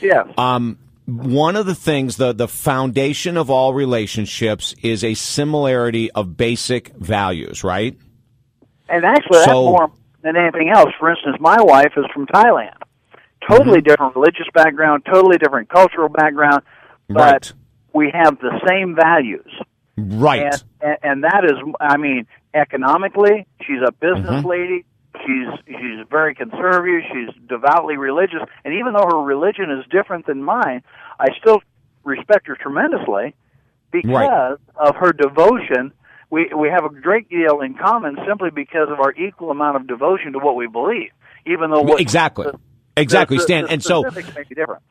Yeah, 0.01 0.23
Um, 0.37 0.77
one 1.05 1.55
of 1.55 1.65
the 1.65 1.75
things, 1.75 2.17
the, 2.17 2.31
the 2.33 2.47
foundation 2.47 3.37
of 3.37 3.49
all 3.49 3.73
relationships 3.73 4.73
is 4.81 5.03
a 5.03 5.13
similarity 5.13 6.11
of 6.11 6.37
basic 6.37 6.89
values, 6.95 7.63
right? 7.63 7.97
and 8.89 9.05
actually 9.05 9.39
that's 9.39 9.47
more 9.51 9.89
than 10.21 10.35
anything 10.35 10.69
else. 10.69 10.89
For 10.99 11.09
instance, 11.09 11.37
my 11.39 11.57
wife 11.61 11.93
is 11.97 12.05
from 12.13 12.27
Thailand, 12.27 12.75
totally 13.49 13.79
Mm-hmm. 13.79 13.87
different 13.87 14.15
religious 14.15 14.47
background, 14.53 15.03
totally 15.05 15.37
different 15.37 15.69
cultural 15.69 16.09
background, 16.09 16.61
but 17.07 17.17
Right. 17.17 17.53
we 17.93 18.11
have 18.13 18.37
the 18.39 18.59
same 18.67 18.95
values. 18.95 19.49
Right. 19.97 20.41
and, 20.53 20.63
and 20.81 20.97
and 21.03 21.23
that 21.23 21.43
is 21.45 21.57
i 21.79 21.97
mean 21.97 22.25
economically 22.53 23.45
she's 23.61 23.81
a 23.85 23.91
business 23.91 24.25
Mm-hmm. 24.29 24.47
lady 24.47 24.85
she's 25.25 25.47
she's 25.67 26.05
very 26.09 26.33
conservative 26.35 27.01
she's 27.11 27.47
devoutly 27.49 27.97
religious 27.97 28.39
and 28.63 28.73
even 28.73 28.93
though 28.93 29.05
her 29.05 29.21
religion 29.21 29.69
is 29.71 29.85
different 29.91 30.25
than 30.25 30.41
mine 30.43 30.81
i 31.19 31.27
still 31.39 31.61
respect 32.03 32.47
her 32.47 32.55
tremendously 32.55 33.35
because 33.91 34.09
Right. 34.09 34.57
of 34.77 34.95
her 34.95 35.11
devotion 35.13 35.91
we 36.29 36.49
we 36.57 36.69
have 36.69 36.85
a 36.85 36.89
great 36.89 37.29
deal 37.29 37.59
in 37.61 37.73
common 37.75 38.17
simply 38.27 38.49
because 38.51 38.87
of 38.89 38.99
our 38.99 39.11
equal 39.13 39.51
amount 39.51 39.75
of 39.77 39.87
devotion 39.87 40.33
to 40.33 40.39
what 40.39 40.55
we 40.55 40.67
believe 40.67 41.11
even 41.45 41.71
though 41.71 41.81
what 41.81 41.99
exactly. 42.01 42.45
the- 42.45 42.59
Exactly, 42.97 43.37
the- 43.37 43.43
Stan. 43.43 43.63
the 43.65 43.71
And 43.71 43.81
so, 43.83 44.01
make 44.03 44.27
a 44.27 44.55
difference 44.55 44.83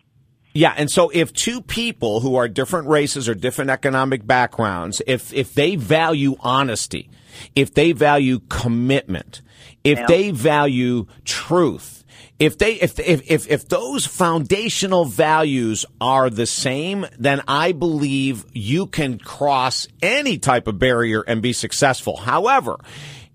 Yeah, 0.55 0.73
and 0.77 0.91
so 0.91 1.11
if 1.12 1.33
two 1.35 1.61
people 1.61 2.21
who 2.21 2.35
are 2.37 2.49
different 2.49 2.89
races 2.89 3.29
or 3.29 3.35
different 3.35 3.71
economic 3.71 4.27
backgrounds, 4.27 5.01
if 5.07 5.33
if 5.35 5.53
they 5.55 5.77
value 5.77 6.35
honesty, 6.41 7.11
if 7.55 7.73
they 7.75 7.93
value 7.93 8.41
commitment, 8.49 9.43
if 9.85 10.07
they 10.07 10.31
value 10.31 11.07
truth, 11.24 12.05
if 12.39 12.57
they 12.57 12.74
if 12.74 12.99
if 12.99 13.31
if 13.31 13.49
if 13.49 13.68
those 13.68 14.07
foundational 14.07 15.05
values 15.05 15.85
are 16.01 16.31
the 16.31 16.47
same, 16.47 17.07
then 17.18 17.43
I 17.47 17.72
believe 17.72 18.45
you 18.55 18.87
can 18.87 19.18
cross 19.18 19.87
any 20.03 20.39
type 20.39 20.66
of 20.66 20.78
barrier 20.78 21.20
and 21.20 21.43
be 21.43 21.53
successful. 21.53 22.16
However, 22.16 22.78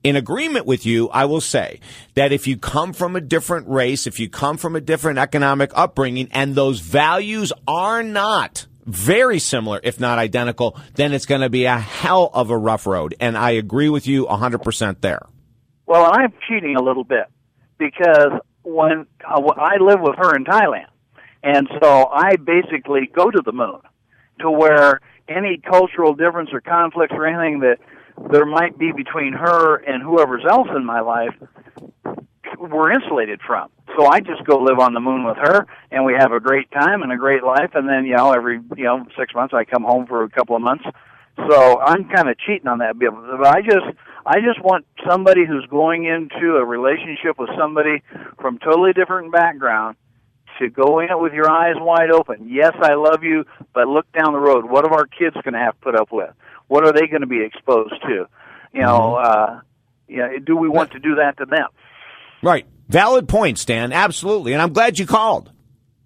in 0.04 0.16
agreement 0.16 0.66
with 0.66 0.86
you, 0.86 1.10
I 1.10 1.26
will 1.26 1.42
say 1.42 1.80
that 2.14 2.32
if 2.32 2.48
you 2.48 2.58
come 2.58 2.94
from 2.94 3.16
a 3.16 3.22
different 3.22 3.68
race, 3.68 4.06
if 4.06 4.20
you 4.20 4.30
come 4.30 4.58
from 4.58 4.76
a 4.76 4.82
different 4.82 5.20
economic 5.20 5.72
upbringing, 5.74 6.30
and 6.32 6.54
those 6.54 6.80
values 6.80 7.52
are 7.68 8.04
not 8.04 8.68
very 8.86 9.40
similar, 9.40 9.80
if 9.84 10.00
not 10.00 10.20
identical, 10.20 10.80
then 10.94 11.12
it's 11.12 11.26
going 11.26 11.42
to 11.42 11.50
be 11.50 11.66
a 11.66 11.78
hell 11.78 12.30
of 12.34 12.52
a 12.52 12.58
rough 12.58 12.86
road. 12.86 13.16
And 13.20 13.36
I 13.36 13.52
agree 13.52 13.90
with 13.90 14.06
you 14.06 14.26
100% 14.26 15.02
there. 15.02 15.26
Well, 15.86 16.10
I'm 16.12 16.34
cheating 16.48 16.76
a 16.76 16.82
little 16.82 17.04
bit 17.04 17.26
because 17.78 18.32
when 18.64 19.06
uh, 19.24 19.42
I 19.56 19.78
live 19.78 20.00
with 20.02 20.16
her 20.18 20.36
in 20.36 20.46
Thailand, 20.46 20.88
and 21.44 21.68
so 21.82 22.08
I 22.08 22.38
basically 22.38 23.10
go 23.14 23.30
to 23.30 23.42
the 23.46 23.52
moon 23.52 23.80
to 24.40 24.50
where 24.50 25.02
any 25.28 25.58
cultural 25.58 26.14
difference 26.16 26.50
or 26.54 26.62
conflicts 26.62 27.14
or 27.14 27.28
anything 27.28 27.60
that 27.60 27.78
there 28.32 28.46
might 28.46 28.78
be 28.78 28.92
between 28.92 29.34
her 29.34 29.76
and 29.76 30.02
whoever's 30.02 30.44
else 30.50 30.70
in 30.76 30.86
my 30.86 31.02
life 31.02 31.36
we're 32.60 32.92
insulated 32.92 33.42
from. 33.46 33.70
So 33.98 34.06
I 34.06 34.20
just 34.20 34.44
go 34.46 34.58
live 34.58 34.80
on 34.80 34.94
the 34.94 35.00
moon 35.00 35.24
with 35.24 35.38
her, 35.38 35.66
and 35.92 36.06
we 36.06 36.14
have 36.18 36.32
a 36.32 36.40
great 36.40 36.70
time 36.72 37.02
and 37.02 37.12
a 37.12 37.18
great 37.18 37.44
life. 37.44 37.72
And 37.76 37.88
then 37.88 38.06
you 38.06 38.16
know 38.16 38.32
every 38.34 38.60
you 38.76 38.84
know 38.84 39.06
six 39.18 39.34
months 39.34 39.54
I 39.54 39.64
come 39.64 39.84
home 39.84 40.06
for 40.08 40.24
a 40.24 40.30
couple 40.30 40.56
of 40.56 40.62
months. 40.62 40.86
So 41.50 41.80
I'm 41.80 42.08
kind 42.10 42.30
of 42.30 42.38
cheating 42.40 42.68
on 42.68 42.80
that. 42.80 42.98
But 42.98 43.48
I 43.48 43.62
just 43.62 43.86
I 44.26 44.40
just 44.40 44.64
want 44.64 44.86
somebody 45.08 45.46
who's 45.46 45.66
going 45.68 46.06
into 46.06 46.56
a 46.56 46.66
relationship 46.66 47.38
with 47.38 47.50
somebody 47.58 48.02
from 48.42 48.58
totally 48.58 48.94
different 48.94 49.32
background 49.32 49.98
to 50.60 50.70
go 50.70 51.00
in 51.00 51.10
it 51.10 51.20
with 51.20 51.34
your 51.34 51.50
eyes 51.50 51.76
wide 51.78 52.12
open. 52.12 52.48
Yes, 52.50 52.74
I 52.82 52.96
love 52.96 53.24
you, 53.24 53.46
but 53.74 53.88
look 53.88 54.12
down 54.14 54.34
the 54.34 54.40
road. 54.40 54.66
What 54.66 54.86
are 54.86 54.94
our 54.94 55.06
kids 55.06 55.36
going 55.44 55.54
to 55.54 55.60
have 55.60 55.76
to 55.76 55.82
put 55.82 55.96
up 55.96 56.12
with? 56.12 56.32
What 56.68 56.86
are 56.86 56.94
they 56.94 57.08
going 57.08 57.22
to 57.22 57.28
be 57.28 57.44
exposed 57.44 57.94
to? 58.02 58.28
You 58.74 58.82
know, 58.82 59.16
uh, 59.16 59.62
you 60.08 60.18
know, 60.18 60.40
do 60.40 60.58
we 60.58 60.70
want 60.70 60.92
to 60.92 61.00
do 61.00 61.16
that 61.16 61.38
to 61.38 61.46
them? 61.46 61.68
Right. 62.42 62.66
Valid 62.90 63.28
point, 63.28 63.60
Stan. 63.60 63.94
Absolutely. 63.94 64.54
And 64.54 64.62
I'm 64.62 64.74
glad 64.74 64.98
you 64.98 65.06
called. 65.06 65.52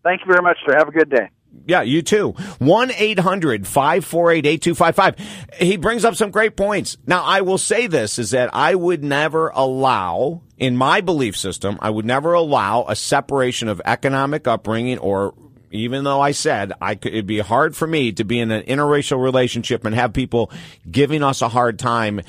Thank 0.03 0.22
you 0.22 0.28
very 0.28 0.41
much, 0.41 0.57
sir. 0.65 0.78
Have 0.78 0.88
a 0.88 0.91
good 0.91 1.09
day. 1.09 1.30
Yeah, 1.66 1.82
you 1.82 2.02
too. 2.02 2.32
1 2.60 2.91
800 2.91 3.68
548 3.68 4.45
8255. 4.45 5.60
He 5.60 5.78
brings 5.78 6.04
up 6.04 6.16
some 6.16 6.32
great 6.32 6.56
points. 6.56 6.97
Now, 7.06 7.24
I 7.24 7.41
will 7.41 7.58
say 7.58 7.88
this 7.88 8.18
is 8.18 8.32
that 8.32 8.50
I 8.54 8.74
would 8.74 9.04
never 9.04 9.50
allow, 9.50 10.41
in 10.58 10.76
my 10.76 11.02
belief 11.02 11.38
system, 11.38 11.78
I 11.82 11.89
would 11.89 12.06
never 12.06 12.34
allow 12.34 12.86
a 12.88 12.95
separation 12.95 13.68
of 13.68 13.82
economic 13.86 14.47
upbringing 14.47 14.97
or 14.97 15.36
even 15.72 16.04
though 16.04 16.22
I 16.22 16.32
said 16.32 16.74
I 16.82 16.95
could, 16.95 17.14
it'd 17.14 17.28
be 17.28 17.39
hard 17.39 17.76
for 17.76 17.88
me 17.88 18.12
to 18.14 18.24
be 18.24 18.39
in 18.39 18.52
an 18.52 18.64
interracial 18.64 19.22
relationship 19.22 19.86
and 19.86 19.93
have 19.95 20.14
people 20.14 20.52
giving 20.89 21.24
us 21.24 21.41
a 21.41 21.50
hard 21.50 21.78
time. 21.78 22.22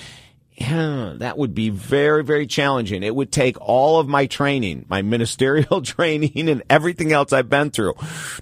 Yeah, 0.60 1.14
that 1.16 1.38
would 1.38 1.54
be 1.54 1.70
very, 1.70 2.22
very 2.22 2.46
challenging. 2.46 3.02
It 3.02 3.14
would 3.14 3.32
take 3.32 3.58
all 3.60 3.98
of 3.98 4.08
my 4.08 4.26
training, 4.26 4.84
my 4.90 5.00
ministerial 5.00 5.80
training 5.82 6.50
and 6.50 6.62
everything 6.68 7.12
else 7.12 7.32
I've 7.32 7.48
been 7.48 7.70
through 7.70 7.94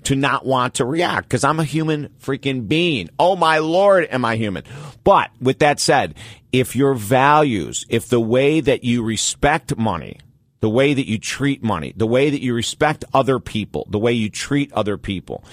to 0.03 0.17
not 0.17 0.45
want 0.45 0.75
to 0.75 0.85
react 0.85 1.29
because 1.29 1.45
I'm 1.45 1.61
a 1.61 1.65
human 1.65 2.09
freaking 2.21 2.67
being. 2.67 3.09
Oh 3.21 3.37
my 3.37 3.59
Lord, 3.59 4.09
am 4.11 4.25
I 4.25 4.35
human? 4.35 4.65
But 5.05 5.31
with 5.41 5.61
that 5.61 5.79
said, 5.79 6.17
if 6.51 6.75
your 6.75 6.95
values, 6.95 7.87
if 7.89 8.09
the 8.09 8.21
way 8.21 8.61
that 8.61 8.83
you 8.83 9.05
respect 9.05 9.77
money, 9.77 10.19
the 10.61 10.69
way 10.69 10.95
that 10.95 11.09
you 11.09 11.19
treat 11.19 11.63
money, 11.63 11.93
the 11.97 12.07
way 12.07 12.31
that 12.31 12.43
you 12.43 12.55
respect 12.55 13.05
other 13.15 13.39
people, 13.39 13.87
the 13.91 13.99
way 13.99 14.13
you 14.13 14.29
treat 14.29 14.73
other 14.73 14.99
people. 14.99 15.45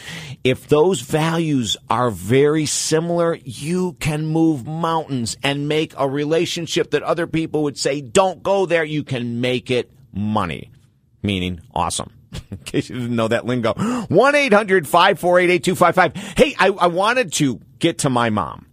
If 0.44 0.68
those 0.68 1.02
values 1.02 1.78
are 1.90 2.10
very 2.10 2.66
similar, 2.66 3.38
you 3.44 3.94
can 3.94 4.26
move 4.26 4.66
mountains 4.66 5.38
and 5.44 5.68
make 5.68 5.94
a 5.98 6.10
relationship 6.10 6.90
that 6.92 7.04
other 7.04 7.28
people 7.28 7.64
would 7.64 7.78
say, 7.78 8.00
don't 8.02 8.42
go 8.42 8.66
there. 8.66 8.84
You 8.84 9.04
can 9.04 9.42
make 9.42 9.70
it 9.70 9.92
money, 10.12 10.72
meaning 11.22 11.62
awesome. 11.74 12.12
In 12.52 12.58
case 12.58 12.90
you 12.90 13.00
didn't 13.00 13.16
know 13.16 13.28
that 13.28 13.46
lingo. 13.46 13.74
1-800-548-8255. 13.74 16.18
Hey, 16.38 16.56
I, 16.58 16.70
I 16.70 16.88
wanted 16.88 17.32
to 17.34 17.62
get 17.80 18.00
to 18.00 18.10
my 18.10 18.32
mom. 18.32 18.66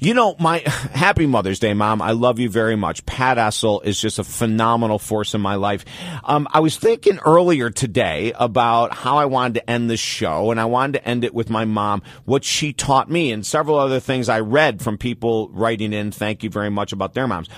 You 0.00 0.14
know, 0.14 0.36
my 0.38 0.58
happy 0.92 1.26
Mother's 1.26 1.58
Day, 1.58 1.74
Mom. 1.74 2.00
I 2.00 2.12
love 2.12 2.38
you 2.38 2.48
very 2.48 2.76
much. 2.76 3.04
Pat 3.06 3.36
Essel 3.36 3.84
is 3.84 4.00
just 4.00 4.18
a 4.18 4.24
phenomenal 4.24 4.98
force 4.98 5.34
in 5.34 5.40
my 5.40 5.56
life. 5.56 5.84
Um, 6.24 6.46
I 6.52 6.60
was 6.60 6.76
thinking 6.76 7.18
earlier 7.24 7.70
today 7.70 8.32
about 8.38 8.94
how 8.94 9.18
I 9.18 9.26
wanted 9.26 9.54
to 9.54 9.70
end 9.70 9.90
this 9.90 10.00
show, 10.00 10.50
and 10.50 10.60
I 10.60 10.66
wanted 10.66 10.94
to 10.94 11.08
end 11.08 11.24
it 11.24 11.34
with 11.34 11.50
my 11.50 11.64
mom, 11.64 12.02
what 12.24 12.44
she 12.44 12.72
taught 12.72 13.10
me, 13.10 13.32
and 13.32 13.44
several 13.44 13.78
other 13.78 14.00
things 14.00 14.28
I 14.28 14.40
read 14.40 14.82
from 14.82 14.98
people 14.98 15.48
writing 15.50 15.92
in. 15.92 16.10
Thank 16.12 16.42
you 16.42 16.50
very 16.50 16.70
much 16.70 16.92
about 16.92 17.14
their 17.14 17.26
moms. 17.26 17.48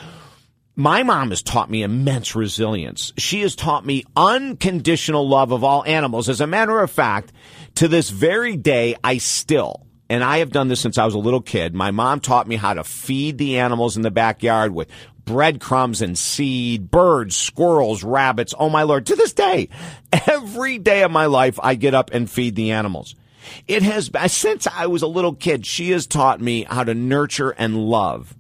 My 0.76 1.02
mom 1.02 1.28
has 1.28 1.42
taught 1.42 1.70
me 1.70 1.82
immense 1.82 2.34
resilience. 2.34 3.12
She 3.18 3.42
has 3.42 3.54
taught 3.54 3.84
me 3.84 4.04
unconditional 4.16 5.28
love 5.28 5.52
of 5.52 5.62
all 5.62 5.84
animals. 5.84 6.28
As 6.28 6.40
a 6.40 6.46
matter 6.46 6.78
of 6.80 6.90
fact, 6.90 7.32
to 7.74 7.88
this 7.88 8.08
very 8.08 8.56
day, 8.56 8.96
I 9.04 9.18
still, 9.18 9.86
and 10.10 10.24
I 10.24 10.38
have 10.38 10.50
done 10.50 10.66
this 10.66 10.80
since 10.80 10.98
I 10.98 11.04
was 11.04 11.14
a 11.14 11.18
little 11.18 11.40
kid, 11.40 11.72
my 11.72 11.92
mom 11.92 12.18
taught 12.18 12.48
me 12.48 12.56
how 12.56 12.74
to 12.74 12.82
feed 12.82 13.38
the 13.38 13.58
animals 13.58 13.96
in 13.96 14.02
the 14.02 14.10
backyard 14.10 14.74
with 14.74 14.90
breadcrumbs 15.24 16.02
and 16.02 16.18
seed, 16.18 16.90
birds, 16.90 17.36
squirrels, 17.36 18.02
rabbits. 18.02 18.52
Oh 18.58 18.68
my 18.68 18.82
lord. 18.82 19.06
To 19.06 19.14
this 19.14 19.32
day, 19.32 19.68
every 20.26 20.78
day 20.78 21.04
of 21.04 21.12
my 21.12 21.26
life, 21.26 21.60
I 21.62 21.76
get 21.76 21.94
up 21.94 22.10
and 22.12 22.28
feed 22.28 22.56
the 22.56 22.72
animals. 22.72 23.14
It 23.68 23.84
has, 23.84 24.10
since 24.32 24.66
I 24.66 24.86
was 24.86 25.02
a 25.02 25.06
little 25.06 25.34
kid, 25.34 25.64
she 25.64 25.90
has 25.90 26.08
taught 26.08 26.40
me 26.40 26.64
how 26.64 26.82
to 26.82 26.92
nurture 26.92 27.50
and 27.50 27.78
love. 27.78 28.34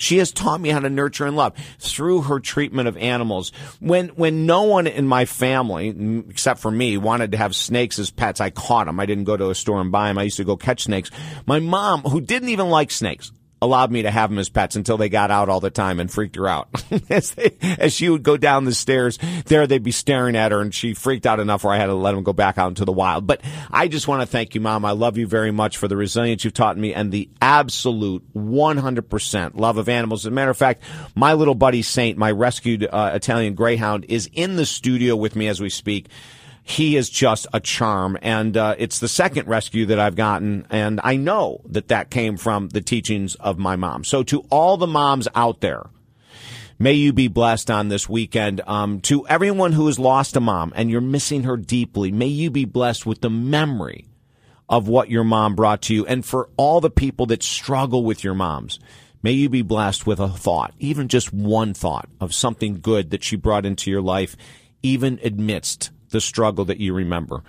She 0.00 0.16
has 0.16 0.32
taught 0.32 0.62
me 0.62 0.70
how 0.70 0.80
to 0.80 0.88
nurture 0.88 1.26
and 1.26 1.36
love 1.36 1.54
through 1.78 2.22
her 2.22 2.40
treatment 2.40 2.88
of 2.88 2.96
animals. 2.96 3.52
When 3.80 4.08
when 4.08 4.46
no 4.46 4.62
one 4.62 4.86
in 4.86 5.06
my 5.06 5.26
family, 5.26 6.24
except 6.30 6.60
for 6.60 6.70
me, 6.70 6.96
wanted 6.96 7.32
to 7.32 7.38
have 7.38 7.54
snakes 7.54 7.98
as 7.98 8.10
pets, 8.10 8.40
I 8.40 8.48
caught 8.48 8.86
them. 8.86 8.98
I 8.98 9.04
didn't 9.04 9.24
go 9.24 9.36
to 9.36 9.50
a 9.50 9.54
store 9.54 9.80
and 9.80 9.92
buy 9.92 10.08
them. 10.08 10.16
I 10.16 10.22
used 10.22 10.38
to 10.38 10.44
go 10.44 10.56
catch 10.56 10.84
snakes. 10.84 11.10
My 11.44 11.60
mom, 11.60 12.00
who 12.00 12.22
didn't 12.22 12.48
even 12.48 12.70
like 12.70 12.90
snakes, 12.90 13.30
allowed 13.62 13.90
me 13.90 14.02
to 14.02 14.10
have 14.10 14.30
them 14.30 14.38
as 14.38 14.48
pets 14.48 14.76
until 14.76 14.96
they 14.96 15.08
got 15.08 15.30
out 15.30 15.48
all 15.48 15.60
the 15.60 15.70
time 15.70 16.00
and 16.00 16.10
freaked 16.10 16.36
her 16.36 16.48
out. 16.48 16.68
as, 17.10 17.32
they, 17.32 17.56
as 17.78 17.92
she 17.92 18.08
would 18.08 18.22
go 18.22 18.36
down 18.36 18.64
the 18.64 18.74
stairs, 18.74 19.18
there 19.46 19.66
they'd 19.66 19.82
be 19.82 19.92
staring 19.92 20.36
at 20.36 20.52
her, 20.52 20.60
and 20.60 20.74
she 20.74 20.94
freaked 20.94 21.26
out 21.26 21.40
enough 21.40 21.64
where 21.64 21.74
I 21.74 21.78
had 21.78 21.86
to 21.86 21.94
let 21.94 22.12
them 22.12 22.22
go 22.22 22.32
back 22.32 22.58
out 22.58 22.68
into 22.68 22.84
the 22.84 22.92
wild. 22.92 23.26
But 23.26 23.42
I 23.70 23.88
just 23.88 24.08
want 24.08 24.22
to 24.22 24.26
thank 24.26 24.54
you, 24.54 24.60
Mom. 24.60 24.84
I 24.84 24.92
love 24.92 25.18
you 25.18 25.26
very 25.26 25.50
much 25.50 25.76
for 25.76 25.88
the 25.88 25.96
resilience 25.96 26.44
you've 26.44 26.54
taught 26.54 26.78
me 26.78 26.94
and 26.94 27.12
the 27.12 27.28
absolute 27.42 28.24
100% 28.34 29.58
love 29.58 29.76
of 29.76 29.88
animals. 29.88 30.22
As 30.22 30.26
a 30.26 30.30
matter 30.30 30.50
of 30.50 30.56
fact, 30.56 30.82
my 31.14 31.34
little 31.34 31.54
buddy 31.54 31.82
Saint, 31.82 32.16
my 32.16 32.30
rescued 32.30 32.88
uh, 32.90 33.12
Italian 33.14 33.54
Greyhound, 33.54 34.06
is 34.08 34.30
in 34.32 34.56
the 34.56 34.66
studio 34.66 35.16
with 35.16 35.36
me 35.36 35.48
as 35.48 35.60
we 35.60 35.68
speak. 35.68 36.08
He 36.62 36.96
is 36.96 37.10
just 37.10 37.46
a 37.52 37.60
charm. 37.60 38.18
And 38.22 38.56
uh, 38.56 38.74
it's 38.78 38.98
the 38.98 39.08
second 39.08 39.48
rescue 39.48 39.86
that 39.86 39.98
I've 39.98 40.16
gotten. 40.16 40.66
And 40.70 41.00
I 41.02 41.16
know 41.16 41.62
that 41.66 41.88
that 41.88 42.10
came 42.10 42.36
from 42.36 42.68
the 42.68 42.80
teachings 42.80 43.34
of 43.36 43.58
my 43.58 43.76
mom. 43.76 44.04
So 44.04 44.22
to 44.24 44.40
all 44.50 44.76
the 44.76 44.86
moms 44.86 45.28
out 45.34 45.60
there, 45.60 45.86
may 46.78 46.92
you 46.94 47.12
be 47.12 47.28
blessed 47.28 47.70
on 47.70 47.88
this 47.88 48.08
weekend. 48.08 48.60
Um, 48.66 49.00
to 49.02 49.26
everyone 49.26 49.72
who 49.72 49.86
has 49.86 49.98
lost 49.98 50.36
a 50.36 50.40
mom 50.40 50.72
and 50.76 50.90
you're 50.90 51.00
missing 51.00 51.44
her 51.44 51.56
deeply, 51.56 52.12
may 52.12 52.26
you 52.26 52.50
be 52.50 52.64
blessed 52.64 53.06
with 53.06 53.20
the 53.20 53.30
memory 53.30 54.06
of 54.68 54.86
what 54.86 55.10
your 55.10 55.24
mom 55.24 55.56
brought 55.56 55.82
to 55.82 55.94
you. 55.94 56.06
And 56.06 56.24
for 56.24 56.48
all 56.56 56.80
the 56.80 56.90
people 56.90 57.26
that 57.26 57.42
struggle 57.42 58.04
with 58.04 58.22
your 58.22 58.34
moms, 58.34 58.78
may 59.20 59.32
you 59.32 59.48
be 59.48 59.62
blessed 59.62 60.06
with 60.06 60.20
a 60.20 60.28
thought, 60.28 60.72
even 60.78 61.08
just 61.08 61.32
one 61.32 61.74
thought 61.74 62.08
of 62.20 62.32
something 62.32 62.80
good 62.80 63.10
that 63.10 63.24
she 63.24 63.34
brought 63.34 63.66
into 63.66 63.90
your 63.90 64.00
life, 64.00 64.36
even 64.82 65.18
amidst 65.24 65.90
the 66.10 66.20
struggle 66.20 66.66
that 66.66 66.78
you 66.78 66.94
remember. 66.94 67.42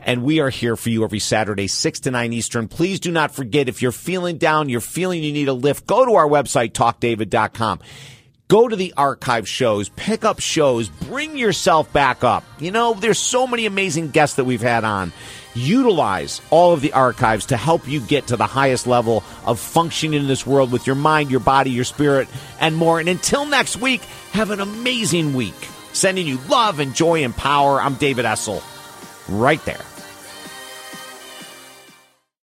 And 0.00 0.22
we 0.22 0.40
are 0.40 0.50
here 0.50 0.76
for 0.76 0.90
you 0.90 1.04
every 1.04 1.18
Saturday, 1.18 1.66
6 1.66 2.00
to 2.00 2.10
9 2.10 2.32
Eastern. 2.32 2.68
Please 2.68 3.00
do 3.00 3.10
not 3.10 3.34
forget 3.34 3.68
if 3.68 3.82
you're 3.82 3.92
feeling 3.92 4.38
down, 4.38 4.68
you're 4.68 4.80
feeling 4.80 5.22
you 5.22 5.32
need 5.32 5.48
a 5.48 5.52
lift, 5.52 5.86
go 5.86 6.04
to 6.04 6.14
our 6.14 6.28
website, 6.28 6.72
talkdavid.com. 6.72 7.80
Go 8.46 8.68
to 8.68 8.76
the 8.76 8.92
archive 8.96 9.48
shows, 9.48 9.88
pick 9.88 10.24
up 10.24 10.38
shows, 10.38 10.88
bring 10.88 11.36
yourself 11.38 11.90
back 11.94 12.22
up. 12.22 12.44
You 12.58 12.72
know, 12.72 12.92
there's 12.92 13.18
so 13.18 13.46
many 13.46 13.64
amazing 13.64 14.10
guests 14.10 14.36
that 14.36 14.44
we've 14.44 14.60
had 14.60 14.84
on. 14.84 15.12
Utilize 15.54 16.42
all 16.50 16.72
of 16.72 16.82
the 16.82 16.92
archives 16.92 17.46
to 17.46 17.56
help 17.56 17.88
you 17.88 18.00
get 18.00 18.26
to 18.26 18.36
the 18.36 18.46
highest 18.46 18.86
level 18.86 19.24
of 19.46 19.58
functioning 19.58 20.20
in 20.20 20.26
this 20.28 20.46
world 20.46 20.72
with 20.72 20.86
your 20.86 20.96
mind, 20.96 21.30
your 21.30 21.40
body, 21.40 21.70
your 21.70 21.84
spirit, 21.84 22.28
and 22.60 22.76
more. 22.76 23.00
And 23.00 23.08
until 23.08 23.46
next 23.46 23.78
week, 23.78 24.02
have 24.32 24.50
an 24.50 24.60
amazing 24.60 25.32
week. 25.32 25.54
Sending 25.94 26.26
you 26.26 26.38
love 26.48 26.80
and 26.80 26.94
joy 26.94 27.24
and 27.24 27.34
power. 27.34 27.80
I'm 27.80 27.94
David 27.94 28.24
Essel, 28.26 28.62
right 29.28 29.64
there. 29.64 29.80